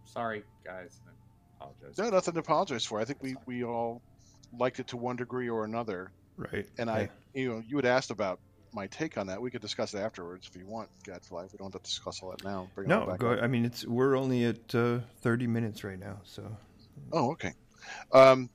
sorry 0.05 0.45
guys, 0.65 1.01
I 1.07 1.65
apologize. 1.65 1.99
No, 1.99 2.11
nothing 2.11 2.35
to 2.35 2.41
apologize 2.41 2.85
for. 2.85 3.01
I 3.01 3.05
think 3.05 3.23
we 3.23 3.37
we 3.47 3.65
all 3.65 4.03
liked 4.59 4.81
it 4.81 4.89
to 4.89 4.97
one 4.97 5.17
degree 5.17 5.49
or 5.49 5.65
another. 5.65 6.11
Right. 6.37 6.67
And 6.79 6.91
I, 6.91 7.09
you 7.33 7.49
know, 7.49 7.63
you 7.67 7.77
had 7.77 7.87
asked 7.87 8.11
about 8.11 8.41
my 8.75 8.87
take 8.89 9.17
on 9.17 9.29
that. 9.29 9.41
We 9.41 9.51
could 9.51 9.63
discuss 9.63 9.95
it 9.95 9.99
afterwards 9.99 10.49
if 10.53 10.61
you 10.61 10.67
want, 10.67 10.89
Gadfly. 11.05 11.43
We 11.53 11.59
don't 11.59 11.73
have 11.73 11.83
to 11.83 11.89
discuss 11.89 12.23
all 12.23 12.31
that 12.31 12.45
now. 12.45 12.69
Bring 12.75 12.89
No, 12.89 13.07
back 13.07 13.21
go. 13.21 13.31
up. 13.31 13.43
I 13.43 13.47
mean, 13.47 13.65
it's 13.65 13.87
we're 13.87 14.17
only 14.17 14.45
at 14.45 14.75
uh, 14.75 15.01
thirty 15.21 15.47
minutes 15.47 15.85
right 15.85 15.99
now, 15.99 16.19
so 16.25 16.57
Oh, 17.13 17.33
okay. 17.33 17.53
Um, 18.13 18.51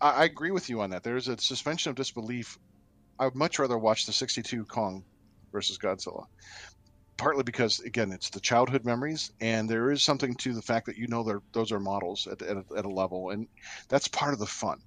I, 0.00 0.10
I 0.10 0.24
agree 0.24 0.50
with 0.50 0.68
you 0.68 0.80
on 0.82 0.90
that. 0.90 1.02
There's 1.02 1.28
a 1.28 1.38
suspension 1.38 1.90
of 1.90 1.96
disbelief. 1.96 2.58
I 3.18 3.26
would 3.26 3.34
much 3.34 3.58
rather 3.58 3.78
watch 3.78 4.06
the 4.06 4.12
62 4.12 4.64
Kong 4.64 5.04
versus 5.52 5.78
Godzilla. 5.78 6.24
Partly 7.16 7.44
because, 7.44 7.78
again, 7.80 8.10
it's 8.10 8.30
the 8.30 8.40
childhood 8.40 8.84
memories, 8.84 9.30
and 9.40 9.68
there 9.68 9.90
is 9.92 10.02
something 10.02 10.34
to 10.36 10.54
the 10.54 10.62
fact 10.62 10.86
that 10.86 10.96
you 10.96 11.06
know 11.06 11.22
they're, 11.22 11.42
those 11.52 11.70
are 11.70 11.78
models 11.78 12.26
at, 12.26 12.42
at, 12.42 12.56
a, 12.56 12.64
at 12.76 12.84
a 12.84 12.88
level, 12.88 13.30
and 13.30 13.46
that's 13.88 14.08
part 14.08 14.32
of 14.32 14.40
the 14.40 14.46
fun. 14.46 14.80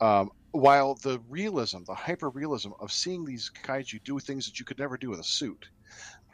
Um, 0.00 0.30
while 0.52 0.94
the 0.94 1.20
realism, 1.28 1.78
the 1.86 1.94
hyper 1.94 2.28
realism 2.30 2.70
of 2.80 2.92
seeing 2.92 3.24
these 3.24 3.50
kaiju 3.64 4.02
do 4.04 4.18
things 4.18 4.46
that 4.46 4.58
you 4.58 4.64
could 4.64 4.78
never 4.78 4.96
do 4.96 5.10
with 5.10 5.20
a 5.20 5.24
suit, 5.24 5.68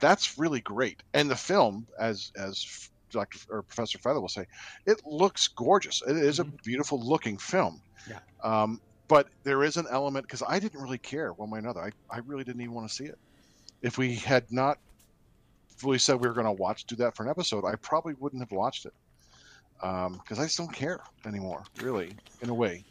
that's 0.01 0.39
really 0.39 0.61
great. 0.61 1.03
And 1.15 1.31
the 1.31 1.37
film, 1.37 1.87
as 1.99 2.33
as 2.37 2.89
Dr. 3.11 3.39
or 3.51 3.63
Professor 3.63 3.99
Fether 3.99 4.21
will 4.21 4.29
say, 4.29 4.47
it 4.85 5.01
looks 5.07 5.49
gorgeous. 5.49 6.03
It 6.07 6.17
is 6.17 6.41
a 6.41 6.45
Mhm. 6.45 6.63
beautiful 6.65 7.01
looking 7.01 7.39
film. 7.39 7.81
Yeah. 8.09 8.19
Um, 8.43 8.81
but 9.09 9.29
there 9.45 9.63
is 9.63 9.77
an 9.77 9.87
element 9.91 10.27
because 10.27 10.43
I 10.47 10.59
didn't 10.59 10.81
really 10.83 10.99
care 10.99 11.33
one 11.33 11.49
way 11.51 11.59
or 11.59 11.61
another. 11.61 11.81
I, 11.81 11.91
I 12.11 12.19
really 12.19 12.43
didn't 12.45 12.61
even 12.61 12.75
want 12.75 12.89
to 12.89 12.95
see 12.95 13.05
it. 13.05 13.19
If 13.83 13.97
we 13.99 14.17
had 14.17 14.51
not 14.51 14.79
fully 15.77 15.99
said 15.99 16.17
we 16.17 16.27
were 16.27 16.35
going 16.35 16.47
to 16.47 16.53
watch 16.53 16.85
do 16.87 16.97
that 16.97 17.15
for 17.15 17.23
an 17.23 17.29
episode, 17.31 17.65
I 17.65 17.77
probably 17.77 18.15
wouldn't 18.15 18.43
have 18.43 18.51
watched 18.51 18.87
it 18.87 18.95
because 19.81 20.39
I 20.39 20.45
just 20.45 20.57
don't 20.57 20.73
care 20.73 21.01
anymore. 21.25 21.63
Really, 21.81 22.17
in 22.43 22.49
a 22.49 22.55
way, 22.55 22.85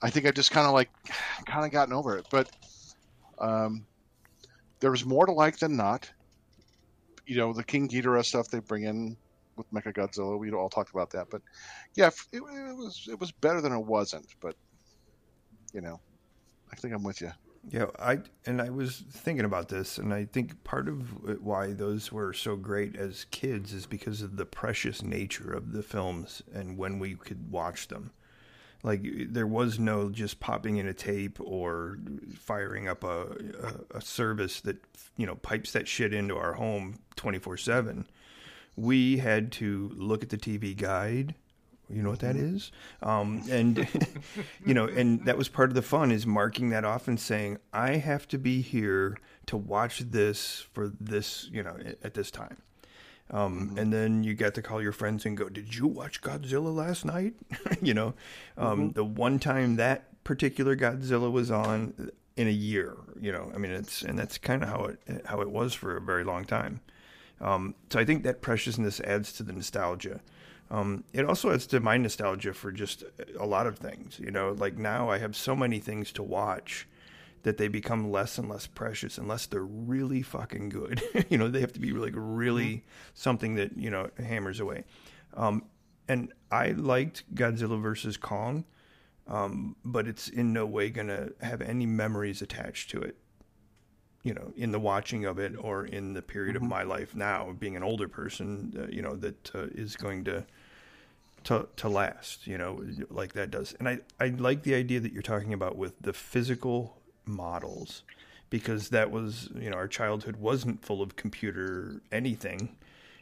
I 0.00 0.10
think 0.10 0.26
I 0.26 0.30
just 0.30 0.50
kind 0.50 0.66
of 0.66 0.72
like 0.72 0.90
kind 1.46 1.64
of 1.64 1.70
gotten 1.70 1.94
over 1.94 2.16
it. 2.18 2.26
But 2.30 2.50
um, 3.38 3.86
there 4.80 4.90
was 4.90 5.04
more 5.04 5.26
to 5.26 5.32
like 5.32 5.58
than 5.58 5.76
not. 5.76 6.10
You 7.26 7.36
know, 7.36 7.52
the 7.52 7.64
King 7.64 7.88
Ghidorah 7.88 8.24
stuff 8.24 8.48
they 8.48 8.60
bring 8.60 8.84
in 8.84 9.16
with 9.56 9.70
Mechagodzilla. 9.72 10.38
We 10.38 10.50
all 10.52 10.70
talked 10.70 10.90
about 10.90 11.10
that, 11.10 11.28
but 11.30 11.42
yeah, 11.94 12.10
it, 12.32 12.38
it 12.38 12.76
was 12.76 13.06
it 13.10 13.20
was 13.20 13.32
better 13.32 13.60
than 13.60 13.72
it 13.72 13.84
wasn't. 13.84 14.26
But 14.40 14.54
you 15.74 15.80
know, 15.80 16.00
I 16.72 16.76
think 16.76 16.94
I'm 16.94 17.02
with 17.02 17.20
you. 17.20 17.32
Yeah, 17.70 17.86
I 17.98 18.20
and 18.46 18.62
I 18.62 18.70
was 18.70 19.04
thinking 19.10 19.44
about 19.44 19.68
this, 19.68 19.98
and 19.98 20.14
I 20.14 20.24
think 20.24 20.64
part 20.64 20.88
of 20.88 21.42
why 21.44 21.72
those 21.72 22.10
were 22.10 22.32
so 22.32 22.56
great 22.56 22.96
as 22.96 23.26
kids 23.30 23.74
is 23.74 23.84
because 23.84 24.22
of 24.22 24.36
the 24.36 24.46
precious 24.46 25.02
nature 25.02 25.52
of 25.52 25.72
the 25.72 25.82
films 25.82 26.42
and 26.54 26.78
when 26.78 26.98
we 26.98 27.14
could 27.14 27.50
watch 27.50 27.88
them. 27.88 28.12
Like 28.82 29.02
there 29.30 29.46
was 29.46 29.78
no 29.78 30.08
just 30.08 30.38
popping 30.38 30.76
in 30.76 30.86
a 30.86 30.94
tape 30.94 31.38
or 31.40 31.98
firing 32.34 32.88
up 32.88 33.02
a 33.02 33.22
a, 33.92 33.96
a 33.98 34.00
service 34.00 34.60
that 34.60 34.76
you 35.16 35.26
know 35.26 35.34
pipes 35.36 35.72
that 35.72 35.88
shit 35.88 36.14
into 36.14 36.36
our 36.36 36.54
home 36.54 37.00
twenty 37.16 37.38
four 37.38 37.56
seven. 37.56 38.06
We 38.76 39.18
had 39.18 39.50
to 39.52 39.90
look 39.96 40.22
at 40.22 40.28
the 40.28 40.38
TV 40.38 40.76
guide. 40.76 41.34
You 41.90 42.02
know 42.02 42.10
what 42.10 42.20
that 42.20 42.36
is, 42.36 42.70
um, 43.02 43.42
and 43.50 43.88
you 44.66 44.74
know, 44.74 44.84
and 44.84 45.24
that 45.24 45.38
was 45.38 45.48
part 45.48 45.70
of 45.70 45.74
the 45.74 45.80
fun 45.80 46.12
is 46.12 46.26
marking 46.26 46.68
that 46.68 46.84
off 46.84 47.08
and 47.08 47.18
saying, 47.18 47.56
I 47.72 47.96
have 47.96 48.28
to 48.28 48.38
be 48.38 48.60
here 48.60 49.16
to 49.46 49.56
watch 49.56 50.00
this 50.00 50.66
for 50.74 50.92
this, 51.00 51.48
you 51.50 51.62
know, 51.62 51.78
at 52.04 52.12
this 52.12 52.30
time. 52.30 52.58
Um, 53.30 53.74
And 53.76 53.92
then 53.92 54.24
you 54.24 54.34
got 54.34 54.54
to 54.54 54.62
call 54.62 54.82
your 54.82 54.92
friends 54.92 55.26
and 55.26 55.36
go, 55.36 55.48
Did 55.48 55.74
you 55.74 55.86
watch 55.86 56.20
Godzilla 56.20 56.74
last 56.74 57.04
night? 57.04 57.34
you 57.82 57.94
know, 57.94 58.14
um, 58.56 58.92
the 58.92 59.04
one 59.04 59.38
time 59.38 59.76
that 59.76 60.22
particular 60.24 60.76
Godzilla 60.76 61.30
was 61.30 61.50
on 61.50 62.10
in 62.36 62.46
a 62.46 62.52
year, 62.52 62.96
you 63.20 63.32
know, 63.32 63.50
I 63.54 63.58
mean, 63.58 63.72
it's, 63.72 64.02
and 64.02 64.18
that's 64.18 64.38
kind 64.38 64.62
of 64.62 64.68
how 64.68 64.84
it, 64.84 65.00
how 65.26 65.40
it 65.40 65.50
was 65.50 65.74
for 65.74 65.96
a 65.96 66.00
very 66.00 66.24
long 66.24 66.44
time. 66.44 66.80
Um, 67.40 67.74
so 67.90 67.98
I 67.98 68.04
think 68.04 68.22
that 68.24 68.40
preciousness 68.42 69.00
adds 69.00 69.32
to 69.34 69.42
the 69.42 69.52
nostalgia. 69.52 70.20
Um, 70.70 71.04
it 71.12 71.24
also 71.24 71.50
adds 71.50 71.66
to 71.68 71.80
my 71.80 71.96
nostalgia 71.96 72.52
for 72.52 72.70
just 72.70 73.04
a 73.38 73.46
lot 73.46 73.66
of 73.66 73.78
things. 73.78 74.18
You 74.18 74.30
know, 74.30 74.52
like 74.52 74.76
now 74.76 75.10
I 75.10 75.18
have 75.18 75.34
so 75.34 75.56
many 75.56 75.78
things 75.80 76.12
to 76.12 76.22
watch 76.22 76.86
that 77.48 77.56
they 77.56 77.66
become 77.68 78.12
less 78.12 78.36
and 78.36 78.46
less 78.46 78.66
precious 78.66 79.16
unless 79.16 79.46
they're 79.46 79.64
really 79.64 80.20
fucking 80.20 80.68
good. 80.68 81.02
you 81.30 81.38
know, 81.38 81.48
they 81.48 81.62
have 81.62 81.72
to 81.72 81.80
be 81.80 81.92
like 81.92 82.12
really 82.14 82.84
something 83.14 83.54
that 83.54 83.74
you 83.74 83.88
know 83.88 84.10
hammers 84.18 84.60
away. 84.60 84.84
Um, 85.32 85.64
and 86.08 86.30
I 86.52 86.72
liked 86.72 87.24
Godzilla 87.34 87.80
versus 87.80 88.18
Kong, 88.18 88.66
um, 89.26 89.76
but 89.82 90.06
it's 90.06 90.28
in 90.28 90.52
no 90.52 90.66
way 90.66 90.90
gonna 90.90 91.30
have 91.40 91.62
any 91.62 91.86
memories 91.86 92.42
attached 92.42 92.90
to 92.90 93.00
it 93.00 93.16
you 94.24 94.34
know, 94.34 94.52
in 94.56 94.72
the 94.72 94.80
watching 94.80 95.24
of 95.24 95.38
it 95.38 95.54
or 95.58 95.86
in 95.86 96.12
the 96.12 96.20
period 96.20 96.54
of 96.54 96.60
my 96.60 96.82
life 96.82 97.14
now, 97.14 97.54
being 97.58 97.76
an 97.76 97.82
older 97.82 98.08
person, 98.08 98.74
uh, 98.78 98.92
you 98.92 99.00
know, 99.00 99.16
that 99.16 99.54
uh, 99.54 99.68
is 99.70 99.96
going 99.96 100.24
to 100.24 100.44
to 101.44 101.66
to 101.76 101.88
last, 101.88 102.46
you 102.46 102.58
know, 102.58 102.84
like 103.08 103.32
that 103.32 103.50
does. 103.50 103.74
And 103.78 103.88
I 103.88 104.00
I 104.20 104.28
like 104.28 104.64
the 104.64 104.74
idea 104.74 105.00
that 105.00 105.12
you're 105.12 105.22
talking 105.22 105.54
about 105.54 105.76
with 105.76 105.94
the 106.02 106.12
physical 106.12 106.97
models 107.28 108.02
because 108.50 108.88
that 108.88 109.10
was, 109.10 109.50
you 109.58 109.70
know, 109.70 109.76
our 109.76 109.88
childhood 109.88 110.36
wasn't 110.36 110.84
full 110.84 111.02
of 111.02 111.16
computer 111.16 112.00
anything. 112.10 112.76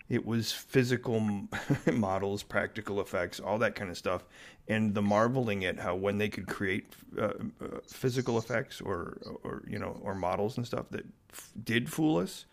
It 0.09 0.25
was 0.25 0.53
physical 0.53 1.21
models, 1.93 2.43
practical 2.45 3.01
effects, 3.01 3.41
all 3.41 3.59
that 3.59 3.75
kind 3.75 3.91
of 3.91 3.99
stuff, 3.99 4.25
and 4.69 4.95
the 4.95 5.03
marveling 5.03 5.65
at 5.65 5.79
how 5.81 5.97
when 5.97 6.19
they 6.19 6.29
could 6.29 6.47
create 6.47 6.87
uh, 7.19 7.25
uh, 7.25 7.33
physical 7.89 8.39
effects 8.39 8.81
or, 8.81 9.19
or 9.43 9.65
you 9.69 9.79
know, 9.79 9.99
or 10.03 10.15
models 10.15 10.57
and 10.57 10.67
stuff 10.67 10.87
that 10.91 11.05
f- 11.33 11.51
did 11.65 11.91
fool 11.91 12.19
us 12.19 12.45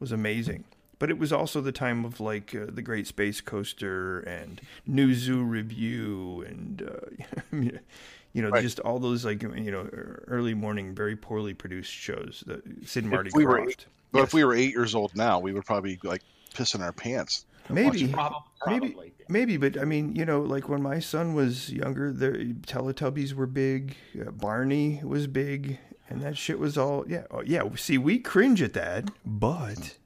was 0.00 0.12
amazing. 0.12 0.64
But 0.98 1.10
it 1.10 1.18
was 1.18 1.32
also 1.32 1.60
the 1.60 1.72
time 1.72 2.04
of 2.04 2.18
like 2.20 2.54
uh, 2.54 2.66
the 2.68 2.82
Great 2.82 3.06
Space 3.06 3.40
Coaster 3.40 4.20
and 4.20 4.60
New 4.86 5.14
Zoo 5.14 5.44
Revue 5.44 6.44
and 6.46 6.82
uh, 6.82 7.56
you 8.32 8.42
know 8.42 8.50
Right. 8.50 8.62
just 8.62 8.80
all 8.80 8.98
those 8.98 9.24
like 9.24 9.42
you 9.42 9.70
know 9.70 9.88
early 10.26 10.54
morning 10.54 10.94
very 10.94 11.16
poorly 11.16 11.54
produced 11.54 11.92
shows. 11.92 12.42
The 12.46 12.62
Sid 12.84 13.04
and 13.04 13.12
Marty 13.12 13.30
we 13.34 13.46
were- 13.46 13.60
Krofft. 13.60 13.86
But 14.10 14.20
Yes. 14.20 14.28
if 14.28 14.34
we 14.34 14.44
were 14.44 14.54
eight 14.54 14.72
years 14.72 14.94
old 14.94 15.14
now, 15.14 15.38
we 15.38 15.52
would 15.52 15.66
probably 15.66 15.96
be 16.02 16.08
like 16.08 16.22
pissing 16.54 16.80
our 16.80 16.92
pants. 16.92 17.44
maybe 17.68 18.08
Prob- 18.08 18.32
maybe 18.66 18.96
maybe 19.28 19.58
but 19.58 19.78
i 19.78 19.84
mean 19.84 20.16
you 20.16 20.24
know 20.24 20.40
like 20.40 20.70
when 20.70 20.80
my 20.82 20.98
son 20.98 21.34
was 21.34 21.70
younger 21.70 22.10
the 22.10 22.54
teletubbies 22.66 23.34
were 23.34 23.46
big 23.46 23.94
uh, 24.18 24.30
barney 24.30 25.02
was 25.04 25.26
big 25.26 25.78
and 26.08 26.22
that 26.22 26.38
shit 26.38 26.58
was 26.58 26.78
all 26.78 27.04
yeah 27.06 27.24
oh, 27.30 27.42
yeah 27.42 27.62
see 27.76 27.98
we 27.98 28.18
cringe 28.18 28.62
at 28.62 28.72
that 28.72 29.10
but 29.26 29.98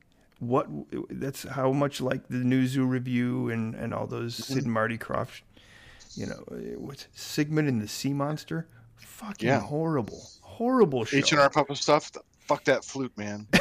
what 0.43 0.67
that's 1.09 1.45
how 1.45 1.71
much 1.73 2.01
like 2.01 2.27
the 2.29 2.37
new 2.39 2.67
zoo 2.67 2.85
revue 2.85 3.49
and 3.51 3.75
and 3.77 3.95
all 3.95 4.07
those 4.09 4.35
sid 4.35 4.65
and 4.65 4.73
marty 4.73 4.99
krofft 4.99 5.43
you 6.17 6.27
know 6.27 6.43
uh, 6.51 6.57
what's 6.79 7.07
sigmund 7.15 7.69
and 7.69 7.81
the 7.81 7.87
sea 7.89 8.13
monster 8.13 8.67
fucking 8.97 9.49
Yeah. 9.49 9.61
horrible 9.61 10.21
horrible 10.41 11.05
show. 11.05 11.17
H 11.17 11.31
and 11.33 11.41
R 11.41 11.49
Puppet 11.49 11.77
stuff. 11.79 12.11
Fuck 12.41 12.65
that 12.65 12.85
flute, 12.85 13.17
man. 13.17 13.47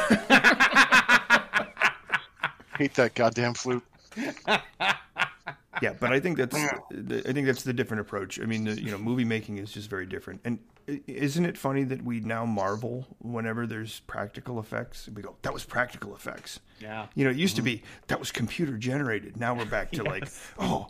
Hate 2.77 2.93
that 2.95 3.13
goddamn 3.13 3.53
flute. 3.53 3.83
yeah, 4.17 5.93
but 5.99 6.11
I 6.11 6.19
think 6.19 6.37
that's 6.37 6.55
I 6.55 7.31
think 7.31 7.45
that's 7.45 7.63
the 7.63 7.73
different 7.73 8.01
approach. 8.01 8.39
I 8.41 8.45
mean, 8.45 8.63
the, 8.65 8.81
you 8.81 8.89
know, 8.91 8.97
movie 8.97 9.23
making 9.25 9.57
is 9.59 9.71
just 9.71 9.89
very 9.89 10.05
different. 10.05 10.41
And 10.45 10.59
isn't 10.87 11.45
it 11.45 11.57
funny 11.57 11.83
that 11.83 12.03
we 12.03 12.19
now 12.19 12.45
marvel 12.45 13.07
whenever 13.19 13.65
there's 13.67 14.01
practical 14.01 14.59
effects? 14.59 15.09
We 15.13 15.21
go, 15.21 15.35
"That 15.41 15.53
was 15.53 15.63
practical 15.63 16.15
effects." 16.15 16.59
Yeah. 16.79 17.07
You 17.15 17.25
know, 17.25 17.31
it 17.31 17.37
used 17.37 17.55
to 17.57 17.61
mm-hmm. 17.61 17.77
be 17.77 17.83
that 18.07 18.19
was 18.19 18.31
computer 18.31 18.77
generated. 18.77 19.37
Now 19.37 19.53
we're 19.53 19.65
back 19.65 19.91
to 19.91 20.03
like, 20.03 20.27
"Oh, 20.59 20.87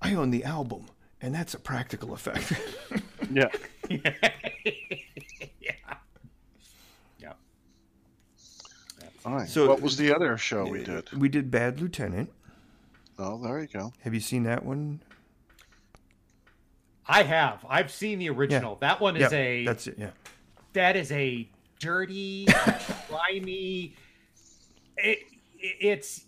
I 0.00 0.14
own 0.14 0.30
the 0.30 0.44
album." 0.44 0.86
And 1.20 1.34
that's 1.34 1.54
a 1.54 1.58
practical 1.58 2.12
effect. 2.12 2.52
Yeah. 3.30 3.48
yeah. 3.90 4.14
Yeah. 7.18 7.32
All 9.26 9.34
right. 9.34 9.48
So- 9.48 9.64
So, 9.66 9.68
what 9.68 9.82
was 9.82 9.98
the 9.98 10.14
other 10.14 10.38
show 10.38 10.66
we 10.66 10.82
did? 10.84 11.12
we 11.12 11.28
did 11.28 11.50
Bad 11.50 11.78
Lieutenant. 11.78 12.32
Oh, 13.18 13.42
there 13.42 13.60
you 13.60 13.66
go. 13.66 13.92
Have 14.00 14.14
you 14.14 14.20
seen 14.20 14.44
that 14.44 14.64
one? 14.64 15.02
I 17.08 17.22
have. 17.22 17.64
I've 17.68 17.90
seen 17.90 18.18
the 18.18 18.28
original. 18.28 18.76
That 18.76 19.00
one 19.00 19.16
is 19.16 19.32
yeah, 19.32 19.38
a 19.38 19.64
that's 19.64 19.86
it. 19.86 19.96
Yeah. 19.98 20.10
that 20.74 20.96
is 20.96 21.10
a 21.12 21.48
dirty, 21.80 22.46
grimy. 23.08 23.94
It, 24.98 25.18
it's 25.58 26.24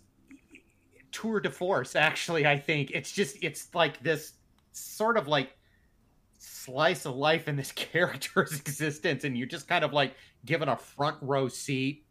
tour 1.11 1.39
de 1.39 1.51
force. 1.51 1.95
Actually, 1.95 2.47
I 2.47 2.57
think 2.57 2.91
it's 2.91 3.11
just 3.11 3.37
it's 3.43 3.73
like 3.75 4.01
this 4.01 4.33
sort 4.71 5.17
of 5.17 5.27
like 5.27 5.55
slice 6.39 7.05
of 7.05 7.15
life 7.15 7.47
in 7.47 7.55
this 7.55 7.71
character's 7.75 8.53
existence, 8.59 9.23
and 9.23 9.37
you're 9.37 9.47
just 9.47 9.67
kind 9.67 9.83
of 9.83 9.93
like 9.93 10.15
given 10.45 10.67
a 10.67 10.75
front 10.75 11.17
row 11.21 11.47
seat 11.47 12.05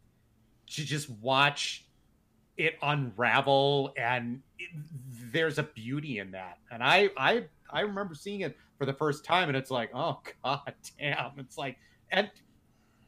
to 0.67 0.85
just 0.85 1.09
watch 1.09 1.85
it 2.57 2.75
unravel 2.81 3.93
and 3.97 4.41
it, 4.59 4.69
there's 5.31 5.57
a 5.57 5.63
beauty 5.63 6.19
in 6.19 6.31
that 6.31 6.57
and 6.69 6.83
i 6.83 7.09
i 7.17 7.43
i 7.73 7.81
remember 7.81 8.13
seeing 8.13 8.41
it 8.41 8.57
for 8.77 8.85
the 8.85 8.93
first 8.93 9.23
time 9.23 9.47
and 9.47 9.57
it's 9.57 9.71
like 9.71 9.89
oh 9.93 10.19
god 10.43 10.73
damn 10.99 11.31
it's 11.37 11.57
like 11.57 11.77
and 12.11 12.29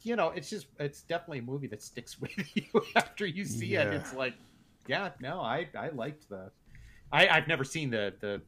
you 0.02 0.16
know 0.16 0.30
it's 0.30 0.50
just 0.50 0.68
it's 0.80 1.02
definitely 1.02 1.40
a 1.40 1.44
movie 1.44 1.68
that 1.68 1.82
sticks 1.82 2.20
with 2.22 2.32
you 2.56 2.66
after 2.96 3.26
you 3.26 3.46
see 3.46 3.76
it 3.76 3.88
it's 3.88 4.14
like 4.14 4.34
yeah 4.88 5.10
no 5.20 5.40
i 5.40 5.68
i 5.78 5.90
liked 5.90 6.28
the 6.30 6.52
i 7.12 7.28
i've 7.28 7.48
never 7.48 7.64
seen 7.64 7.90
the 7.90 8.14
the 8.20 8.42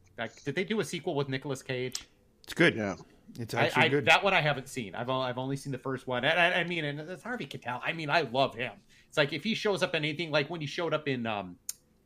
did 0.44 0.54
they 0.54 0.64
do 0.64 0.80
a 0.80 0.84
sequel 0.84 1.14
with 1.14 1.28
Nicolas 1.28 1.62
cage 1.62 2.06
It's 2.44 2.54
good. 2.54 2.74
Yeah. 2.76 2.96
It's 3.38 3.54
I, 3.54 3.66
actually 3.66 3.82
I, 3.82 3.88
good. 3.88 4.04
That 4.06 4.22
one 4.22 4.32
I 4.34 4.40
haven't 4.40 4.68
seen. 4.68 4.94
I've 4.94 5.10
only, 5.10 5.26
I've 5.26 5.38
only 5.38 5.56
seen 5.56 5.72
the 5.72 5.78
first 5.78 6.06
one. 6.06 6.24
And 6.24 6.38
I, 6.38 6.60
I 6.60 6.64
mean, 6.64 6.84
and 6.84 7.00
it's 7.00 7.22
Harvey 7.22 7.46
Keitel. 7.46 7.80
I 7.84 7.92
mean, 7.92 8.08
I 8.08 8.22
love 8.22 8.54
him. 8.54 8.72
It's 9.08 9.16
like 9.16 9.32
if 9.32 9.44
he 9.44 9.54
shows 9.54 9.82
up 9.82 9.94
in 9.94 10.04
anything, 10.04 10.30
like 10.30 10.48
when 10.48 10.60
he 10.60 10.66
showed 10.66 10.94
up 10.94 11.08
in 11.08 11.26
um, 11.26 11.56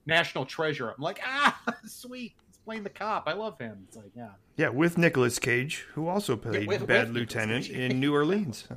National 0.07 0.45
Treasure, 0.45 0.89
I'm 0.91 1.03
like, 1.03 1.21
ah, 1.25 1.61
sweet. 1.87 2.35
He's 2.61 2.65
playing 2.67 2.83
the 2.83 2.91
cop. 2.91 3.25
I 3.27 3.33
love 3.33 3.59
him. 3.59 3.85
It's 3.89 3.97
like, 3.97 4.11
yeah. 4.15 4.29
yeah, 4.57 4.69
with 4.69 4.99
Nicolas 4.99 5.39
Cage, 5.39 5.87
who 5.95 6.09
also 6.09 6.37
played 6.37 6.69
with- 6.69 6.87
Bad 6.87 7.09
with 7.09 7.17
Lieutenant 7.17 7.69
in 7.71 7.99
New 8.01 8.13
Orleans. 8.13 8.69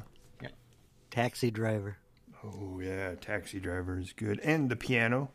Yeah. 0.41 0.47
Taxi 1.11 1.51
driver. 1.51 1.97
Oh 2.45 2.79
yeah, 2.81 3.15
Taxi 3.15 3.59
Driver 3.59 3.97
is 3.99 4.11
good, 4.11 4.39
and 4.41 4.69
the 4.69 4.75
piano. 4.75 5.31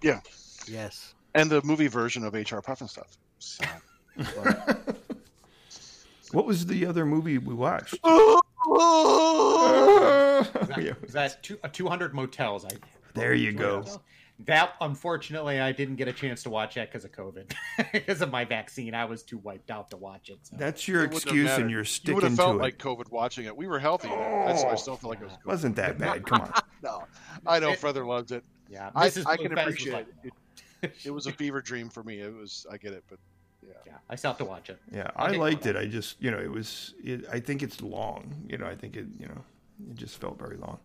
Yeah. 0.00 0.20
Yes. 0.66 1.14
And 1.34 1.50
the 1.50 1.60
movie 1.64 1.86
version 1.88 2.24
of 2.24 2.32
HR 2.34 2.60
Pufnstuf. 2.60 3.16
So, 3.38 3.64
What 6.32 6.46
was 6.46 6.64
the 6.66 6.86
other 6.86 7.04
movie 7.04 7.36
we 7.38 7.52
watched? 7.54 7.92
Is 7.94 8.00
that, 10.68 10.78
Yeah. 10.80 10.92
that 11.10 11.42
two, 11.42 11.58
uh, 11.62 11.68
200 11.72 12.14
Motels? 12.14 12.64
I, 12.64 12.70
There 13.14 13.34
you 13.34 13.52
go. 13.52 13.84
That, 14.46 14.74
unfortunately, 14.80 15.60
I 15.60 15.72
didn't 15.72 15.96
get 15.96 16.08
a 16.08 16.12
chance 16.12 16.42
to 16.44 16.50
watch 16.50 16.74
that 16.74 16.90
because 16.90 17.04
of 17.04 17.12
COVID. 17.12 17.52
Because 17.92 18.20
of 18.20 18.30
my 18.30 18.44
vaccine, 18.44 18.94
I 18.94 19.04
was 19.04 19.22
too 19.22 19.38
wiped 19.38 19.70
out 19.70 19.90
to 19.90 19.96
watch 19.96 20.28
it. 20.28 20.38
So. 20.42 20.56
That's 20.56 20.86
your 20.86 21.04
it 21.04 21.12
excuse, 21.12 21.50
and 21.50 21.70
you're 21.70 21.78
You 21.78 21.78
would 21.78 21.86
sticking 21.88 22.20
have 22.22 22.36
felt 22.36 22.52
to 22.52 22.58
it. 22.58 22.62
like 22.62 22.78
COVID 22.78 23.10
watching 23.10 23.46
it. 23.46 23.56
We 23.56 23.66
were 23.66 23.78
healthy. 23.78 24.08
I, 24.08 24.52
I 24.52 24.74
still 24.76 24.96
feel 24.96 25.10
like 25.10 25.20
it 25.20 25.24
was 25.24 25.32
oh, 25.34 25.42
COVID. 25.42 25.46
Wasn't 25.46 25.76
that 25.76 25.98
bad? 25.98 26.26
Come 26.26 26.42
on. 26.42 26.52
No, 26.82 27.04
I 27.46 27.58
know 27.58 27.70
It- 27.70 27.78
Fether 27.78 28.04
loves 28.04 28.32
it. 28.32 28.44
yeah, 28.68 28.90
I, 28.94 29.06
I 29.06 29.10
can 29.10 29.22
Bleu 29.22 29.26
Fez 29.26 29.36
was 29.36 29.56
appreciate 29.56 29.92
like, 29.92 30.06
it. 30.24 30.32
it. 30.82 30.92
It 31.04 31.10
was 31.10 31.26
a 31.26 31.32
fever 31.32 31.60
dream 31.60 31.88
for 31.88 32.02
me. 32.02 32.20
It 32.20 32.34
was. 32.34 32.66
I 32.70 32.76
get 32.76 32.92
it, 32.92 33.04
but 33.08 33.18
yeah. 33.66 33.74
Yeah, 33.86 33.92
I 34.10 34.16
still 34.16 34.30
have 34.30 34.38
to 34.38 34.44
watch 34.44 34.70
it. 34.70 34.78
Yeah, 34.92 35.10
I'll 35.16 35.32
I 35.32 35.36
liked 35.36 35.66
it. 35.66 35.76
I 35.76 35.86
just, 35.86 36.20
you 36.20 36.30
know, 36.30 36.38
it 36.38 36.50
was. 36.50 36.94
It, 37.02 37.24
I 37.32 37.38
think 37.40 37.62
it's 37.62 37.80
long. 37.80 38.34
You 38.48 38.58
know, 38.58 38.66
I 38.66 38.74
think 38.74 38.96
it. 38.96 39.06
You 39.18 39.28
know, 39.28 39.44
it 39.90 39.96
just 39.96 40.20
felt 40.20 40.38
very 40.38 40.56
long. 40.56 40.78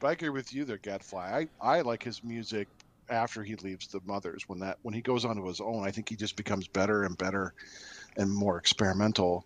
But 0.00 0.08
I 0.08 0.12
agree 0.12 0.28
with 0.28 0.52
you 0.52 0.64
there, 0.64 0.78
Gadfly. 0.78 1.48
I, 1.62 1.78
I 1.78 1.80
like 1.80 2.02
his 2.02 2.22
music 2.22 2.68
after 3.10 3.42
he 3.42 3.56
leaves 3.56 3.88
the 3.88 4.00
mothers. 4.04 4.44
When 4.46 4.60
that 4.60 4.78
when 4.82 4.94
he 4.94 5.02
goes 5.02 5.24
onto 5.24 5.46
his 5.46 5.60
own, 5.60 5.86
I 5.86 5.90
think 5.90 6.08
he 6.08 6.16
just 6.16 6.36
becomes 6.36 6.68
better 6.68 7.04
and 7.04 7.16
better 7.18 7.52
and 8.16 8.30
more 8.32 8.58
experimental. 8.58 9.44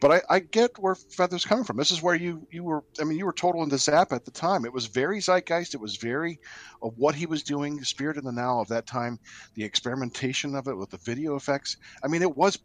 But 0.00 0.12
I, 0.12 0.36
I 0.36 0.38
get 0.38 0.70
where 0.78 0.94
Fether's 0.94 1.44
coming 1.44 1.64
from. 1.64 1.76
This 1.76 1.90
is 1.90 2.02
where 2.02 2.14
you 2.14 2.46
you 2.50 2.64
were. 2.64 2.82
I 2.98 3.04
mean, 3.04 3.18
you 3.18 3.26
were 3.26 3.34
total 3.34 3.62
into 3.62 3.76
Zappa 3.76 4.12
at 4.12 4.24
the 4.24 4.30
time. 4.30 4.64
It 4.64 4.72
was 4.72 4.86
very 4.86 5.20
zeitgeist. 5.20 5.74
It 5.74 5.80
was 5.80 5.96
very 5.96 6.38
of 6.82 6.94
what 6.96 7.14
he 7.14 7.26
was 7.26 7.42
doing, 7.42 7.76
the 7.76 7.84
spirit 7.84 8.16
in 8.16 8.24
the 8.24 8.32
now 8.32 8.60
of 8.60 8.68
that 8.68 8.86
time, 8.86 9.18
the 9.54 9.64
experimentation 9.64 10.54
of 10.54 10.68
it 10.68 10.76
with 10.76 10.90
the 10.90 10.98
video 11.04 11.36
effects. 11.36 11.76
I 12.02 12.08
mean, 12.08 12.22
it 12.22 12.36
was 12.36 12.58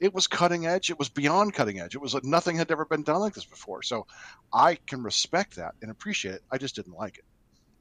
it 0.00 0.12
was 0.14 0.26
cutting 0.26 0.66
edge. 0.66 0.90
It 0.90 0.98
was 0.98 1.08
beyond 1.08 1.54
cutting 1.54 1.80
edge. 1.80 1.94
It 1.94 2.00
was 2.00 2.12
like 2.14 2.24
nothing 2.24 2.56
had 2.56 2.70
ever 2.70 2.84
been 2.84 3.02
done 3.02 3.20
like 3.20 3.34
this 3.34 3.44
before. 3.44 3.82
So 3.82 4.06
I 4.52 4.74
can 4.86 5.02
respect 5.02 5.56
that 5.56 5.74
and 5.82 5.90
appreciate 5.90 6.34
it. 6.36 6.42
I 6.50 6.58
just 6.58 6.74
didn't 6.76 6.94
like 6.96 7.18
it, 7.18 7.24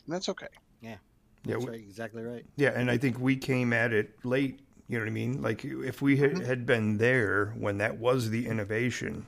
and 0.05 0.15
that's 0.15 0.29
okay. 0.29 0.47
Yeah, 0.81 0.97
That's 1.45 1.63
we- 1.65 1.71
right, 1.71 1.79
exactly 1.79 2.23
right. 2.23 2.45
yeah, 2.55 2.69
and 2.75 2.89
I 2.91 2.97
think 2.97 3.19
we 3.19 3.35
came 3.37 3.73
at 3.73 3.91
it 3.93 4.15
late. 4.23 4.59
You 4.87 4.99
know 4.99 5.05
what 5.05 5.09
I 5.09 5.13
mean? 5.13 5.41
Like 5.41 5.65
if 5.65 6.01
we 6.01 6.17
had, 6.17 6.39
had 6.45 6.65
been 6.67 6.97
there 6.99 7.47
when 7.57 7.79
that 7.79 7.97
was 7.97 8.29
the 8.29 8.45
innovation, 8.47 9.25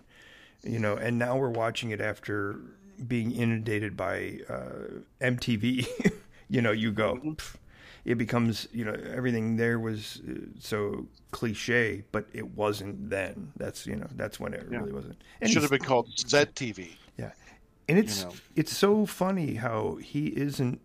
you 0.64 0.78
know, 0.78 0.96
and 0.96 1.18
now 1.18 1.36
we're 1.38 1.50
watching 1.50 1.90
it 1.90 2.00
after 2.00 2.60
being 3.08 3.32
inundated 3.32 3.98
by 3.98 4.40
uh, 4.50 5.00
MTV. 5.20 5.88
you 6.50 6.62
know, 6.62 6.72
you 6.72 6.92
go. 6.92 7.16
"Pff," 7.24 7.56
It 8.08 8.18
becomes, 8.18 8.68
you 8.72 8.86
know, 8.86 8.96
everything 9.14 9.58
there 9.58 9.80
was 9.80 10.22
uh, 10.28 10.34
so 10.60 11.08
cliche, 11.32 12.04
but 12.14 12.26
it 12.34 12.48
wasn't 12.56 13.10
then. 13.10 13.52
That's, 13.58 13.86
you 13.86 13.98
know, 13.98 14.08
that's 14.16 14.40
when 14.40 14.54
it 14.54 14.66
Yeah. 14.72 14.78
really 14.80 14.94
wasn't. 14.94 15.22
It 15.42 15.50
should 15.50 15.62
have 15.62 15.72
been 15.72 15.82
called 15.92 16.08
ZTV. 16.16 16.96
Yeah, 17.18 17.32
and 17.90 18.00
it's 18.00 18.24
know. 18.24 18.32
it's 18.56 18.76
so 18.76 19.06
funny 19.06 19.56
how 19.56 19.96
he 20.02 20.28
isn't 20.28 20.80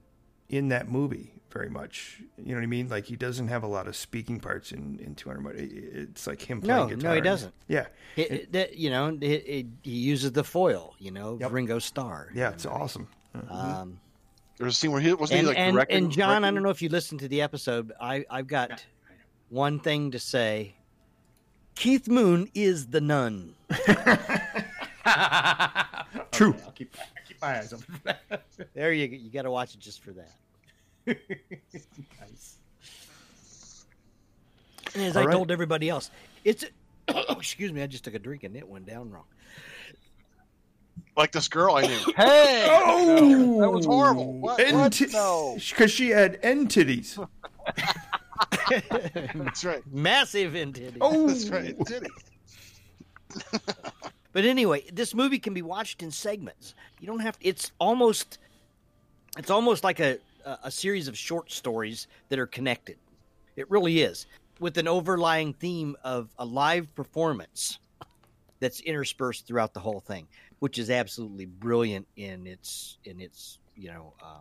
in 0.48 0.68
that 0.68 0.88
movie 0.90 1.28
very 1.52 1.68
much. 1.70 2.22
You 2.38 2.48
know 2.52 2.54
what 2.56 2.64
I 2.64 2.66
mean? 2.66 2.88
Like 2.88 3.04
he 3.04 3.14
doesn't 3.14 3.48
have 3.48 3.62
a 3.62 3.68
lot 3.68 3.86
of 3.86 3.94
speaking 3.94 4.40
parts 4.40 4.72
in 4.72 4.98
in 4.98 5.14
200. 5.14 5.42
But 5.44 5.54
it's 5.56 6.26
like 6.26 6.42
him 6.42 6.60
playing 6.60 6.80
No, 6.88 6.88
guitar. 6.88 7.10
no, 7.10 7.14
he 7.14 7.20
doesn't. 7.20 7.54
Yeah, 7.68 7.86
It, 8.16 8.30
it- 8.32 8.52
that, 8.52 8.76
you 8.76 8.90
know, 8.90 9.16
it, 9.20 9.22
it, 9.46 9.66
he 9.84 9.92
uses 10.12 10.32
the 10.32 10.42
foil. 10.44 10.96
You 10.98 11.12
know, 11.12 11.34
Ringo 11.36 11.78
Starr. 11.78 12.30
yeah, 12.34 12.50
it's 12.50 12.66
awesome. 12.66 13.06
Um, 13.48 14.00
There's 14.58 14.74
a 14.74 14.76
scene 14.76 14.92
where 14.92 15.00
he 15.00 15.12
wasn't 15.12 15.38
and 15.38 15.46
he 15.46 15.48
like 15.48 15.58
and, 15.58 15.74
directing, 15.74 16.04
and 16.04 16.12
John, 16.12 16.44
I 16.44 16.50
don't 16.50 16.62
know 16.62 16.70
if 16.70 16.82
you 16.82 16.88
listened 16.88 17.20
to 17.20 17.28
the 17.28 17.42
episode. 17.42 17.88
but 17.88 17.96
I 18.00 18.24
I've 18.30 18.46
got 18.46 18.84
one 19.48 19.80
thing 19.80 20.10
to 20.12 20.18
say. 20.18 20.74
Keith 21.74 22.06
Moon 22.06 22.50
is 22.54 22.88
the 22.88 23.00
nun. 23.00 23.54
True. 26.32 26.50
Okay, 26.50 26.62
I'll 26.64 26.72
keep, 26.72 26.94
I'll 26.98 27.24
keep 27.26 27.40
my 27.40 27.58
eyes 27.58 27.72
open 27.72 27.94
for 27.94 28.00
that. 28.28 28.42
There 28.74 28.92
you 28.92 29.06
you 29.06 29.30
got 29.30 29.42
to 29.42 29.50
watch 29.50 29.74
it 29.74 29.80
just 29.80 30.02
for 30.02 30.12
that. 30.12 30.30
nice. 32.20 32.58
And 34.94 35.04
as 35.04 35.16
All 35.16 35.22
I 35.22 35.26
right. 35.26 35.32
told 35.32 35.50
everybody 35.50 35.88
else, 35.88 36.10
it's. 36.44 36.64
Excuse 37.08 37.72
me, 37.72 37.82
I 37.82 37.86
just 37.86 38.04
took 38.04 38.14
a 38.14 38.18
drink 38.18 38.44
and 38.44 38.56
it 38.56 38.68
went 38.68 38.86
down 38.86 39.10
wrong. 39.10 39.24
Like 41.16 41.32
this 41.32 41.48
girl 41.48 41.76
I 41.76 41.82
knew. 41.86 41.98
Hey, 42.16 42.66
Oh, 42.70 43.60
that 43.60 43.70
was 43.70 43.86
horrible. 43.86 44.32
What? 44.40 44.60
What? 44.72 45.00
No. 45.12 45.56
Because 45.56 45.90
she 45.90 46.10
had 46.10 46.38
end 46.42 46.68
titties. 46.68 47.16
That's 49.34 49.64
right. 49.64 49.82
massive 49.90 50.52
intitty. 50.52 50.96
Oh, 51.00 51.26
That's 51.28 51.48
right. 51.48 51.78
Did 51.84 52.04
he? 52.04 53.58
But 54.32 54.44
anyway, 54.46 54.84
this 54.92 55.14
movie 55.14 55.38
can 55.38 55.52
be 55.54 55.62
watched 55.62 56.02
in 56.02 56.10
segments. 56.10 56.74
You 57.00 57.06
don't 57.06 57.20
have. 57.20 57.38
To, 57.38 57.46
it's 57.46 57.70
almost. 57.78 58.38
It's 59.38 59.50
almost 59.50 59.84
like 59.84 60.00
a 60.00 60.18
a 60.46 60.58
a 60.64 60.70
series 60.70 61.06
of 61.08 61.16
short 61.16 61.50
stories 61.50 62.06
that 62.30 62.38
are 62.38 62.46
connected. 62.46 62.96
It 63.56 63.70
really 63.70 64.00
is, 64.00 64.26
with 64.58 64.78
an 64.78 64.88
overlying 64.88 65.52
theme 65.52 65.96
of 66.02 66.30
a 66.38 66.44
live 66.46 66.94
performance 66.94 67.78
that's 68.60 68.80
interspersed 68.80 69.46
throughout 69.46 69.74
the 69.74 69.80
whole 69.80 70.00
thing, 70.00 70.26
which 70.62 70.78
is 70.78 70.90
absolutely 70.90 71.44
brilliant 71.44 72.06
in 72.14 72.46
its 72.46 72.96
in 73.04 73.20
its 73.20 73.58
you 73.74 73.88
know 73.88 74.12
uh, 74.22 74.38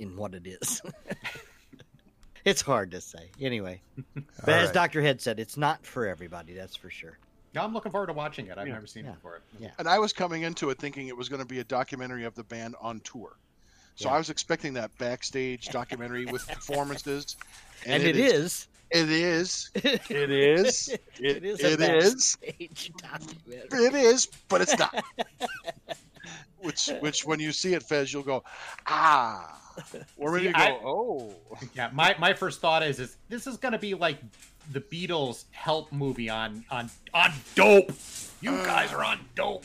in 0.00 0.16
what 0.16 0.34
it 0.34 0.44
is. 0.44 0.82
it's 2.44 2.60
hard 2.60 2.90
to 2.90 3.00
say. 3.00 3.30
Anyway, 3.40 3.80
but 4.14 4.48
All 4.48 4.54
as 4.54 4.66
right. 4.66 4.74
Doctor 4.74 5.00
Head 5.02 5.20
said, 5.20 5.38
it's 5.38 5.56
not 5.56 5.86
for 5.86 6.08
everybody. 6.08 6.52
That's 6.52 6.74
for 6.74 6.90
sure. 6.90 7.16
No, 7.54 7.62
I'm 7.62 7.72
looking 7.72 7.92
forward 7.92 8.08
to 8.08 8.12
watching 8.12 8.48
it. 8.48 8.58
I've 8.58 8.66
Yeah. 8.66 8.72
never 8.74 8.88
seen 8.88 9.04
Yeah. 9.04 9.12
it 9.12 9.14
before. 9.14 9.40
Yeah. 9.60 9.70
And 9.78 9.86
I 9.86 10.00
was 10.00 10.12
coming 10.12 10.42
into 10.42 10.70
it 10.70 10.78
thinking 10.80 11.06
it 11.06 11.16
was 11.16 11.28
going 11.28 11.42
to 11.42 11.46
be 11.46 11.60
a 11.60 11.64
documentary 11.64 12.24
of 12.24 12.34
the 12.34 12.42
band 12.42 12.74
on 12.80 12.98
tour. 13.02 13.36
So 13.94 14.08
Yeah. 14.08 14.16
I 14.16 14.18
was 14.18 14.30
expecting 14.30 14.74
that 14.74 14.90
backstage 14.98 15.68
documentary 15.68 16.26
with 16.26 16.44
performances, 16.48 17.36
and, 17.86 18.02
it 18.02 18.16
is. 18.16 18.66
It 18.94 19.10
is. 19.10 19.70
It 19.74 20.30
is. 20.30 20.88
It, 21.20 21.36
it 21.38 21.44
is. 21.44 21.60
It 21.60 21.80
a 21.80 21.96
is. 21.98 22.36
backstage 22.36 22.92
documentary. 22.96 23.84
It 23.86 23.94
is, 23.94 24.26
but 24.48 24.60
it's 24.62 24.78
not. 24.78 25.04
which, 26.58 26.88
which, 27.00 27.24
when 27.26 27.40
you 27.40 27.52
see 27.52 27.74
it, 27.74 27.82
Fez, 27.82 28.12
you'll 28.12 28.22
go, 28.22 28.42
ah, 28.86 29.60
or 30.16 30.32
maybe 30.32 30.44
See, 30.44 30.48
you 30.48 30.52
go, 30.54 30.58
I- 30.60 30.80
oh. 30.84 31.34
Yeah, 31.74 31.90
my, 31.92 32.14
my 32.18 32.34
first 32.34 32.60
thought 32.60 32.82
is 32.82 32.98
is 33.00 33.16
this 33.28 33.46
is 33.46 33.56
gonna 33.56 33.78
be 33.78 33.94
like 33.94 34.18
the 34.72 34.80
Beatles 34.80 35.44
help 35.50 35.92
movie 35.92 36.28
on 36.30 36.64
on 36.70 36.90
on 37.12 37.32
dope. 37.54 37.92
You 38.40 38.50
guys 38.52 38.92
are 38.92 39.04
on 39.04 39.18
dope. 39.34 39.64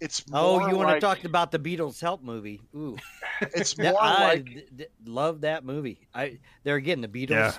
It's 0.00 0.22
Oh, 0.32 0.58
more 0.60 0.68
you 0.68 0.76
want 0.76 0.88
like, 0.88 0.96
to 0.96 1.00
talk 1.00 1.24
about 1.24 1.50
the 1.52 1.58
Beatles 1.58 2.00
help 2.00 2.22
movie? 2.22 2.60
Ooh, 2.74 2.96
It's 3.40 3.74
That- 3.74 3.92
more 3.92 4.02
I 4.02 4.24
like 4.28 4.44
d- 4.46 4.64
d- 4.76 4.86
love 5.06 5.42
that 5.42 5.64
movie. 5.64 6.08
I 6.14 6.38
there 6.64 6.76
again 6.76 7.00
the 7.00 7.08
Beatles. 7.08 7.30
Yeah. 7.30 7.52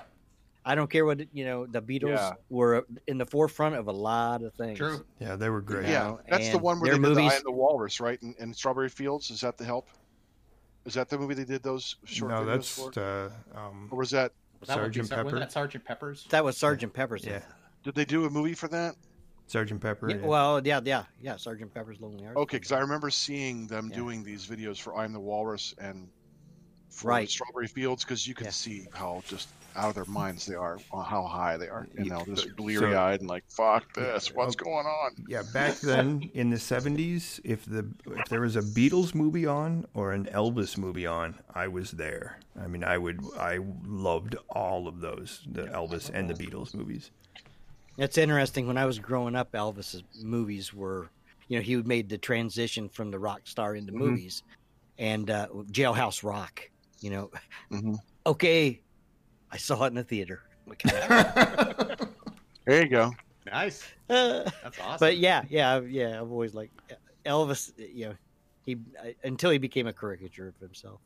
I 0.65 0.75
don't 0.75 0.89
care 0.89 1.05
what 1.05 1.19
you 1.33 1.43
know. 1.45 1.65
The 1.65 1.81
Beatles 1.81 2.15
Yeah. 2.15 2.33
were 2.49 2.85
in 3.07 3.17
the 3.17 3.25
forefront 3.25 3.75
of 3.75 3.87
a 3.87 3.91
lot 3.91 4.43
of 4.43 4.53
things. 4.53 4.77
True. 4.77 5.05
Yeah, 5.19 5.35
they 5.35 5.49
were 5.49 5.61
great. 5.61 5.89
yeah, 5.89 6.03
know, 6.03 6.19
that's 6.29 6.49
the 6.49 6.57
one 6.57 6.79
where 6.79 6.91
their 6.91 6.99
they 6.99 7.07
did 7.09 7.15
the 7.17 7.21
movies- 7.21 7.33
Eye 7.33 7.37
of 7.37 7.43
the 7.43 7.51
Walrus, 7.51 7.99
right? 7.99 8.21
And, 8.21 8.35
in 8.37 8.53
Strawberry 8.53 8.89
Fields, 8.89 9.29
is 9.29 9.41
that 9.41 9.57
the 9.57 9.65
help? 9.65 9.89
Is 10.85 10.93
that 10.95 11.09
the 11.09 11.17
movie 11.17 11.33
they 11.33 11.45
did 11.45 11.63
those 11.63 11.95
short 12.05 12.31
no, 12.31 12.41
videos 12.41 12.45
that's 12.45 12.75
for? 12.95 12.99
uh, 13.55 13.57
um, 13.59 13.87
Or 13.91 13.97
was 13.99 14.11
that? 14.11 14.31
Was 14.59 14.67
that 14.69 14.75
what 14.77 14.81
we 14.81 14.85
Sergeant 14.85 15.07
said? 15.09 15.23
Wasn't 15.25 15.39
that 15.41 15.51
Sergeant 15.51 15.83
Pepper's? 15.85 16.25
That 16.29 16.43
was 16.45 16.57
Sergeant 16.57 16.93
Pepper's. 16.93 17.25
yeah, 17.25 17.41
Did 17.83 17.95
they 17.95 18.05
do 18.05 18.25
a 18.25 18.29
movie 18.29 18.53
for 18.53 18.69
that? 18.69 18.95
Sergeant 19.47 19.81
Pepper. 19.81 20.09
Yeah, 20.09 20.15
yeah. 20.17 20.25
well, 20.25 20.65
yeah, 20.65 20.79
yeah, 20.85 21.03
yeah. 21.21 21.35
Sergeant 21.35 21.73
Pepper's 21.73 21.99
Lonely 21.99 22.23
Hearts. 22.23 22.37
Okay, 22.37 22.57
because 22.57 22.71
I 22.71 22.79
remember 22.79 23.09
seeing 23.09 23.67
them 23.67 23.89
Yeah. 23.89 23.95
doing 23.97 24.23
these 24.23 24.47
videos 24.47 24.79
for 24.79 24.95
I'm 24.95 25.11
the 25.11 25.19
Walrus 25.19 25.75
and 25.77 26.07
for 26.89 27.09
Right. 27.09 27.29
Strawberry 27.29 27.67
Fields 27.67 28.05
because 28.05 28.25
you 28.25 28.33
can 28.33 28.45
Yeah. 28.45 28.51
see 28.51 28.87
how 28.93 29.21
just 29.27 29.49
out 29.75 29.89
of 29.89 29.95
their 29.95 30.05
minds 30.05 30.45
they 30.45 30.55
are, 30.55 30.77
uh, 30.91 31.01
how 31.01 31.23
high 31.23 31.57
they 31.57 31.67
are, 31.67 31.87
you 31.97 32.05
You- 32.05 32.09
know, 32.11 32.23
just 32.25 32.43
so- 32.43 32.55
bleary 32.55 32.95
eyed 32.95 33.19
and 33.21 33.29
like, 33.29 33.43
fuck 33.49 33.93
this, 33.93 34.33
what's 34.33 34.55
Okay. 34.55 34.65
going 34.69 34.85
on? 34.85 35.11
Yeah, 35.27 35.43
back 35.53 35.75
then 35.79 36.29
in 36.33 36.49
the 36.49 36.57
'70s, 36.59 37.39
if 37.43 37.65
the 37.65 37.87
if 38.07 38.29
there 38.29 38.41
was 38.41 38.55
a 38.55 38.61
Beatles 38.61 39.13
movie 39.15 39.45
on 39.45 39.85
or 39.93 40.11
an 40.13 40.25
Elvis 40.25 40.77
movie 40.77 41.05
on, 41.07 41.39
I 41.53 41.67
was 41.67 41.91
there. 41.91 42.39
I 42.59 42.67
mean, 42.67 42.83
I 42.83 42.97
would 42.97 43.21
I 43.37 43.59
loved 43.85 44.35
all 44.49 44.87
of 44.87 44.99
those, 45.01 45.41
the 45.51 45.63
Elvis 45.63 46.09
and 46.13 46.29
the 46.29 46.33
Beatles 46.35 46.73
movies. 46.73 47.11
It's 47.97 48.17
interesting. 48.17 48.65
When 48.67 48.77
I 48.77 48.85
was 48.85 48.97
growing 48.99 49.35
up, 49.35 49.51
Elvis's 49.51 50.03
movies 50.23 50.73
were, 50.73 51.09
you 51.47 51.57
know, 51.57 51.63
he 51.63 51.75
made 51.77 52.09
the 52.09 52.17
transition 52.17 52.89
from 52.89 53.11
the 53.11 53.19
rock 53.19 53.41
star 53.45 53.75
into 53.75 53.91
Mhm. 53.93 53.97
movies, 53.97 54.43
and 54.97 55.29
uh, 55.29 55.47
Jailhouse 55.71 56.23
Rock. 56.23 56.69
You 57.01 57.09
know, 57.11 57.31
Mhm. 57.71 57.97
okay, 58.25 58.79
I 59.53 59.57
saw 59.57 59.83
it 59.83 59.87
in 59.87 59.93
the 59.93 60.03
theater. 60.03 60.41
Look 60.65 60.83
at 60.85 61.09
that. 61.09 62.09
There 62.65 62.81
you 62.81 62.89
go. 62.89 63.11
Nice. 63.45 63.87
Uh, 64.09 64.49
That's 64.63 64.79
awesome. 64.79 64.97
but 64.99 65.17
yeah, 65.17 65.43
yeah, 65.49 65.79
yeah. 65.81 66.19
I've 66.19 66.31
always 66.31 66.53
liked 66.53 66.93
Elvis. 67.25 67.71
You 67.77 68.07
know, 68.07 68.15
he 68.65 68.77
I, 69.01 69.15
until 69.23 69.51
he 69.51 69.57
became 69.59 69.85
a 69.85 69.93
caricature 69.93 70.47
of 70.47 70.55
himself, 70.59 71.01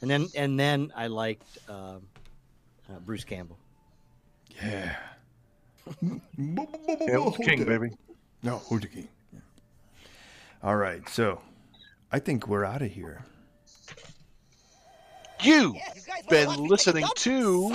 and 0.00 0.10
then 0.10 0.28
and 0.34 0.58
then 0.58 0.92
I 0.96 1.08
liked 1.08 1.58
um, 1.68 2.02
uh, 2.88 2.98
Bruce 3.04 3.24
Campbell. 3.24 3.58
Yeah. 4.62 4.96
Hail 6.00 7.30
the 7.30 7.42
King, 7.44 7.64
baby. 7.64 7.90
No, 8.42 8.58
who's 8.58 8.82
the 8.82 8.88
king? 8.88 9.08
Yeah. 9.32 9.40
All 10.62 10.76
right, 10.76 11.06
so 11.08 11.40
I 12.12 12.18
think 12.18 12.46
we're 12.46 12.64
out 12.64 12.82
of 12.82 12.90
here. 12.92 13.24
You've 15.42 15.76
been 16.28 16.64
listening 16.64 17.06
to 17.16 17.70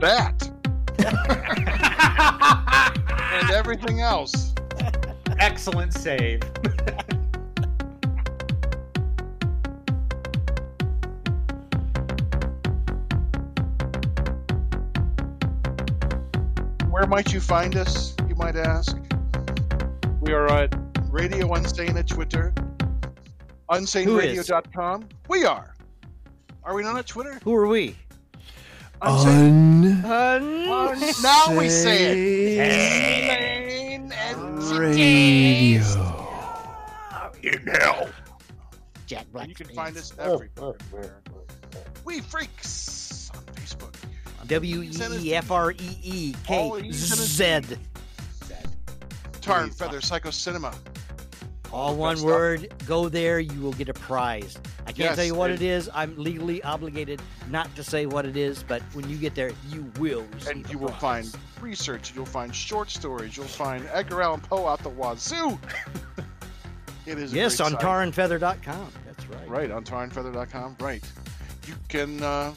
that 0.00 0.50
and 3.40 3.50
everything 3.50 4.00
else. 4.00 4.52
Excellent 5.38 5.94
save. 5.94 6.42
Where 16.90 17.06
might 17.06 17.32
you 17.32 17.40
find 17.40 17.76
us, 17.76 18.14
you 18.28 18.34
might 18.34 18.56
ask? 18.56 18.96
We 20.20 20.32
are 20.32 20.48
at 20.48 20.74
Radio 21.10 21.48
Unsane 21.48 21.96
at 21.96 22.08
Twitter, 22.08 22.52
unsaneradio.com. 23.70 25.08
We 25.28 25.44
are. 25.44 25.74
Are 26.64 26.74
we 26.74 26.82
not 26.82 26.96
at 26.98 27.06
Twitter? 27.06 27.38
Who 27.44 27.54
are 27.54 27.66
we? 27.66 27.96
Unsane. 29.02 30.04
Un 30.04 30.68
Uh, 30.70 31.12
now 31.22 31.58
we 31.58 31.68
say 31.68 32.56
it. 32.56 34.08
Unsane 34.08 34.12
and 34.12 34.62
Radio. 34.78 35.82
in 37.42 37.66
hell. 37.66 38.08
Jack 39.06 39.26
Black. 39.32 39.48
You 39.48 39.54
can 39.54 39.66
find 39.74 39.96
us 39.96 40.12
everywhere. 40.18 41.20
Wee 42.06 42.20
Freekz 42.20 43.30
on 43.36 43.42
Facebook. 43.54 43.94
W 44.46 44.82
E 44.82 44.90
E 45.20 45.34
F 45.34 45.50
R 45.50 45.72
E 45.72 45.98
E 46.02 46.34
K 46.44 46.54
All 46.56 46.78
E's 46.82 46.94
Z. 47.14 47.44
and 47.44 47.78
Tarr 49.42 49.62
and 49.64 49.74
Fether 49.74 50.00
Psycho 50.00 50.30
Cinema. 50.30 50.72
All 51.74 51.96
one 51.96 52.22
word. 52.22 52.72
Go 52.86 53.08
there. 53.08 53.40
You 53.40 53.60
will 53.60 53.72
get 53.72 53.88
a 53.88 53.94
prize. 53.94 54.56
I 54.82 54.86
can't 54.86 54.98
Yes, 54.98 55.16
tell 55.16 55.24
you 55.24 55.34
what 55.34 55.50
it 55.50 55.60
is. 55.60 55.90
I'm 55.92 56.16
legally 56.16 56.62
obligated 56.62 57.20
not 57.50 57.74
to 57.74 57.82
say 57.82 58.06
what 58.06 58.24
it 58.24 58.36
is, 58.36 58.62
but 58.62 58.80
when 58.92 59.08
you 59.08 59.16
get 59.16 59.34
there, 59.34 59.50
you 59.70 59.90
will 59.98 60.24
receive 60.34 60.50
And 60.50 60.70
you 60.70 60.78
will 60.78 60.92
find 60.92 61.34
research, 61.60 62.12
you'll 62.14 62.26
find 62.26 62.54
short 62.54 62.90
stories, 62.90 63.36
you'll 63.36 63.46
find 63.46 63.84
Edgar 63.92 64.22
Allan 64.22 64.40
Poe 64.40 64.68
out 64.68 64.84
the 64.84 64.88
wazoo. 64.88 65.58
it 67.06 67.18
is 67.18 67.32
a 67.32 67.36
yes 67.36 67.58
on 67.58 67.72
tarrandfether.com. 67.72 68.92
That's 69.04 69.26
right. 69.26 69.48
Right, 69.48 69.70
on 69.72 69.82
tarrandfether.com. 69.84 70.76
Right. 70.78 71.02
You 71.66 71.74
can 71.88 72.22
uh, 72.22 72.54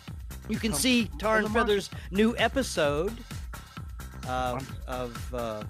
You 0.48 0.60
can 0.60 0.74
see 0.74 1.10
Tarr 1.18 1.40
and. 1.40 1.52
Fether's 1.52 1.90
new 2.12 2.36
episode 2.38 3.18
uh, 4.28 4.60
of 4.88 5.34
uh, 5.34 5.64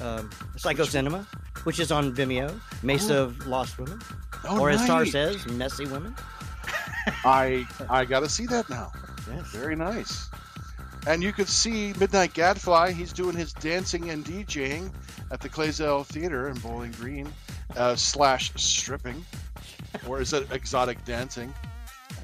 um, 0.00 0.30
Psycho 0.56 0.84
Cinema, 0.84 1.26
which 1.64 1.80
is 1.80 1.90
on 1.90 2.14
Vimeo, 2.14 2.58
Mesa 2.82 3.16
of 3.16 3.46
Lost 3.46 3.78
Women, 3.78 4.00
oh, 4.48 4.60
or 4.60 4.70
as 4.70 4.84
Tarr 4.86 5.06
says, 5.06 5.46
Messy 5.46 5.86
Women. 5.86 6.14
I 7.24 7.66
I 7.90 8.04
gotta 8.04 8.28
see 8.28 8.46
that 8.46 8.68
now. 8.70 8.92
Yes. 9.30 9.46
Very 9.48 9.76
nice. 9.76 10.28
And 11.06 11.22
you 11.22 11.32
could 11.32 11.48
see 11.48 11.92
Midnite 11.94 12.32
Gadfly. 12.32 12.92
He's 12.92 13.12
doing 13.12 13.36
his 13.36 13.52
dancing 13.52 14.08
and 14.08 14.24
DJing 14.24 14.90
at 15.30 15.40
the 15.40 15.48
Claysdale 15.50 16.04
Theater 16.04 16.48
in 16.48 16.56
Bowling 16.58 16.92
Green, 16.92 17.28
uh, 17.76 17.94
slash 17.94 18.52
stripping, 18.56 19.22
or 20.06 20.20
is 20.20 20.32
it 20.32 20.50
exotic 20.50 21.04
dancing, 21.04 21.52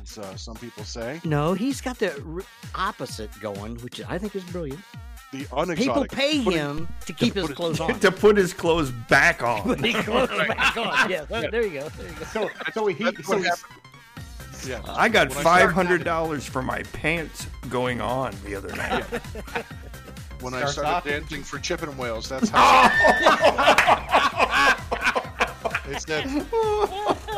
as 0.02 0.16
uh, 0.18 0.34
some 0.36 0.56
people 0.56 0.84
say? 0.84 1.20
No, 1.24 1.52
he's 1.52 1.80
got 1.82 1.98
the 1.98 2.12
r- 2.34 2.42
opposite 2.74 3.30
going, 3.40 3.76
which 3.78 4.00
I 4.08 4.16
think 4.16 4.34
is 4.34 4.44
brilliant. 4.44 4.80
The 5.32 5.46
unexotic. 5.56 5.76
People 5.78 6.04
pay 6.06 6.42
putting- 6.42 6.58
him 6.58 6.88
to 7.06 7.12
keep 7.12 7.34
his 7.34 7.42
put 7.44 7.50
it- 7.52 7.56
clothes 7.56 7.78
on. 7.80 8.00
to 8.00 8.10
put 8.10 8.36
his 8.36 8.52
clothes 8.52 8.90
back 8.90 9.42
on. 9.44 9.62
Put 9.62 9.80
his 9.84 9.94
clothes 10.04 10.28
back 10.48 10.76
on. 10.76 11.08
Yeah, 11.10 11.24
there 11.24 11.50
there 11.50 11.62
you 11.66 11.80
go. 11.80 11.88
There 11.90 12.08
you 12.08 12.14
go. 12.18 12.24
So, 12.26 12.50
so 12.74 12.86
he, 12.88 13.04
That's 13.04 13.26
so 13.26 13.38
what. 13.38 13.62
Yeah. 14.66 14.82
I 14.88 15.08
got 15.08 15.28
When 15.30 15.38
I 15.38 15.42
five 15.42 15.58
started- 15.70 15.74
hundred 15.74 16.04
dollars 16.04 16.44
for 16.44 16.62
my 16.62 16.82
pants 16.92 17.46
going 17.68 18.00
on 18.00 18.34
the 18.44 18.54
other 18.56 18.74
night. 18.76 19.04
When 20.40 20.52
I 20.54 20.64
started 20.66 20.90
off- 20.90 21.04
dancing 21.04 21.42
for 21.44 21.58
chipping 21.58 21.96
whales, 21.96 22.28
that's 22.28 22.48
how. 22.50 22.90
Oh. 22.92 24.74
they 25.86 25.98
said, 25.98 26.26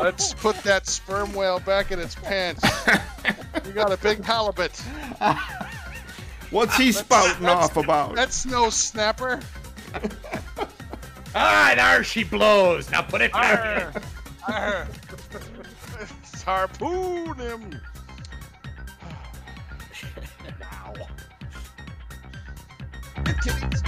"Let's 0.01 0.33
put 0.33 0.55
that 0.63 0.87
sperm 0.87 1.33
whale 1.33 1.59
back 1.59 1.91
in 1.91 1.99
its 1.99 2.15
pants." 2.15 2.63
You 3.65 3.71
got 3.71 3.91
a 3.93 3.97
big 3.97 4.23
halibut. 4.23 4.71
What's 6.53 6.77
he 6.77 6.91
spouting 6.91 7.47
off 7.47 7.77
about? 7.77 8.13
That's 8.13 8.45
no 8.45 8.69
snapper. 8.69 9.39
ah, 11.33 11.73
there 11.75 12.03
she 12.03 12.23
blows. 12.23 12.91
Now 12.91 13.01
put 13.01 13.21
it 13.21 13.33
back. 13.33 13.95
Arr, 14.47 14.53
arr. 14.55 14.87
Harpoon 16.45 17.35
him. 17.37 17.81
Wow. 20.59 20.93
Kitties. 23.43 23.82